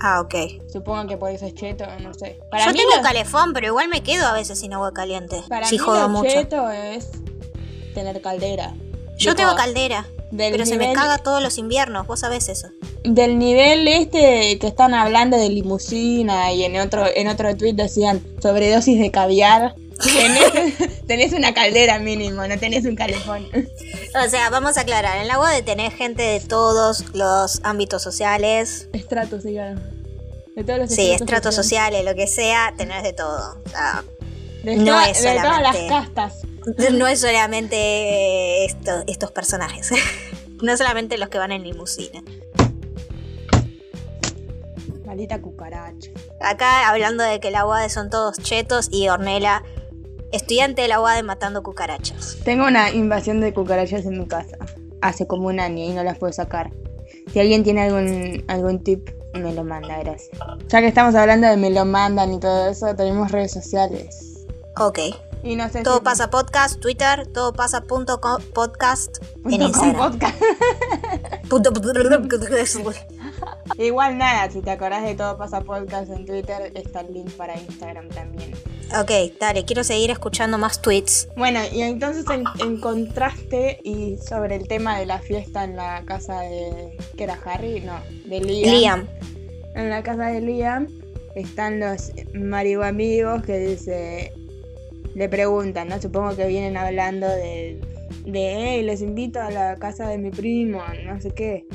Ah, 0.01 0.21
ok. 0.21 0.35
Supongo 0.73 1.07
que 1.09 1.17
por 1.17 1.31
eso 1.31 1.45
es 1.47 1.55
cheto, 1.55 1.85
no 2.01 2.15
sé. 2.15 2.39
Para 2.51 2.67
Yo 2.67 2.73
mí 2.73 2.79
tengo 2.79 3.03
calefón, 3.03 3.53
pero 3.53 3.67
igual 3.67 3.89
me 3.89 4.03
quedo 4.03 4.27
a 4.27 4.33
veces 4.33 4.59
sin 4.61 4.73
agua 4.73 4.93
caliente. 4.93 5.43
Para 5.49 5.67
si 5.67 5.75
mí 5.75 5.79
jodo 5.79 6.03
lo 6.03 6.09
mucho. 6.09 6.31
cheto 6.31 6.71
es 6.71 7.09
tener 7.95 8.21
caldera. 8.21 8.75
Yo 9.17 9.35
Tipo, 9.35 9.49
tengo 9.49 9.57
caldera, 9.57 10.07
del 10.31 10.53
pero 10.53 10.65
se 10.67 10.77
me 10.77 10.85
nivel- 10.89 10.95
caga 10.95 11.19
todos 11.19 11.43
los 11.43 11.59
inviernos, 11.59 12.07
vos 12.07 12.21
sabés 12.21 12.49
eso. 12.49 12.69
Del 13.03 13.39
nivel 13.39 13.89
este 13.89 14.59
que 14.59 14.67
están 14.67 14.95
hablando 14.95 15.37
de 15.37 15.49
limusina 15.49 16.53
y 16.53 16.65
en 16.65 16.79
otro 16.81 17.05
en 17.13 17.27
otro 17.29 17.57
tweet 17.57 17.73
decían 17.75 18.23
sobredosis 18.41 18.99
de 19.01 19.11
caviar. 19.11 19.75
Tenés, 20.03 21.07
tenés 21.07 21.33
una 21.33 21.53
caldera 21.55 21.99
mínimo, 21.99 22.47
no 22.47 22.59
tenés 22.59 22.85
un 22.85 22.95
calefón. 22.95 23.49
O 24.25 24.29
sea, 24.31 24.49
vamos 24.51 24.77
a 24.79 24.83
aclarar, 24.83 25.19
en 25.19 25.29
la 25.29 25.39
UAD 25.41 25.63
tenés 25.65 25.95
gente 25.95 26.23
de 26.23 26.41
todos 26.41 27.05
los 27.15 27.61
ámbitos 27.65 28.03
sociales, 28.03 28.89
Estratos, 28.93 29.43
digamos. 29.43 29.83
De 30.55 30.65
todos 30.65 30.79
los 30.81 30.91
sí, 30.91 31.11
estratos 31.13 31.55
sociales, 31.55 32.05
lo 32.05 32.15
que 32.15 32.27
sea, 32.27 32.75
tenés 32.77 33.03
de 33.03 33.13
todo. 33.13 33.61
O 33.65 33.69
sea, 33.71 34.05
De, 34.65 34.77
no 34.77 34.85
toda- 34.87 35.09
es 35.11 35.23
de 35.23 35.35
todas 35.35 35.63
las 35.63 35.77
solamente- 35.77 35.89
castas. 35.89 36.35
no 36.93 37.07
es 37.07 37.21
solamente 37.21 38.65
esto- 38.67 39.05
estos 39.07 39.33
personajes, 39.33 39.91
no 40.63 40.77
solamente 40.77 41.17
los 41.19 41.29
que 41.29 41.39
van 41.39 41.53
en 41.53 41.65
limusina. 41.65 42.23
Maldita 45.05 45.41
cucaracha. 45.41 46.11
Acá 46.41 46.89
hablando 46.91 47.25
de 47.25 47.41
que 47.41 47.51
la 47.51 47.65
UAD 47.67 47.89
son 47.89 48.11
todos 48.11 48.37
chetos 48.39 48.89
y 48.93 49.09
Ornella, 49.09 49.63
estudiante 50.33 50.83
de 50.83 50.89
la 50.89 51.01
UAD 51.01 51.23
matando 51.25 51.63
cucarachas. 51.63 52.37
Tengo 52.45 52.67
una 52.67 52.91
invasión 52.91 53.41
de 53.41 53.53
cucarachas 53.55 54.05
en 54.07 54.19
mi 54.19 54.27
casa. 54.27 54.57
Hace 55.01 55.27
como 55.27 55.49
un 55.49 55.61
año 55.61 55.85
y 55.85 55.91
no 55.91 56.03
las 56.05 56.19
puedo 56.19 56.33
sacar. 56.33 56.71
Si 57.33 57.39
alguien 57.41 57.63
tiene 57.63 57.83
algún, 57.83 58.45
algún 58.49 58.83
tip, 58.83 59.09
me 59.35 59.53
lo 59.53 59.63
manda, 59.65 59.99
gracias. 59.99 60.31
Ya 60.69 60.81
que 60.81 60.89
estamos 60.89 61.15
hablando 61.15 61.47
de 61.47 61.57
me 61.57 61.71
lo 61.71 61.85
mandan 61.85 62.33
y 62.33 62.41
todo 62.41 62.69
eso, 62.71 62.95
tenemos 62.97 63.31
redes 63.31 63.53
sociales. 63.53 64.45
Ok. 64.77 64.99
Y 65.45 65.55
no 65.55 65.69
sé 65.69 65.83
Todo 65.83 65.99
si- 65.99 66.03
pasa 66.05 66.31
podcast, 66.31 66.81
Twitter, 66.81 67.27
todo 67.29 67.53
pasa 67.53 67.83
punto 67.83 68.21
co- 68.21 68.39
podcast 68.55 69.19
Punto 69.43 69.51
en 69.51 69.59
com 69.59 69.67
Instagram. 69.69 69.97
podcast. 70.11 70.43
Punto- 71.49 71.73
Igual 73.77 74.19
nada, 74.19 74.51
si 74.51 74.61
te 74.61 74.71
acordás 74.71 75.05
de 75.05 75.15
todo 75.15 75.37
pasa 75.39 75.61
podcast 75.61 76.11
en 76.11 76.27
Twitter, 76.27 76.73
está 76.75 77.01
el 77.01 77.13
link 77.15 77.31
para 77.33 77.57
Instagram 77.57 78.09
también. 78.09 78.53
Ok, 79.01 79.11
dale, 79.39 79.65
quiero 79.67 79.85
seguir 79.85 80.11
escuchando 80.11 80.57
más 80.57 80.81
tweets. 80.81 81.29
Bueno, 81.37 81.61
y 81.73 81.83
entonces 81.83 82.25
en, 82.31 82.45
en 82.61 82.81
contraste 82.81 83.81
y 83.85 84.17
sobre 84.17 84.57
el 84.57 84.67
tema 84.67 84.99
de 84.99 85.05
la 85.05 85.19
fiesta 85.19 85.65
en 85.65 85.77
la 85.77 86.03
casa 86.07 86.41
de... 86.41 86.97
¿Qué 87.17 87.25
era 87.25 87.39
Harry? 87.45 87.81
No, 87.81 88.01
de 88.25 88.41
Liam. 88.41 88.75
Liam. 88.75 89.09
En 89.75 89.91
la 89.91 90.03
casa 90.03 90.29
de 90.29 90.41
Liam 90.41 90.89
están 91.35 91.81
los 91.81 92.13
marihuamigos 92.33 93.43
que 93.43 93.59
dice... 93.59 94.33
Le 95.15 95.29
preguntan, 95.29 95.89
¿no? 95.89 96.01
Supongo 96.01 96.35
que 96.35 96.47
vienen 96.47 96.77
hablando 96.77 97.29
de... 97.29 97.81
De, 98.25 98.55
hey, 98.57 98.83
les 98.83 99.03
invito 99.03 99.41
a 99.41 99.51
la 99.51 99.77
casa 99.77 100.09
de 100.09 100.17
mi 100.17 100.31
primo, 100.31 100.83
no 101.05 101.21
sé 101.21 101.31
qué. 101.31 101.67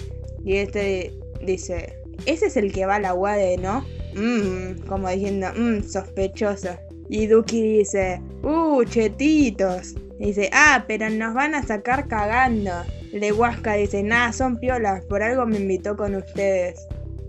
Y 0.43 0.57
este 0.57 1.13
dice, 1.41 1.97
ese 2.25 2.47
es 2.47 2.57
el 2.57 2.71
que 2.71 2.85
va 2.85 2.95
a 2.95 2.99
la 2.99 3.13
UADE, 3.13 3.57
¿no? 3.57 3.85
Mmm, 4.15 4.85
como 4.87 5.09
diciendo, 5.09 5.47
mmm, 5.55 5.81
sospechoso. 5.83 6.69
Y 7.09 7.27
Duki 7.27 7.79
dice, 7.79 8.21
uh, 8.43 8.83
chetitos. 8.85 9.95
Y 10.19 10.27
dice, 10.27 10.49
ah, 10.53 10.85
pero 10.87 11.09
nos 11.09 11.33
van 11.33 11.55
a 11.55 11.63
sacar 11.63 12.07
cagando. 12.07 12.71
Lehuasca 13.11 13.73
dice, 13.73 14.01
nada, 14.03 14.31
son 14.33 14.57
piolas, 14.57 15.03
por 15.05 15.21
algo 15.21 15.45
me 15.45 15.57
invitó 15.57 15.95
con 15.95 16.15
ustedes. 16.15 16.79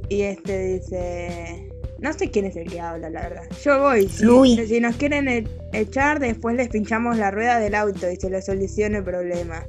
Y 0.09 0.23
este 0.23 0.75
dice, 0.75 1.69
no 1.99 2.13
sé 2.13 2.31
quién 2.31 2.47
es 2.47 2.57
el 2.57 2.71
que 2.71 2.81
habla, 2.81 3.11
la 3.11 3.23
verdad. 3.23 3.45
Yo 3.63 3.81
voy. 3.81 4.09
Si, 4.09 4.67
si 4.67 4.81
nos 4.81 4.97
quieren 4.97 5.29
e- 5.29 5.47
echar, 5.73 6.21
después 6.21 6.57
les 6.57 6.69
pinchamos 6.69 7.17
la 7.17 7.31
rueda 7.31 7.59
del 7.59 7.75
auto 7.75 8.11
y 8.11 8.17
se 8.17 8.31
les 8.31 8.45
soluciona 8.45 8.99
el 8.99 9.05
problema. 9.05 9.67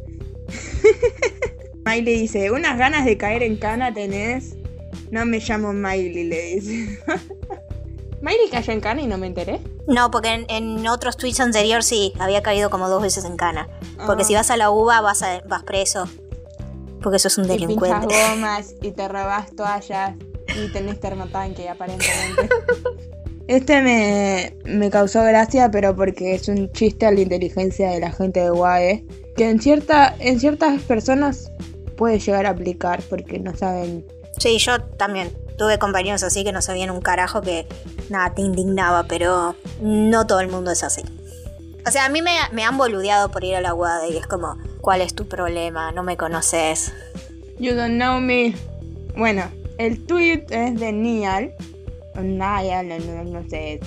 Miley 1.85 2.21
dice, 2.21 2.51
unas 2.51 2.77
ganas 2.77 3.05
de 3.05 3.17
caer 3.17 3.43
en 3.43 3.57
cana 3.57 3.93
tenés. 3.93 4.55
No 5.11 5.25
me 5.25 5.39
llamo 5.39 5.71
Miley, 5.71 6.23
le 6.25 6.55
dice. 6.55 6.99
Miley 8.25 8.49
cayó 8.49 8.73
en 8.73 8.81
cana 8.81 9.01
y 9.01 9.07
no 9.07 9.17
me 9.19 9.27
enteré. 9.27 9.59
No, 9.87 10.09
porque 10.09 10.29
en, 10.33 10.45
en 10.49 10.87
otros 10.87 11.15
tweets 11.15 11.39
anteriores 11.41 11.85
sí, 11.85 12.11
había 12.19 12.41
caído 12.41 12.71
como 12.71 12.89
dos 12.89 13.01
veces 13.03 13.23
en 13.23 13.37
cana. 13.37 13.69
Porque 14.07 14.23
Ah. 14.23 14.25
si 14.25 14.33
vas 14.33 14.49
a 14.49 14.57
la 14.57 14.71
uva 14.71 14.99
vas, 15.01 15.21
a- 15.21 15.41
vas 15.47 15.61
preso. 15.63 16.07
Porque 17.03 17.19
sos 17.19 17.37
un 17.37 17.45
Y 17.45 17.49
delincuente. 17.49 18.07
gomas 18.31 18.73
y 18.81 18.89
te 18.91 19.07
robas 19.07 19.55
toallas 19.55 20.15
y 20.59 20.71
tenés 20.73 20.99
termotanque 20.99 21.69
aparentemente. 21.69 22.49
Este 23.47 23.83
me, 23.83 24.57
me 24.65 24.89
causó 24.89 25.21
gracia, 25.23 25.69
pero 25.69 25.95
porque 25.95 26.33
es 26.33 26.47
un 26.47 26.71
chiste 26.71 27.05
a 27.05 27.11
la 27.11 27.19
inteligencia 27.21 27.91
de 27.91 27.99
la 27.99 28.11
gente 28.11 28.39
de 28.39 28.49
UAE. 28.49 29.05
Que 29.37 29.49
en, 29.51 29.61
cierta, 29.61 30.15
en 30.17 30.39
ciertas 30.39 30.81
personas 30.81 31.51
puede 31.95 32.17
llegar 32.19 32.47
a 32.47 32.49
aplicar 32.49 33.03
porque 33.07 33.37
no 33.37 33.55
saben. 33.55 34.03
Sí, 34.39 34.57
yo 34.57 34.81
también 34.97 35.31
tuve 35.57 35.79
compañeros 35.79 36.23
así 36.23 36.43
que 36.43 36.51
no 36.51 36.61
sabían 36.61 36.89
un 36.89 37.01
carajo 37.01 37.41
que 37.41 37.67
nada, 38.09 38.33
te 38.33 38.41
indignaba, 38.41 39.03
pero 39.03 39.55
no 39.81 40.27
todo 40.27 40.39
el 40.39 40.49
mundo 40.49 40.71
es 40.71 40.83
así. 40.83 41.01
O 41.87 41.91
sea, 41.91 42.05
a 42.05 42.09
mí 42.09 42.21
me, 42.21 42.63
han 42.63 42.77
boludeado 42.77 43.29
por 43.29 43.43
ir 43.43 43.55
a 43.55 43.61
la 43.61 43.73
UAD 43.73 44.09
y 44.09 44.17
es 44.17 44.25
como, 44.25 44.57
¿cuál 44.81 45.01
es 45.01 45.13
tu 45.13 45.27
problema? 45.27 45.91
No 45.91 46.01
me 46.01 46.17
conoces. 46.17 46.91
You 47.59 47.75
don't 47.75 47.95
know 47.95 48.19
me. 48.19 48.55
Bueno, 49.15 49.43
el 49.77 50.03
tweet 50.05 50.45
es 50.49 50.79
de 50.79 50.91
Niall. 50.91 51.53
O 52.15 52.21
Niall, 52.21 52.87
no, 52.87 52.97
no, 52.97 53.23
no 53.23 53.49
sé. 53.49 53.79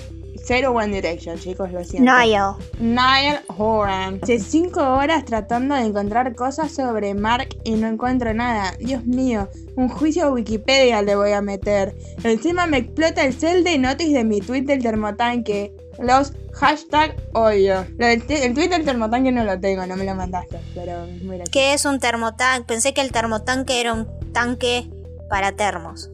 Zero 0.45 0.71
One 0.71 0.87
Direction, 0.93 1.37
chicos, 1.37 1.71
lo 1.71 1.83
siento. 1.83 2.11
Niall. 2.11 2.55
Niall 2.79 3.39
Horan. 3.57 4.19
Hace 4.23 4.39
5 4.39 4.79
horas 4.81 5.25
tratando 5.25 5.75
de 5.75 5.81
encontrar 5.81 6.33
cosas 6.35 6.71
sobre 6.71 7.13
Mark 7.13 7.49
y 7.63 7.71
no 7.71 7.87
encuentro 7.87 8.33
nada. 8.33 8.73
Dios 8.79 9.05
mío, 9.05 9.47
un 9.75 9.89
juicio 9.89 10.25
a 10.25 10.31
Wikipedia 10.31 11.01
le 11.01 11.15
voy 11.15 11.31
a 11.33 11.41
meter. 11.41 11.95
Encima 12.23 12.65
me 12.65 12.77
explota 12.77 13.23
el 13.23 13.33
cel 13.33 13.63
de 13.63 13.77
notice 13.77 14.13
de 14.13 14.23
mi 14.23 14.39
tweet 14.41 14.63
del 14.63 14.81
termotanque. 14.81 15.73
Los 15.99 16.33
hashtag 16.53 17.15
odio. 17.33 17.85
Lo 17.97 18.07
del 18.07 18.25
te- 18.25 18.45
el 18.45 18.53
tweet 18.53 18.69
del 18.69 18.85
termotanque 18.85 19.31
no 19.31 19.43
lo 19.43 19.59
tengo, 19.59 19.85
no 19.85 19.95
me 19.97 20.05
lo 20.05 20.15
mandaste, 20.15 20.57
pero 20.73 21.03
es 21.05 21.21
muy 21.23 21.35
gracioso. 21.37 21.51
¿Qué 21.51 21.73
es 21.73 21.85
un 21.85 21.99
termotanque? 21.99 22.65
Pensé 22.65 22.93
que 22.93 23.01
el 23.01 23.11
termotanque 23.11 23.81
era 23.81 23.93
un 23.93 24.07
tanque 24.31 24.89
para 25.29 25.51
termos. 25.51 26.09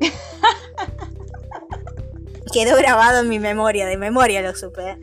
Quedó 2.52 2.76
grabado 2.76 3.20
en 3.20 3.28
mi 3.28 3.38
memoria, 3.38 3.86
de 3.86 3.96
memoria 3.96 4.42
lo 4.42 4.54
supe. 4.54 4.98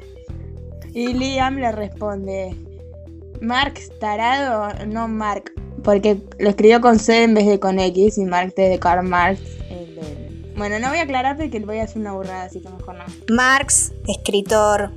Y 0.93 1.14
Liam 1.14 1.56
le 1.58 1.72
responde, 1.72 2.56
Mark 3.41 3.76
tarado, 4.00 4.74
no 4.88 5.08
Mark, 5.08 5.52
porque 5.84 6.18
lo 6.39 6.50
escribió 6.50 6.82
con 6.82 7.00
C 7.00 7.24
en 7.24 7.34
vez 7.34 7.45
de 7.47 7.60
con 7.60 7.80
X 7.80 8.18
y 8.18 8.26
Mark 8.26 8.54
de 8.56 8.78
Karl 8.80 9.08
Marx. 9.08 9.39
Bueno, 10.58 10.78
no 10.80 10.89
voy 10.89 10.97
a 10.97 11.04
aclarar 11.04 11.38
porque 11.38 11.58
voy 11.62 11.78
a 11.80 11.84
hacer 11.84 12.00
una 12.02 12.12
burrada, 12.12 12.43
así 12.43 12.60
que 12.60 12.68
mejor 12.70 12.95
no. 12.95 13.06
Marx, 13.34 13.93
escritor, 14.10 14.91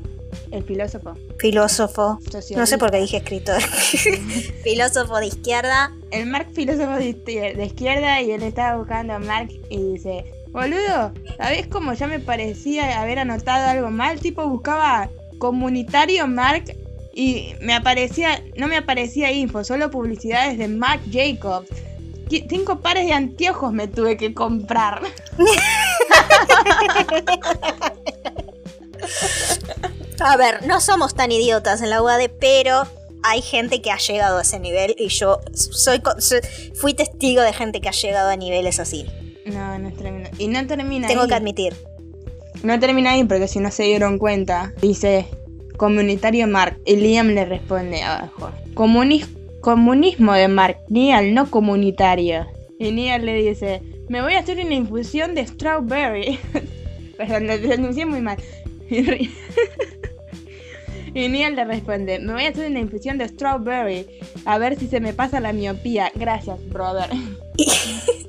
El 0.51 0.65
filósofo. 0.65 1.15
filósofo. 1.39 2.19
No 2.57 2.67
sé 2.67 2.79
por 2.79 2.91
qué 2.91 2.97
dije 2.99 3.19
escritor. 3.19 3.61
filósofo 4.65 5.19
de 5.21 5.27
izquierda. 5.27 5.93
El 6.11 6.27
Mark 6.27 6.49
filósofo 6.53 6.95
de, 6.95 7.11
izquier- 7.15 7.55
de 7.57 7.65
izquierda 7.67 8.21
y 8.23 8.33
él 8.33 8.43
estaba 8.43 8.77
buscando 8.77 9.13
a 9.13 9.19
Mark 9.21 9.51
y 9.71 9.93
dice, 9.93 10.25
boludo, 10.53 11.13
¿sabés 11.39 11.67
cómo 11.67 11.93
ya 11.95 12.07
me 12.07 12.21
parecía 12.21 13.01
haber 13.01 13.19
anotado 13.19 13.69
algo 13.69 13.91
mal? 13.91 14.21
Tipo 14.21 14.47
buscaba 14.49 15.09
comunitario 15.39 16.27
Mark 16.29 16.77
y 17.15 17.55
me 17.61 17.75
aparecía, 17.75 18.43
no 18.57 18.69
me 18.69 18.77
aparecía 18.77 19.33
info, 19.33 19.65
solo 19.65 19.91
publicidades 19.91 20.59
de 20.59 20.69
Mark 20.69 21.01
Jacobs. 21.11 21.69
Cinco 22.49 22.79
pares 22.81 23.05
de 23.07 23.13
anteojos 23.13 23.73
me 23.73 23.89
tuve 23.89 24.17
que 24.17 24.33
comprar. 24.33 25.03
A 30.21 30.37
ver, 30.37 30.65
no 30.67 30.81
somos 30.81 31.15
tan 31.15 31.33
idiotas 31.33 31.83
en 31.83 31.91
la 31.91 32.01
UAD, 32.03 32.31
pero 32.41 32.85
hay 33.25 33.43
gente 33.43 33.83
que 33.83 33.91
ha 33.91 33.99
llegado 33.99 34.39
a 34.39 34.43
ese 34.43 34.61
nivel 34.61 34.95
y 34.99 35.09
yo 35.09 35.41
soy, 35.53 36.01
soy- 36.19 36.41
fui 36.75 36.95
testigo 36.95 37.43
de 37.43 37.53
gente 37.53 37.81
que 37.81 37.89
ha 37.89 37.93
llegado 37.93 38.31
a 38.31 38.37
niveles 38.37 38.79
así. 38.79 39.07
No, 39.47 39.79
no 39.79 39.91
termina. 39.93 40.31
Y 40.39 40.49
no 40.49 40.67
termina 40.67 41.09
Tengo 41.09 41.23
ahí. 41.23 41.29
que 41.29 41.35
admitir. 41.35 41.75
No 42.63 42.79
termina 42.79 43.13
ahí 43.13 43.25
porque 43.25 43.49
si 43.49 43.59
no 43.59 43.71
se 43.71 43.83
dieron 43.85 44.19
cuenta, 44.19 44.73
dice 44.81 45.27
comunitario 45.77 46.47
Mark. 46.47 46.79
Y 46.85 46.97
Liam 46.97 47.29
le 47.29 47.45
responde 47.45 48.03
abajo. 48.03 48.51
"Comunis- 48.75 49.27
comunismo 49.61 50.33
de 50.35 50.49
Mark, 50.49 50.79
Niall, 50.89 51.35
no 51.35 51.51
comunitario. 51.51 52.47
Y 52.79 52.91
Niall 52.93 53.25
le 53.25 53.35
dice, 53.35 53.81
me 54.09 54.23
voy 54.23 54.35
a 54.35 54.41
hacer 54.41 54.59
una 54.65 54.75
infusión 54.75 55.35
de 55.35 55.47
strawberry. 55.47 56.39
Perdón, 57.17 57.47
lo 57.49 57.59
pronuncié 57.61 58.07
muy 58.07 58.21
mal. 58.21 58.37
Y 61.15 61.29
Niall 61.29 61.57
le 61.57 61.65
responde, 61.67 62.19
me 62.21 62.33
voy 62.33 62.45
a 62.45 62.49
hacer 62.49 62.71
una 62.71 62.79
infusión 62.81 63.19
de 63.19 63.29
strawberry. 63.29 64.07
A 64.47 64.57
ver 64.57 64.79
si 64.79 64.87
se 64.87 64.99
me 64.99 65.13
pasa 65.13 65.41
la 65.41 65.53
miopía. 65.53 66.11
Gracias, 66.15 66.59
brother. 66.71 67.11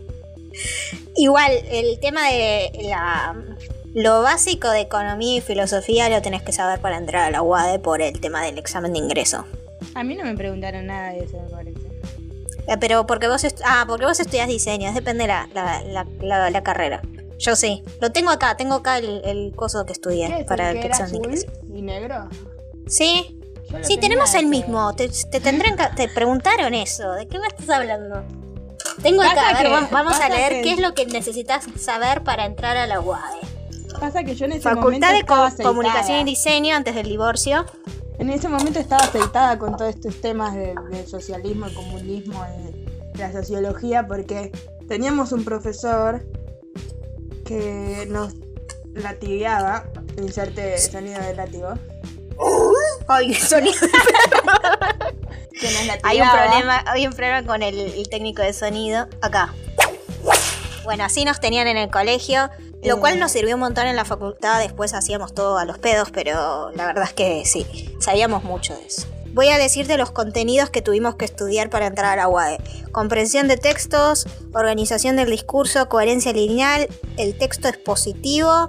Igual, 1.16 1.52
el 1.70 2.00
tema 2.00 2.28
de 2.30 2.72
la, 2.90 3.36
lo 3.94 4.22
básico 4.24 4.70
de 4.72 4.82
economía 4.82 5.38
y 5.38 5.42
filosofía 5.42 6.10
lo 6.10 6.22
tenés 6.22 6.42
que 6.42 6.52
saber 6.52 6.80
para 6.80 6.98
entrar 6.98 7.24
a 7.26 7.32
la 7.32 7.42
UAD 7.42 7.80
por 7.82 8.02
el 8.02 8.20
tema 8.20 8.44
del 8.44 8.58
examen 8.58 8.94
de 8.94 9.00
ingreso. 9.00 9.46
A 9.96 10.04
mí 10.04 10.16
no 10.16 10.24
me 10.24 10.36
preguntaron 10.36 10.88
nada 10.88 11.12
de 11.14 11.20
eso, 11.26 11.38
me 11.42 11.50
parece. 11.50 11.80
Eh, 12.68 12.78
Pero 12.80 13.06
porque 13.06 13.28
vos, 13.28 13.44
est- 13.44 13.62
ah, 13.66 13.84
porque 13.88 14.06
vos 14.06 14.20
estudias 14.20 14.48
diseño, 14.48 14.92
depende 14.94 15.28
la, 15.28 15.48
la, 15.54 15.84
la, 15.84 16.08
la- 16.22 16.50
la 16.50 16.64
carrera. 16.64 17.02
Yo 17.38 17.56
sí, 17.56 17.84
lo 18.00 18.12
tengo 18.12 18.30
acá, 18.32 18.56
tengo 18.58 18.76
acá 18.76 18.98
el, 19.00 19.22
el 19.26 19.54
coso 19.56 19.86
que 19.86 19.92
estudié 19.92 20.28
¿Qué 20.28 20.40
es 20.42 20.46
para 20.46 20.72
el 20.72 20.78
el 20.78 20.82
que 20.82 20.88
era 20.88 20.96
examen 20.98 21.22
de 21.22 21.28
azul 21.38 21.46
ingreso. 21.46 21.78
y 21.78 21.82
negro? 21.82 22.30
Sí, 22.88 23.40
Yo 23.70 23.78
lo 23.80 23.84
sí, 23.84 23.96
tenía 23.96 24.02
tenemos 24.02 24.34
el 24.34 24.40
ese. 24.42 24.48
mismo. 24.50 24.96
Te, 24.96 25.10
te 25.10 25.40
tendrán 25.42 25.76
que- 25.76 25.88
te 25.96 26.08
preguntaron 26.08 26.74
eso. 26.74 27.12
¿De 27.14 27.28
qué 27.28 27.38
me 27.40 27.48
estás 27.48 27.70
hablando? 27.70 28.24
Tengo 29.04 29.22
acá, 29.22 29.50
a 29.50 29.54
ver, 29.54 29.64
que- 29.64 29.70
va- 29.72 29.88
vamos 29.92 30.20
a 30.20 30.30
leer 30.30 30.54
que- 30.54 30.62
qué 30.64 30.72
es 30.74 30.80
lo 30.80 30.94
que 30.96 31.06
necesitas 31.06 31.66
saber 31.80 32.24
para 32.24 32.46
entrar 32.46 32.76
a 32.78 32.88
la 32.88 33.00
UAE. 33.00 33.40
Pasa 34.00 34.24
que 34.24 34.36
yo 34.36 34.46
en 34.46 34.54
ese 34.54 34.68
momento 34.70 34.82
Facultad 34.88 35.12
de 35.12 35.20
estaba 35.20 35.40
Co- 35.42 35.46
aceitada. 35.46 35.70
Comunicación 35.70 36.20
y 36.20 36.24
Diseño 36.24 36.76
antes 36.76 36.96
del 36.96 37.08
divorcio. 37.08 37.66
En 38.20 38.30
ese 38.30 38.48
momento 38.50 38.80
estaba 38.80 39.04
aceitada 39.04 39.60
con 39.60 39.76
todos 39.78 39.96
estos 39.96 40.20
temas 40.22 40.56
de- 40.56 40.74
del 40.92 41.08
socialismo, 41.08 41.66
el 41.68 41.74
comunismo, 41.74 42.44
de, 42.44 42.72
de 43.14 43.18
la 43.20 43.32
sociología, 43.32 44.08
porque 44.08 44.52
teníamos 44.88 45.32
un 45.32 45.44
profesor 45.44 46.26
que 47.46 48.06
nos 48.10 48.34
latigueaba, 48.94 49.86
inserte 50.18 50.78
sonido 50.80 51.22
de 51.22 51.36
látigo, 51.36 51.74
Ay, 53.08 53.34
sonido. 53.36 53.76
Que 55.60 55.72
nos 55.72 55.86
latigaba. 55.86 56.10
Hay 56.10 56.22
un 56.22 56.30
problema, 56.30 56.84
hay 56.88 57.08
un 57.08 57.14
problema 57.14 57.44
con 57.44 57.64
el, 57.64 57.78
el 57.80 58.10
técnico 58.10 58.42
de 58.42 58.54
sonido. 58.54 59.08
Acá. 59.22 59.54
Bueno, 60.84 61.06
así 61.06 61.24
nos 61.24 61.40
tenían 61.40 61.68
en 61.68 61.78
el 61.78 61.90
colegio, 61.90 62.50
lo 62.84 63.00
cual 63.00 63.18
nos 63.18 63.32
sirvió 63.32 63.56
un 63.56 63.62
montón 63.62 63.88
en 63.88 63.96
la 63.96 64.06
facultad. 64.06 64.60
Después 64.60 64.94
hacíamos 64.94 65.34
todo 65.34 65.58
a 65.58 65.66
los 65.66 65.78
pedos, 65.78 66.12
pero 66.12 66.72
la 66.72 66.86
verdad 66.86 67.06
es 67.06 67.14
que 67.14 67.44
sí, 67.46 67.96
sabíamos 68.00 68.44
mucho 68.44 68.76
de 68.76 68.86
eso. 68.86 69.08
Voy 69.34 69.48
a 69.48 69.58
decirte 69.58 69.98
los 69.98 70.12
contenidos 70.12 70.70
que 70.70 70.84
tuvimos 70.84 71.16
que 71.16 71.26
estudiar 71.26 71.72
para 71.72 71.88
entrar 71.88 72.20
a 72.20 72.24
la 72.24 72.28
UAE. 72.28 72.60
Comprensión 72.92 73.48
de 73.48 73.58
textos, 73.58 74.28
organización 74.54 75.16
del 75.16 75.32
discurso, 75.32 75.90
coherencia 75.90 76.34
lineal, 76.34 76.88
el 77.18 77.36
texto 77.36 77.68
expositivo, 77.68 78.68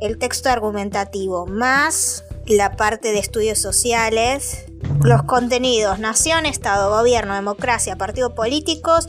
el 0.00 0.16
texto 0.18 0.48
argumentativo, 0.48 1.46
más 1.46 2.24
la 2.46 2.76
parte 2.76 3.12
de 3.12 3.18
estudios 3.18 3.58
sociales, 3.58 4.64
los 5.02 5.22
contenidos, 5.24 5.98
nación, 5.98 6.46
Estado, 6.46 6.90
gobierno, 6.90 7.34
democracia, 7.34 7.96
partidos 7.96 8.32
políticos 8.32 9.08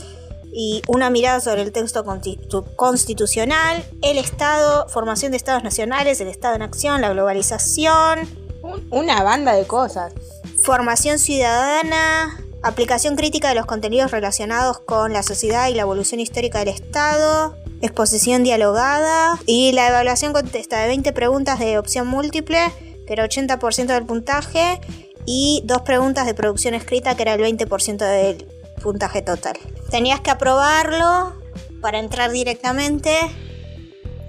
y 0.51 0.82
una 0.88 1.09
mirada 1.09 1.39
sobre 1.39 1.61
el 1.61 1.72
texto 1.72 2.03
constitu- 2.05 2.65
constitucional, 2.76 3.84
el 4.01 4.18
Estado, 4.18 4.88
formación 4.89 5.32
de 5.32 5.38
Estados 5.38 5.63
nacionales, 5.63 6.20
el 6.22 6.28
Estado 6.30 6.55
en 6.55 6.61
acción, 6.61 7.01
la 7.01 7.09
globalización, 7.09 8.20
Un- 8.63 8.88
una 8.89 9.24
banda 9.24 9.53
de 9.53 9.65
cosas. 9.68 10.13
formación 10.61 11.20
ciudadana, 11.20 12.39
aplicación 12.63 13.15
crítica 13.15 13.49
de 13.49 13.55
los 13.55 13.65
contenidos 13.65 14.11
relacionados 14.11 14.80
con 14.80 15.13
la 15.13 15.22
sociedad 15.24 15.68
y 15.70 15.74
la 15.76 15.84
evolución 15.84 16.20
histórica 16.20 16.59
del 16.59 16.70
Estado, 16.70 17.55
exposición 17.82 18.43
dialogada 18.43 19.38
y 19.45 19.72
la 19.74 19.88
evaluación 19.89 20.34
contesta 20.34 20.80
de 20.80 20.88
20 20.88 21.13
preguntas 21.13 21.59
de 21.59 21.78
opción 21.78 22.07
múltiple, 22.07 22.59
que 23.08 23.14
era 23.14 23.26
80% 23.26 23.88
del 23.88 24.05
puntaje, 24.05 24.80
y 25.26 25.62
dos 25.66 25.82
preguntas 25.82 26.26
de 26.26 26.34
producción 26.34 26.74
escrita, 26.74 27.16
que 27.16 27.24
era 27.24 27.34
el 27.34 27.41
20% 27.41 27.97
del 27.97 28.47
puntaje 28.82 29.22
total. 29.22 29.58
Tenías 29.91 30.22
que 30.22 30.32
aprobarlo 30.32 31.34
para 31.82 31.99
entrar 31.99 32.32
directamente. 32.32 33.14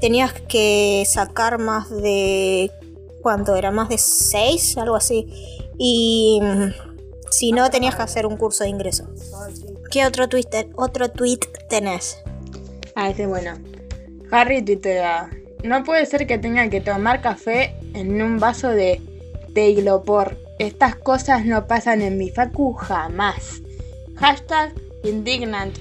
Tenías 0.01 0.33
que 0.33 1.05
sacar 1.07 1.59
más 1.59 1.89
de... 1.91 2.71
¿Cuánto 3.23 3.55
era? 3.55 3.71
Más 3.71 3.89
de 3.89 3.99
6, 3.99 4.79
algo 4.79 4.97
así. 4.97 5.29
Y 5.79 6.41
mm, 6.43 6.73
si 7.31 7.53
no, 7.53 7.71
tenías 7.71 7.95
que 7.95 8.03
hacer 8.03 8.27
un 8.27 8.37
curso 8.37 8.65
de 8.65 8.71
ingreso. 8.71 9.09
¿Qué 9.91 10.05
otro 10.05 10.29
Twitter, 10.29 10.69
otro 10.75 11.11
tweet 11.11 11.41
tenés? 11.69 12.19
Ah, 12.97 13.11
ese 13.11 13.23
es 13.23 13.29
bueno. 13.29 13.53
Harry 14.33 14.63
tuitea. 14.63 15.31
No 15.65 15.83
puede 15.85 16.07
ser 16.07 16.27
que 16.27 16.39
tenga 16.39 16.71
que 16.71 16.81
tomar 16.81 17.21
café 17.21 17.75
en 17.95 18.23
un 18.23 18.39
vaso 18.39 18.69
de 18.69 19.01
teilopor. 19.55 20.39
Estas 20.59 20.95
cosas 20.97 21.45
no 21.45 21.67
pasan 21.67 22.03
en 22.03 22.17
mi 22.17 22.31
facu 22.31 22.75
jamás. 22.75 23.61
Hashtag 24.17 24.73
indignant. 25.03 25.77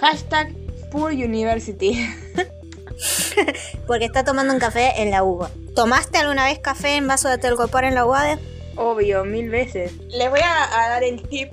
Hashtag 0.00 0.54
poor 0.90 1.12
university. 1.12 2.08
Porque 3.86 4.06
está 4.06 4.24
tomando 4.24 4.52
un 4.52 4.60
café 4.60 5.02
en 5.02 5.10
la 5.10 5.22
UBA. 5.22 5.50
¿Tomaste 5.74 6.18
alguna 6.18 6.46
vez 6.46 6.58
café 6.58 6.96
en 6.96 7.06
vaso 7.06 7.28
de 7.28 7.38
telgopor 7.38 7.84
en 7.84 7.94
la 7.94 8.04
UAD? 8.04 8.38
Obvio, 8.76 9.24
mil 9.24 9.50
veces. 9.50 9.92
Les 10.08 10.30
voy 10.30 10.40
a, 10.40 10.84
a 10.84 10.88
dar 10.88 11.04
el 11.04 11.22
tip 11.28 11.52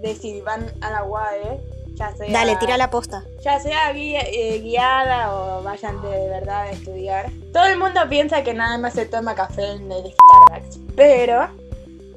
de 0.00 0.14
si 0.14 0.40
van 0.40 0.66
a 0.80 0.90
la 0.90 1.04
UAE. 1.04 1.75
Ya 1.96 2.14
sea, 2.14 2.26
Dale, 2.30 2.56
tira 2.56 2.76
la 2.76 2.90
posta. 2.90 3.24
Ya 3.42 3.58
sea 3.58 3.92
guía- 3.92 4.20
eh, 4.30 4.60
guiada 4.60 5.34
o 5.34 5.62
vayan 5.62 6.00
de 6.02 6.28
verdad 6.28 6.62
a 6.62 6.70
estudiar. 6.70 7.30
Todo 7.52 7.64
el 7.64 7.78
mundo 7.78 8.00
piensa 8.08 8.42
que 8.44 8.52
nada 8.54 8.76
más 8.78 8.92
se 8.94 9.06
toma 9.06 9.34
café 9.34 9.72
en 9.72 9.90
el 9.90 10.04
Starbucks. 10.12 10.78
Pero 10.94 11.48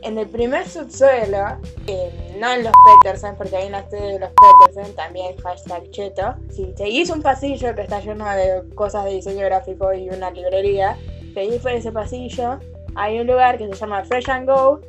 en 0.02 0.18
el 0.18 0.28
primer 0.28 0.68
subsuelo, 0.68 1.58
eh, 1.88 2.36
no 2.40 2.52
en 2.54 2.64
los 2.66 2.74
Peterson, 3.04 3.36
porque 3.38 3.56
ahí 3.58 3.66
en 3.68 3.72
la 3.74 3.90
sede 3.90 4.14
de 4.14 4.20
los 4.20 4.30
Peterson 4.66 4.94
también 4.96 5.36
hashtag 5.38 5.90
cheto. 5.92 6.36
Si 6.54 6.74
seguís 6.76 7.10
un 7.10 7.22
pasillo 7.22 7.74
que 7.76 7.82
está 7.82 8.00
lleno 8.02 8.26
de 8.30 8.64
cosas 8.76 9.06
de 9.06 9.12
diseño 9.12 9.46
gráfico 9.46 9.94
y 9.94 10.10
una 10.10 10.30
librería, 10.32 10.98
seguís 11.34 11.62
por 11.62 11.72
ese 11.72 11.92
pasillo, 11.92 12.60
hay 12.96 13.20
un 13.20 13.28
lugar 13.28 13.58
que 13.58 13.68
se 13.68 13.74
llama 13.76 14.04
Fresh 14.04 14.30
and 14.30 14.50
Go, 14.50 14.82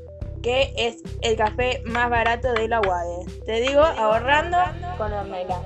que 0.42 0.72
es 0.76 0.96
el 1.22 1.36
café 1.36 1.82
más 1.84 2.08
barato 2.10 2.52
de 2.52 2.68
la 2.68 2.80
UADE. 2.80 3.24
Te 3.46 3.60
digo, 3.60 3.80
ahorrando 3.82 4.56
con 4.98 5.12
Ornella. 5.12 5.60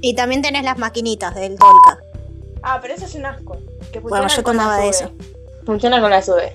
Y 0.00 0.14
también 0.14 0.42
tenés 0.42 0.64
las 0.64 0.78
maquinitas 0.78 1.34
del 1.34 1.58
Tolka. 1.58 1.98
Ah, 2.62 2.78
pero 2.80 2.94
eso 2.94 3.04
es 3.06 3.14
un 3.14 3.26
asco. 3.26 3.56
Que 3.92 4.00
Bueno, 4.00 4.26
yo 4.28 4.42
tomaba 4.42 4.78
de 4.78 4.88
eso. 4.88 5.10
Funciona 5.66 6.00
con 6.00 6.10
la 6.10 6.22
SUBE. 6.22 6.54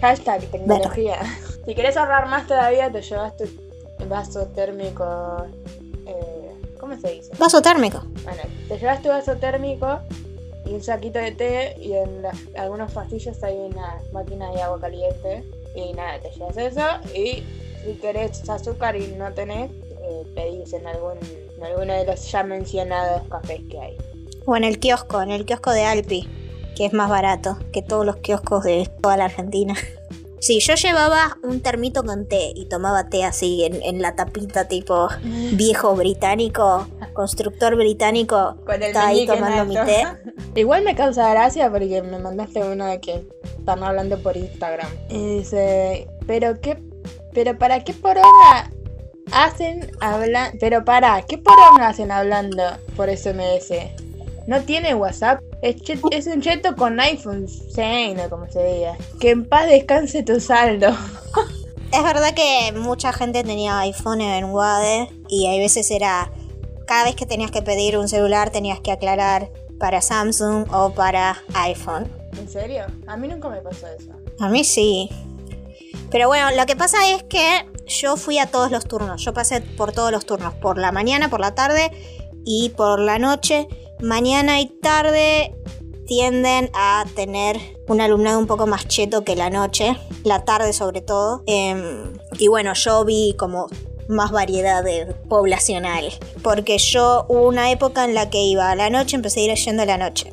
Hashtag 0.00 0.42
tecnología. 0.50 1.18
Si 1.66 1.74
querés 1.74 1.96
ahorrar 1.98 2.26
más 2.26 2.46
todavía, 2.46 2.90
te 2.90 3.02
llevas 3.02 3.36
tu 3.36 3.44
vaso 4.08 4.46
térmico. 4.46 5.44
eh, 6.06 6.50
¿Cómo 6.80 6.98
se 6.98 7.10
dice? 7.12 7.30
Vaso 7.38 7.60
térmico. 7.60 8.02
Bueno, 8.24 8.40
te 8.66 8.78
llevas 8.78 9.02
tu 9.02 9.10
vaso 9.10 9.36
térmico 9.36 10.00
y 10.64 10.70
un 10.72 10.82
saquito 10.82 11.18
de 11.18 11.32
té 11.32 11.76
y 11.78 11.92
en 11.92 12.22
las- 12.22 12.38
algunos 12.56 12.90
pasillos 12.92 13.40
hay 13.44 13.56
una 13.56 13.98
máquina 14.12 14.50
de 14.52 14.62
agua 14.62 14.80
caliente 14.80 15.44
y 15.74 15.92
nada, 15.92 16.20
te 16.20 16.30
llevas 16.30 16.56
eso 16.56 16.86
y 17.14 17.42
si 17.84 17.94
querés 18.00 18.48
azúcar 18.48 18.96
y 18.96 19.08
no 19.08 19.32
tenés, 19.32 19.70
eh, 19.70 20.24
pedís 20.34 20.72
en 20.72 20.86
algún 20.86 21.18
en 21.60 21.66
alguno 21.66 21.92
de 21.92 22.06
los 22.06 22.30
ya 22.30 22.42
mencionados 22.42 23.22
cafés 23.28 23.60
que 23.70 23.78
hay. 23.78 23.96
O 24.46 24.56
en 24.56 24.64
el 24.64 24.78
kiosco, 24.78 25.20
en 25.20 25.30
el 25.30 25.44
kiosco 25.44 25.72
de 25.72 25.84
Alpi, 25.84 26.26
que 26.74 26.86
es 26.86 26.92
más 26.92 27.10
barato 27.10 27.58
que 27.72 27.82
todos 27.82 28.06
los 28.06 28.16
kioscos 28.16 28.64
de 28.64 28.88
toda 29.02 29.16
la 29.18 29.26
Argentina. 29.26 29.74
Sí, 30.40 30.58
yo 30.60 30.74
llevaba 30.74 31.36
un 31.42 31.60
termito 31.60 32.02
con 32.02 32.26
té 32.26 32.52
y 32.54 32.66
tomaba 32.66 33.08
té 33.10 33.24
así 33.24 33.64
en, 33.64 33.82
en 33.82 34.00
la 34.00 34.16
tapita 34.16 34.68
tipo 34.68 35.08
viejo 35.52 35.94
británico, 35.94 36.88
constructor 37.12 37.76
británico. 37.76 38.56
Con 38.64 38.76
el 38.76 38.84
Estaba 38.84 39.08
ahí 39.08 39.26
tomando 39.26 39.66
mi 39.66 39.74
té. 39.74 40.04
Igual 40.54 40.82
me 40.82 40.96
causa 40.96 41.30
gracia 41.30 41.70
porque 41.70 42.00
me 42.02 42.18
mandaste 42.18 42.60
uno 42.60 42.86
de 42.86 43.00
que 43.00 43.28
están 43.58 43.82
hablando 43.84 44.18
por 44.18 44.36
Instagram. 44.36 44.88
Y 45.10 45.36
dice, 45.36 46.08
pero 46.26 46.58
qué, 46.60 46.82
pero 47.34 47.58
para 47.58 47.84
qué 47.84 47.92
poronga 47.92 48.70
hacen 49.32 49.90
hablar, 50.00 50.52
pero 50.58 50.84
para, 50.84 51.20
¿qué 51.22 51.36
poronga 51.38 51.88
hacen 51.88 52.10
hablando 52.10 52.62
por 52.96 53.08
SMS? 53.14 53.72
No 54.46 54.60
tiene 54.62 54.94
WhatsApp, 54.94 55.40
es, 55.62 56.26
un 56.26 56.40
cheto 56.40 56.74
con 56.74 56.98
iPhone 57.00 57.46
6, 57.48 58.18
o 58.24 58.30
como 58.30 58.50
se 58.50 58.64
diga. 58.64 58.96
Que 59.20 59.30
en 59.30 59.48
paz 59.48 59.66
descanse 59.68 60.22
tu 60.22 60.40
saldo. 60.40 60.88
Es 61.92 62.04
verdad 62.04 62.34
que 62.34 62.72
mucha 62.78 63.12
gente 63.12 63.42
tenía 63.42 63.80
iPhone 63.80 64.20
en 64.20 64.44
Wade 64.44 65.08
y 65.28 65.46
hay 65.46 65.58
veces 65.58 65.90
era. 65.90 66.30
Cada 66.86 67.04
vez 67.04 67.16
que 67.16 67.26
tenías 67.26 67.50
que 67.50 67.62
pedir 67.62 67.98
un 67.98 68.08
celular 68.08 68.50
tenías 68.50 68.78
que 68.78 68.92
aclarar 68.92 69.50
para 69.80 70.00
Samsung 70.00 70.72
o 70.72 70.92
para 70.92 71.42
iPhone. 71.54 72.08
¿En 72.38 72.48
serio? 72.48 72.84
A 73.08 73.16
mí 73.16 73.26
nunca 73.26 73.48
me 73.48 73.60
pasó 73.60 73.88
eso. 73.88 74.12
A 74.38 74.48
mí 74.48 74.62
sí. 74.62 75.10
Pero 76.12 76.28
bueno, 76.28 76.50
lo 76.52 76.64
que 76.66 76.76
pasa 76.76 77.10
es 77.12 77.24
que 77.24 77.66
yo 77.86 78.16
fui 78.16 78.38
a 78.38 78.46
todos 78.46 78.70
los 78.70 78.84
turnos. 78.84 79.24
Yo 79.24 79.32
pasé 79.32 79.60
por 79.60 79.92
todos 79.92 80.12
los 80.12 80.26
turnos. 80.26 80.54
Por 80.54 80.78
la 80.78 80.92
mañana, 80.92 81.28
por 81.28 81.40
la 81.40 81.56
tarde 81.56 81.90
y 82.44 82.68
por 82.70 83.00
la 83.00 83.18
noche. 83.18 83.66
Mañana 84.02 84.60
y 84.60 84.66
tarde 84.66 85.54
tienden 86.06 86.70
a 86.74 87.04
tener 87.14 87.58
un 87.86 88.00
alumnado 88.00 88.38
un 88.38 88.46
poco 88.46 88.66
más 88.66 88.88
cheto 88.88 89.24
que 89.24 89.36
la 89.36 89.50
noche. 89.50 89.96
La 90.24 90.44
tarde 90.44 90.72
sobre 90.72 91.02
todo. 91.02 91.42
Em, 91.46 92.12
y 92.38 92.48
bueno, 92.48 92.74
yo 92.74 93.04
vi 93.04 93.34
como 93.38 93.68
más 94.08 94.32
variedad 94.32 94.82
de 94.82 95.06
poblacional. 95.28 96.10
Porque 96.42 96.78
yo 96.78 97.26
hubo 97.28 97.46
una 97.46 97.70
época 97.70 98.04
en 98.04 98.14
la 98.14 98.30
que 98.30 98.42
iba 98.42 98.70
a 98.70 98.74
la 98.74 98.90
noche, 98.90 99.16
empecé 99.16 99.40
a 99.40 99.44
ir 99.44 99.54
yendo 99.54 99.82
a 99.82 99.86
la 99.86 99.98
noche. 99.98 100.32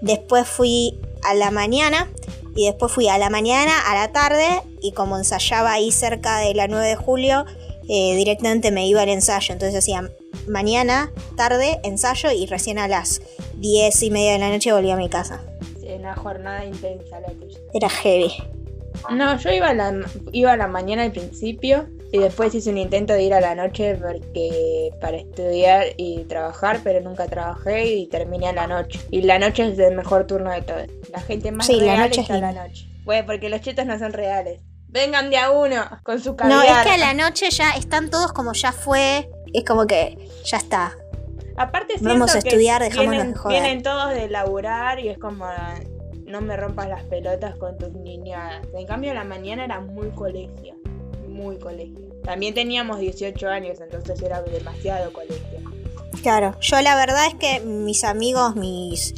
Después 0.00 0.46
fui 0.46 1.00
a 1.22 1.34
la 1.34 1.50
mañana 1.50 2.10
y 2.54 2.66
después 2.66 2.92
fui 2.92 3.08
a 3.08 3.18
la 3.18 3.30
mañana, 3.30 3.72
a 3.86 3.94
la 3.94 4.12
tarde 4.12 4.46
y 4.80 4.92
como 4.92 5.18
ensayaba 5.18 5.72
ahí 5.72 5.90
cerca 5.90 6.38
de 6.38 6.54
la 6.54 6.68
9 6.68 6.86
de 6.86 6.96
julio, 6.96 7.46
eh, 7.88 8.14
directamente 8.16 8.70
me 8.70 8.86
iba 8.86 9.02
al 9.02 9.08
ensayo. 9.08 9.52
Entonces 9.52 9.78
hacía 9.78 10.10
mañana, 10.48 11.10
tarde, 11.36 11.80
ensayo 11.84 12.30
y 12.30 12.46
recién 12.46 12.78
a 12.78 12.88
las 12.88 13.20
10 13.56 14.02
y 14.02 14.10
media 14.10 14.32
de 14.32 14.38
la 14.38 14.50
noche 14.50 14.72
volví 14.72 14.90
a 14.90 14.96
mi 14.96 15.08
casa. 15.08 15.40
Sí, 15.80 15.88
Una 15.98 16.14
jornada 16.14 16.64
intensa 16.64 17.20
la 17.20 17.28
tuya. 17.28 17.58
Era 17.72 17.88
heavy. 17.88 18.32
No, 19.10 19.36
yo 19.38 19.50
iba 19.50 19.68
a, 19.68 19.74
la, 19.74 19.92
iba 20.32 20.52
a 20.52 20.56
la 20.56 20.66
mañana 20.68 21.02
al 21.02 21.10
principio 21.12 21.88
y 22.12 22.18
después 22.18 22.54
hice 22.54 22.70
un 22.70 22.78
intento 22.78 23.12
de 23.12 23.24
ir 23.24 23.34
a 23.34 23.40
la 23.40 23.54
noche 23.56 23.96
porque 23.96 24.90
para 25.00 25.16
estudiar 25.18 25.86
y 25.96 26.24
trabajar, 26.24 26.80
pero 26.84 27.00
nunca 27.00 27.26
trabajé 27.26 27.86
y 27.86 28.06
terminé 28.06 28.48
a 28.48 28.52
la 28.52 28.66
noche. 28.68 29.00
Y 29.10 29.22
la 29.22 29.38
noche 29.38 29.66
es 29.72 29.78
el 29.78 29.96
mejor 29.96 30.26
turno 30.26 30.50
de 30.52 30.62
todos. 30.62 30.86
La 31.10 31.20
gente 31.20 31.50
más 31.50 31.66
Sí, 31.66 31.80
la 31.80 31.96
real 31.96 32.00
noche 32.08 32.20
es 32.20 32.30
a 32.30 32.38
la 32.38 32.52
noche. 32.52 32.86
Bueno, 33.04 33.26
porque 33.26 33.48
los 33.48 33.60
chetos 33.60 33.84
no 33.84 33.98
son 33.98 34.12
reales. 34.12 34.60
Vengan 34.88 35.28
de 35.28 35.38
a 35.38 35.50
uno 35.50 35.84
con 36.04 36.20
su 36.20 36.30
No, 36.30 36.36
caviar. 36.36 36.86
es 36.86 36.86
que 36.86 36.90
a 36.92 36.98
la 36.98 37.14
noche 37.14 37.50
ya 37.50 37.70
están 37.72 38.10
todos 38.10 38.32
como 38.32 38.52
ya 38.52 38.70
fue. 38.70 39.28
Es 39.54 39.64
como 39.64 39.86
que 39.86 40.18
ya 40.44 40.58
está. 40.58 40.98
Aparte 41.56 41.94
Vamos 42.00 42.34
a 42.34 42.38
estudiar, 42.38 42.82
dejámonos 42.82 43.12
vienen, 43.12 43.32
de 43.32 43.38
joder. 43.38 43.62
vienen 43.62 43.82
todos 43.82 44.10
de 44.10 44.28
laburar 44.28 44.98
y 44.98 45.08
es 45.08 45.18
como 45.18 45.46
no 46.26 46.40
me 46.40 46.56
rompas 46.56 46.88
las 46.88 47.04
pelotas 47.04 47.54
con 47.56 47.78
tus 47.78 47.92
niñadas. 47.92 48.66
En 48.74 48.86
cambio 48.86 49.14
la 49.14 49.24
mañana 49.24 49.64
era 49.64 49.80
muy 49.80 50.10
colegio, 50.10 50.74
muy 51.28 51.58
colegio. 51.58 52.08
También 52.24 52.54
teníamos 52.54 52.98
18 52.98 53.48
años, 53.48 53.80
entonces 53.80 54.20
era 54.20 54.42
demasiado 54.42 55.12
colegio. 55.12 55.60
Claro, 56.22 56.58
yo 56.60 56.80
la 56.80 56.96
verdad 56.96 57.26
es 57.28 57.34
que 57.34 57.60
mis 57.60 58.02
amigos, 58.02 58.56
mis 58.56 59.14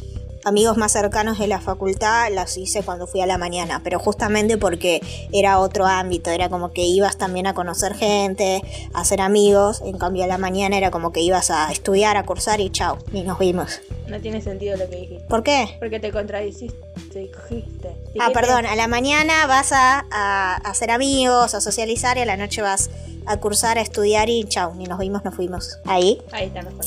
amigos 0.47 0.77
más 0.77 0.91
cercanos 0.93 1.37
de 1.39 1.47
la 1.47 1.59
facultad 1.59 2.29
las 2.31 2.57
hice 2.57 2.81
cuando 2.83 3.05
fui 3.05 3.21
a 3.21 3.25
la 3.25 3.37
mañana, 3.37 3.81
pero 3.83 3.99
justamente 3.99 4.57
porque 4.57 5.01
era 5.33 5.59
otro 5.59 5.85
ámbito, 5.85 6.29
era 6.31 6.49
como 6.49 6.71
que 6.71 6.83
ibas 6.85 7.17
también 7.17 7.47
a 7.47 7.53
conocer 7.53 7.93
gente, 7.95 8.61
a 8.93 9.01
hacer 9.01 9.21
amigos, 9.21 9.81
en 9.85 9.97
cambio 9.97 10.23
a 10.23 10.27
la 10.27 10.37
mañana 10.37 10.77
era 10.77 10.89
como 10.91 11.11
que 11.11 11.21
ibas 11.21 11.51
a 11.51 11.71
estudiar, 11.71 12.17
a 12.17 12.23
cursar 12.25 12.59
y 12.61 12.69
chao, 12.69 12.97
y 13.11 13.21
nos 13.23 13.37
vimos. 13.39 13.81
No 14.07 14.19
tiene 14.21 14.41
sentido 14.41 14.77
lo 14.77 14.89
que 14.89 14.95
dijiste. 14.95 15.25
¿Por 15.27 15.43
qué? 15.43 15.75
Porque 15.79 15.99
te 15.99 16.11
contradiciste. 16.11 16.77
Dijiste. 17.13 17.89
Ah, 17.89 18.29
Dijiste- 18.29 18.33
perdón, 18.33 18.65
a 18.65 18.75
la 18.75 18.87
mañana 18.87 19.47
vas 19.47 19.71
a, 19.73 20.05
a 20.11 20.55
hacer 20.55 20.91
amigos, 20.91 21.53
a 21.55 21.61
socializar 21.61 22.17
y 22.17 22.21
a 22.21 22.25
la 22.25 22.37
noche 22.37 22.61
vas 22.61 22.89
a 23.25 23.37
cursar, 23.37 23.77
a 23.77 23.81
estudiar 23.81 24.29
y 24.29 24.45
chao, 24.45 24.73
ni 24.75 24.85
nos 24.85 24.99
vimos, 24.99 25.25
nos 25.25 25.35
fuimos. 25.35 25.79
Ahí. 25.85 26.21
Ahí 26.31 26.45
está 26.45 26.61
mejor. 26.61 26.85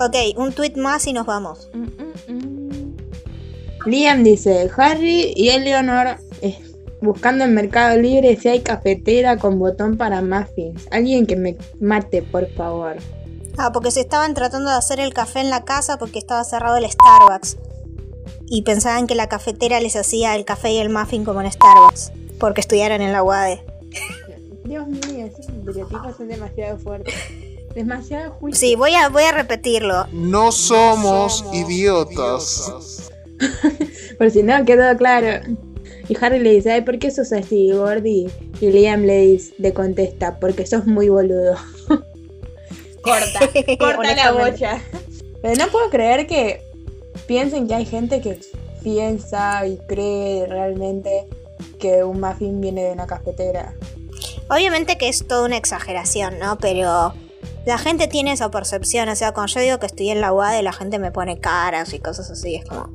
Ok, 0.00 0.16
un 0.38 0.52
tweet 0.52 0.72
más 0.76 1.06
y 1.06 1.12
nos 1.12 1.26
vamos. 1.26 1.68
Mm, 1.74 1.82
mm, 1.82 2.12
mm. 2.28 2.57
Liam 3.86 4.22
dice, 4.24 4.70
Harry 4.76 5.32
y 5.34 5.48
Eleanor 5.50 6.18
eh, 6.42 6.58
buscando 7.00 7.44
en 7.44 7.54
Mercado 7.54 7.96
Libre 7.96 8.36
si 8.36 8.48
hay 8.48 8.60
cafetera 8.60 9.38
con 9.38 9.58
botón 9.58 9.96
para 9.96 10.22
muffins. 10.22 10.86
Alguien 10.90 11.26
que 11.26 11.36
me 11.36 11.56
mate, 11.80 12.22
por 12.22 12.48
favor. 12.54 12.96
Ah, 13.56 13.72
porque 13.72 13.90
se 13.90 14.00
estaban 14.00 14.34
tratando 14.34 14.70
de 14.70 14.76
hacer 14.76 15.00
el 15.00 15.12
café 15.12 15.40
en 15.40 15.50
la 15.50 15.64
casa 15.64 15.98
porque 15.98 16.18
estaba 16.18 16.44
cerrado 16.44 16.76
el 16.76 16.88
Starbucks. 16.88 17.56
Y 18.46 18.62
pensaban 18.62 19.06
que 19.06 19.14
la 19.14 19.28
cafetera 19.28 19.80
les 19.80 19.96
hacía 19.96 20.36
el 20.36 20.44
café 20.44 20.72
y 20.72 20.78
el 20.78 20.90
muffin 20.90 21.24
como 21.24 21.40
en 21.42 21.50
Starbucks. 21.50 22.12
Porque 22.38 22.60
estudiaron 22.60 23.02
en 23.02 23.12
la 23.12 23.22
UADE. 23.22 23.64
Dios 24.64 24.86
mío, 24.86 25.26
esos 25.26 25.48
estereotipos 25.48 26.16
son 26.16 26.28
demasiado 26.28 26.78
fuertes. 26.78 27.14
Demasiado 27.74 28.32
juicio. 28.32 28.58
Sí, 28.58 28.76
voy 28.76 28.94
a, 28.94 29.08
voy 29.08 29.24
a 29.24 29.32
repetirlo. 29.32 30.06
No 30.12 30.52
somos 30.52 31.44
idiotas. 31.52 32.97
Por 34.18 34.30
si 34.30 34.42
no 34.42 34.64
quedó 34.64 34.96
claro. 34.96 35.40
Y 36.08 36.16
Harry 36.20 36.38
le 36.38 36.52
dice, 36.52 36.72
ay, 36.72 36.80
¿por 36.80 36.98
qué 36.98 37.10
sos 37.10 37.32
así, 37.32 37.70
Gordy? 37.70 38.28
Y 38.60 38.70
Liam 38.70 39.02
le 39.02 39.26
dice, 39.26 39.54
le 39.58 39.74
contesta, 39.74 40.38
porque 40.40 40.66
sos 40.66 40.86
muy 40.86 41.10
boludo. 41.10 41.56
corta, 43.02 43.40
corta 43.78 44.14
la 44.16 44.32
bocha. 44.32 44.80
Pero 45.42 45.54
no 45.56 45.70
puedo 45.70 45.90
creer 45.90 46.26
que 46.26 46.62
piensen 47.26 47.68
que 47.68 47.74
hay 47.74 47.84
gente 47.84 48.20
que 48.20 48.40
piensa 48.82 49.66
y 49.66 49.76
cree 49.86 50.46
realmente 50.46 51.26
que 51.78 52.04
un 52.04 52.20
muffin 52.20 52.60
viene 52.60 52.84
de 52.84 52.92
una 52.92 53.06
cafetera. 53.06 53.74
Obviamente 54.50 54.96
que 54.96 55.08
es 55.08 55.26
toda 55.26 55.44
una 55.44 55.58
exageración, 55.58 56.38
¿no? 56.38 56.58
Pero 56.58 57.12
la 57.66 57.76
gente 57.76 58.08
tiene 58.08 58.32
esa 58.32 58.50
percepción. 58.50 59.08
O 59.10 59.14
sea, 59.14 59.32
cuando 59.32 59.52
yo 59.52 59.60
digo 59.60 59.78
que 59.78 59.86
estoy 59.86 60.08
en 60.10 60.22
la 60.22 60.32
UAD, 60.32 60.62
la 60.62 60.72
gente 60.72 60.98
me 60.98 61.12
pone 61.12 61.38
caras 61.38 61.92
y 61.92 61.98
cosas 61.98 62.30
así. 62.30 62.56
Es 62.56 62.64
como. 62.64 62.88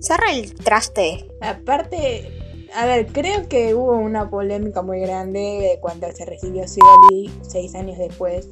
Cerra 0.00 0.32
el 0.32 0.54
traste. 0.54 1.26
Aparte, 1.40 2.28
a 2.74 2.86
ver, 2.86 3.06
creo 3.06 3.48
que 3.48 3.74
hubo 3.74 3.92
una 3.92 4.30
polémica 4.30 4.82
muy 4.82 5.00
grande 5.00 5.78
cuando 5.80 6.10
se 6.12 6.24
recibió 6.24 6.66
Scioli 6.66 7.30
seis 7.42 7.74
años 7.74 7.98
después. 7.98 8.48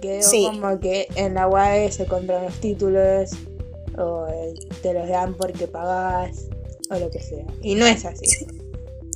Quedó 0.00 0.22
Sí. 0.22 0.46
como 0.46 0.78
que 0.78 1.08
en 1.16 1.34
la 1.34 1.48
UAE 1.48 1.90
se 1.90 2.06
compran 2.06 2.44
los 2.44 2.54
títulos 2.60 3.30
o 3.98 4.26
te 4.82 4.92
los 4.94 5.08
dan 5.08 5.34
porque 5.34 5.66
pagás 5.66 6.46
o 6.90 6.98
lo 6.98 7.10
que 7.10 7.20
sea. 7.20 7.44
Y 7.62 7.74
no 7.74 7.86
es 7.86 8.04
así. 8.04 8.46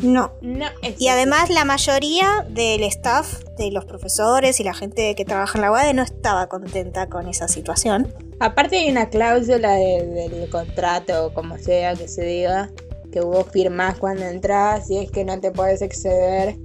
No. 0.03 0.33
No 0.41 0.67
Y 0.99 1.09
además 1.09 1.51
la 1.51 1.65
mayoría 1.65 2.47
del 2.49 2.83
staff, 2.85 3.43
de 3.59 3.71
los 3.71 3.85
profesores 3.85 4.59
y 4.61 4.65
la 4.65 4.75
gente 4.75 5.15
que 5.15 5.25
trabaja 5.25 5.59
en 5.59 5.63
la 5.63 5.71
UAD 5.73 5.93
no 5.95 6.03
estaba 6.03 6.49
contenta 6.49 7.09
con 7.09 7.29
esa 7.29 7.49
situación. 7.49 8.13
Aparte 8.39 8.79
hay 8.79 8.91
una 8.91 9.11
cláusula 9.11 9.75
de- 9.75 10.07
del 10.07 10.49
contrato 10.49 11.27
o 11.27 11.35
como 11.35 11.59
sea 11.59 11.95
que 11.95 12.09
se 12.09 12.23
diga 12.25 12.71
que 13.13 13.21
vos 13.21 13.47
firmás 13.53 13.99
cuando 13.99 14.25
entras 14.25 14.89
y 14.91 14.97
es 14.99 15.11
que 15.11 15.25
no 15.25 15.39
te 15.41 15.51
puedes 15.51 15.83
exceder 15.83 16.57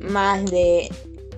más 0.00 0.44
de, 0.50 0.88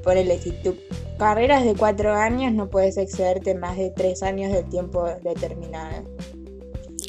ponele, 0.02 0.38
si 0.38 0.50
tu 0.52 0.76
carrera 1.18 1.60
es 1.60 1.64
de 1.64 1.74
cuatro 1.74 2.12
años 2.14 2.52
no 2.52 2.68
puedes 2.68 2.96
excederte 2.96 3.54
más 3.54 3.76
de 3.76 3.90
tres 3.90 4.22
años 4.22 4.52
de 4.52 4.62
tiempo 4.64 5.06
determinado. 5.22 6.04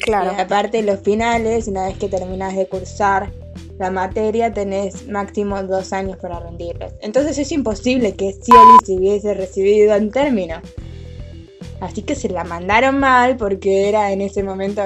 Claro. 0.02 0.32
Y 0.36 0.40
aparte 0.40 0.82
los 0.82 1.00
finales, 1.00 1.66
una 1.66 1.86
vez 1.86 1.96
que 1.98 2.08
terminas 2.08 2.54
de 2.54 2.66
cursar 2.68 3.32
la 3.78 3.90
materia, 3.90 4.52
tenés 4.52 5.08
máximo 5.08 5.62
dos 5.62 5.92
años 5.92 6.16
para 6.18 6.40
rendirlos. 6.40 6.92
Entonces 7.00 7.38
es 7.38 7.50
imposible 7.52 8.14
que 8.14 8.32
Scioli 8.32 8.78
se 8.84 8.92
hubiese 8.94 9.34
recibido 9.34 9.94
en 9.94 10.10
término. 10.10 10.60
Así 11.80 12.02
que 12.02 12.14
se 12.14 12.28
la 12.28 12.44
mandaron 12.44 12.98
mal 12.98 13.36
porque 13.36 13.88
era 13.88 14.12
en 14.12 14.20
ese 14.20 14.42
momento... 14.42 14.82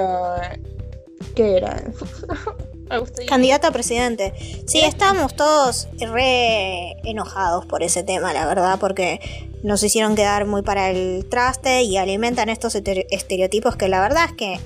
¿Qué 1.35 1.57
era? 1.57 1.83
Candidato 3.27 3.67
a 3.67 3.71
presidente. 3.71 4.33
Sí, 4.65 4.79
estábamos 4.79 5.35
todos 5.35 5.87
re 5.99 6.93
enojados 7.03 7.67
por 7.67 7.83
ese 7.83 8.01
tema, 8.01 8.33
la 8.33 8.47
verdad, 8.47 8.79
porque 8.79 9.19
nos 9.61 9.83
hicieron 9.83 10.15
quedar 10.15 10.47
muy 10.47 10.63
para 10.63 10.89
el 10.89 11.27
traste 11.29 11.83
y 11.83 11.97
alimentan 11.97 12.49
estos 12.49 12.73
estere- 12.75 13.05
estereotipos 13.11 13.75
que 13.75 13.87
la 13.89 14.01
verdad 14.01 14.25
es 14.25 14.33
que 14.33 14.59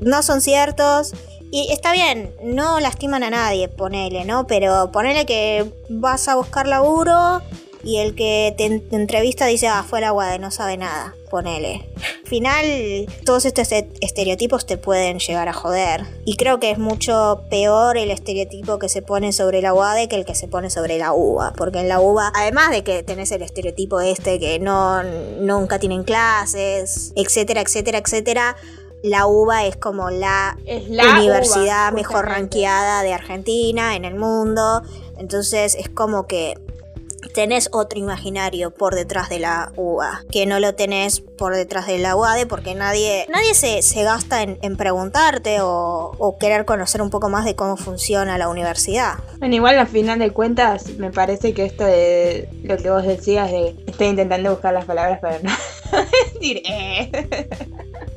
no 0.00 0.22
son 0.22 0.40
ciertos. 0.40 1.14
Y 1.50 1.72
está 1.72 1.92
bien, 1.92 2.34
no 2.42 2.80
lastiman 2.80 3.22
a 3.22 3.30
nadie, 3.30 3.68
ponele, 3.68 4.24
¿no? 4.24 4.46
Pero 4.46 4.90
ponele 4.92 5.26
que 5.26 5.70
vas 5.88 6.28
a 6.28 6.34
buscar 6.36 6.66
laburo 6.66 7.40
y 7.84 7.98
el 7.98 8.14
que 8.16 8.52
te, 8.58 8.64
en- 8.66 8.88
te 8.88 8.96
entrevista 8.96 9.46
dice, 9.46 9.68
ah, 9.68 9.84
fue 9.88 10.00
la 10.00 10.10
guada, 10.10 10.38
no 10.38 10.50
sabe 10.50 10.76
nada, 10.76 11.14
ponele. 11.30 11.88
Al 12.24 12.28
final, 12.28 12.64
todos 13.24 13.44
estos 13.44 13.70
e- 13.70 13.88
estereotipos 14.00 14.66
te 14.66 14.76
pueden 14.76 15.20
llegar 15.20 15.48
a 15.48 15.52
joder. 15.52 16.04
Y 16.24 16.34
creo 16.36 16.58
que 16.58 16.72
es 16.72 16.78
mucho 16.78 17.42
peor 17.48 17.96
el 17.96 18.10
estereotipo 18.10 18.80
que 18.80 18.88
se 18.88 19.02
pone 19.02 19.32
sobre 19.32 19.62
la 19.62 19.72
UADE 19.72 20.08
que 20.08 20.16
el 20.16 20.24
que 20.24 20.34
se 20.34 20.48
pone 20.48 20.68
sobre 20.68 20.98
la 20.98 21.12
UBA. 21.12 21.52
Porque 21.56 21.78
en 21.78 21.88
la 21.88 22.00
UBA, 22.00 22.32
además 22.34 22.70
de 22.72 22.82
que 22.82 23.04
tenés 23.04 23.30
el 23.30 23.42
estereotipo 23.42 24.00
este 24.00 24.40
que 24.40 24.58
no 24.58 25.04
nunca 25.04 25.78
tienen 25.78 26.02
clases, 26.02 27.12
etcétera, 27.14 27.60
etcétera, 27.60 27.98
etcétera, 27.98 28.56
la 29.06 29.26
UBA 29.26 29.66
es 29.66 29.76
como 29.76 30.10
la 30.10 30.56
Es 30.66 30.88
la 30.88 31.18
universidad 31.20 31.88
uva, 31.88 31.90
mejor 31.92 32.26
rankeada 32.26 33.02
de 33.02 33.12
Argentina 33.12 33.96
en 33.96 34.04
el 34.04 34.16
mundo. 34.16 34.82
Entonces 35.18 35.74
es 35.74 35.88
como 35.88 36.26
que 36.26 36.54
tenés 37.36 37.68
otro 37.72 37.98
imaginario 37.98 38.70
por 38.70 38.94
detrás 38.94 39.28
de 39.28 39.38
la 39.38 39.70
UBA, 39.76 40.24
que 40.32 40.46
no 40.46 40.58
lo 40.58 40.74
tenés 40.74 41.20
por 41.20 41.54
detrás 41.54 41.86
de 41.86 41.98
la 41.98 42.16
UADE 42.16 42.46
porque 42.46 42.74
nadie, 42.74 43.26
nadie 43.28 43.52
se, 43.54 43.82
se 43.82 44.02
gasta 44.04 44.42
en, 44.42 44.58
en 44.62 44.78
preguntarte 44.78 45.60
o, 45.60 46.12
o 46.16 46.38
querer 46.38 46.64
conocer 46.64 47.02
un 47.02 47.10
poco 47.10 47.28
más 47.28 47.44
de 47.44 47.54
cómo 47.54 47.76
funciona 47.76 48.38
la 48.38 48.48
universidad. 48.48 49.16
Bueno, 49.38 49.54
igual 49.54 49.78
al 49.78 49.86
final 49.86 50.18
de 50.18 50.30
cuentas 50.30 50.88
me 50.96 51.10
parece 51.10 51.52
que 51.52 51.66
esto 51.66 51.84
de 51.84 52.48
lo 52.62 52.78
que 52.78 52.90
vos 52.90 53.04
decías 53.04 53.50
de 53.50 53.76
estoy 53.86 54.06
intentando 54.06 54.50
buscar 54.50 54.72
las 54.72 54.86
palabras 54.86 55.20
para 55.20 55.38
no 55.40 55.50
decir 56.32 56.62
eh. 56.64 57.10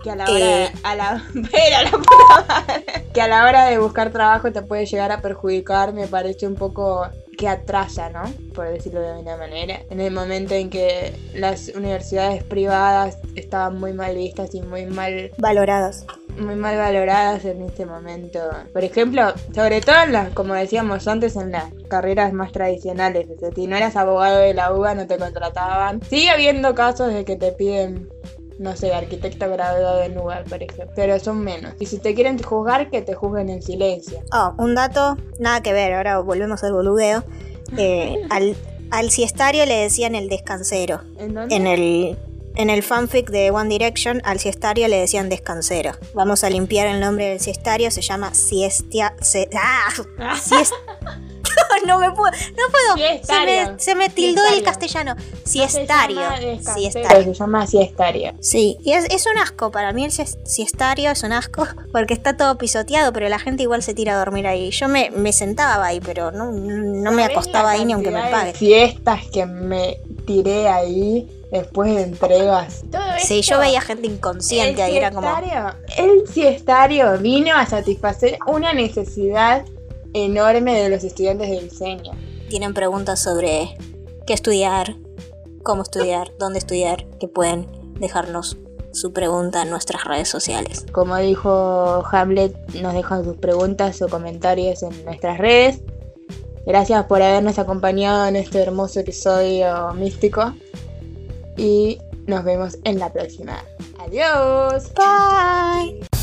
Que 0.04 0.12
a 0.12 0.16
la 0.16 0.24
hora 0.26 0.64
Eh. 0.66 0.72
a 0.84 0.96
la 0.96 1.12
la 1.34 1.92
puta 1.92 2.46
madre. 2.48 2.86
que 3.14 3.22
a 3.22 3.28
la 3.28 3.46
hora 3.46 3.66
de 3.66 3.78
buscar 3.80 4.12
trabajo 4.12 4.52
te 4.52 4.62
puede 4.62 4.86
llegar 4.86 5.12
a 5.12 5.22
perjudicar 5.22 5.94
me 5.94 6.08
parece 6.08 6.48
un 6.48 6.56
poco 6.56 7.08
que 7.38 7.48
atrasa, 7.48 8.10
¿no? 8.10 8.24
Por 8.54 8.68
decirlo 8.70 9.00
de 9.02 9.12
alguna 9.12 9.38
manera. 9.38 9.80
En 9.90 10.02
el 10.02 10.12
momento 10.14 10.56
en 10.56 10.70
que 10.70 11.14
las 11.34 11.70
universidades 11.70 12.44
privadas 12.44 13.18
estaban 13.36 13.80
muy 13.80 13.94
mal 13.94 14.14
vistas 14.18 14.54
y 14.56 14.62
muy 14.62 14.86
mal 14.88 15.32
Valoradas. 15.38 16.06
muy 16.38 16.56
mal 16.56 16.78
valoradas 16.78 17.46
en 17.46 17.62
este 17.62 17.86
momento. 17.86 18.40
Por 18.74 18.84
ejemplo, 18.84 19.34
sobre 19.56 19.80
todo 19.80 19.96
en 20.04 20.12
las, 20.12 20.30
como 20.34 20.54
decíamos 20.54 21.08
antes, 21.08 21.38
en 21.38 21.54
las 21.54 21.64
carreras 21.90 22.34
más 22.34 22.52
tradicionales. 22.52 23.26
O 23.34 23.40
sea, 23.40 23.52
si 23.56 23.68
no 23.68 23.78
eras 23.78 23.96
abogado 23.96 24.40
de 24.40 24.54
la 24.54 24.74
UBA 24.74 24.96
no 24.96 25.08
te 25.08 25.18
contrataban. 25.18 26.02
Sigue 26.10 26.30
habiendo 26.32 26.76
casos 26.76 27.14
de 27.14 27.24
que 27.24 27.38
te 27.38 27.54
piden, 27.54 28.10
no 28.60 28.76
sé, 28.76 28.94
arquitecto 28.94 29.50
graduado 29.50 30.04
en 30.04 30.18
UBA, 30.18 30.44
por 30.48 30.62
ejemplo. 30.62 30.94
Pero 30.96 31.20
son 31.20 31.40
menos. 31.44 31.74
Y 31.80 31.86
si 31.88 31.98
te 31.98 32.14
quieren 32.14 32.38
juzgar, 32.42 32.90
que 32.92 33.02
te 33.02 33.14
juzguen 33.16 33.50
en 33.50 33.62
silencio. 33.64 34.20
Oh, 34.32 34.54
un 34.60 34.76
dato, 34.76 35.18
nada 35.40 35.62
que 35.64 35.74
ver, 35.74 35.94
ahora 35.94 36.20
volvemos 36.20 36.64
al 36.64 36.74
boludeo. 36.74 37.24
Eh, 37.78 38.16
al, 38.32 38.56
al 38.90 39.12
siestario 39.12 39.64
le 39.68 39.76
decían 39.76 40.16
el 40.16 40.28
descansero. 40.28 41.02
¿En 41.20 41.36
dónde? 41.36 41.56
En 41.56 41.68
el, 41.68 42.18
en 42.56 42.72
el 42.72 42.82
fanfic 42.82 43.30
de 43.30 43.52
One 43.52 43.70
Direction, 43.70 44.22
al 44.26 44.40
siestario 44.40 44.88
le 44.88 44.98
decían 45.00 45.30
descansero. 45.30 45.92
Vamos 46.16 46.44
a 46.44 46.50
limpiar 46.50 46.88
el 46.88 47.00
nombre 47.00 47.28
del 47.30 47.40
siestario, 47.40 47.92
se 47.92 48.02
llama 48.02 48.34
siestia... 48.34 49.14
se- 49.22 49.50
¡Ah! 49.56 49.90
Siest- 50.36 50.74
no 51.86 52.00
me 52.00 52.12
puedo, 52.12 52.32
no 52.32 52.64
puedo. 52.96 53.08
Se 53.24 53.46
me, 53.46 53.80
se 53.80 53.96
me 53.96 54.10
tildó 54.10 54.42
el 54.54 54.64
castellano. 54.64 55.16
Siestario. 55.46 56.22
Siestario. 56.74 57.24
Se 57.24 57.34
llama 57.34 57.68
siestario. 57.68 58.34
Sí, 58.42 58.78
y 58.84 58.94
es, 58.94 59.06
es 59.10 59.26
un 59.26 59.38
asco, 59.40 59.72
para 59.72 59.94
mí 59.94 60.06
el 60.06 60.12
sies- 60.12 60.38
siestario 60.46 61.12
es 61.12 61.24
un 61.24 61.34
asco, 61.34 61.68
porque 61.92 62.14
está 62.14 62.38
todo 62.38 62.58
pisoteado, 62.58 63.12
pero 63.14 63.28
la 63.30 63.40
gente 63.40 63.64
igual 63.64 63.84
se 63.84 63.94
tira 63.94 64.14
a 64.16 64.20
dormir 64.20 64.48
ahí. 64.48 64.72
Yo 64.72 64.88
me, 64.88 65.10
me 65.12 65.34
sentaba 65.34 65.86
ahí, 65.86 66.00
pero 66.00 66.32
no, 66.32 66.52
no 66.52 67.12
me 67.12 67.24
¿Sabés 67.24 67.38
acostaba 67.38 67.72
ahí 67.72 67.86
ni 67.86 67.94
aunque 67.94 68.12
me 68.12 68.22
pague. 68.30 68.54
Fiestas 68.54 69.22
que 69.32 69.46
me 69.46 69.98
tiré 70.26 70.68
ahí 70.68 71.28
después 71.52 71.96
de 71.96 72.04
entregas. 72.04 72.84
Todo 72.92 73.02
Sí, 73.20 73.40
esto- 73.40 73.56
yo 73.56 73.60
veía 73.60 73.82
gente 73.82 74.06
inconsciente 74.08 74.84
ahí, 74.84 74.98
era 74.98 75.12
como... 75.12 75.28
El 75.98 76.28
siestario 76.32 77.18
vino 77.18 77.56
a 77.56 77.66
satisfacer 77.66 78.38
una 78.46 78.74
necesidad 78.74 79.66
enorme 80.14 80.82
de 80.82 80.90
los 80.90 81.04
estudiantes 81.04 81.50
de 81.50 81.62
diseño. 81.62 82.12
Tienen 82.50 82.74
preguntas 82.74 83.22
sobre 83.22 83.78
qué 84.26 84.34
estudiar, 84.34 84.96
cómo 85.64 85.84
estudiar, 85.84 86.32
dónde 86.40 86.60
estudiar, 86.60 87.06
que 87.20 87.28
pueden 87.28 87.68
dejarnos 88.00 88.58
su 88.92 89.14
pregunta 89.14 89.62
en 89.62 89.70
nuestras 89.70 90.04
redes 90.06 90.28
sociales. 90.30 90.86
Como 90.92 91.16
dijo 91.18 92.04
Hamlet, 92.12 92.56
nos 92.82 92.94
dejan 92.94 93.24
sus 93.24 93.38
preguntas 93.38 94.02
o 94.02 94.08
comentarios 94.08 94.84
en 94.84 95.06
nuestras 95.06 95.38
redes. 95.38 95.82
Gracias 96.66 97.06
por 97.06 97.22
habernos 97.22 97.60
acompañado 97.60 98.28
en 98.28 98.36
este 98.36 98.62
hermoso 98.62 99.00
episodio 99.00 99.94
místico. 99.94 100.54
Y 101.58 102.00
nos 102.28 102.44
vemos 102.44 102.78
en 102.84 103.00
la 103.00 103.12
próxima. 103.12 103.64
Adiós. 104.00 104.92
Bye. 104.96 106.19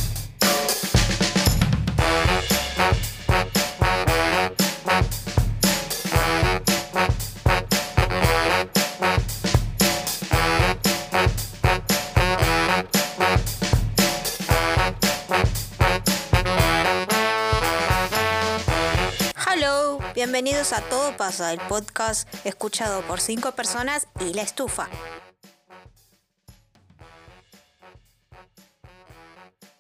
Bienvenidos 20.36 20.74
a 20.74 20.82
Todo 20.82 21.16
pasa, 21.16 21.50
el 21.50 21.60
podcast 21.60 22.28
escuchado 22.44 23.00
por 23.06 23.20
cinco 23.20 23.52
personas 23.52 24.06
y 24.20 24.34
la 24.34 24.42
estufa. 24.42 24.86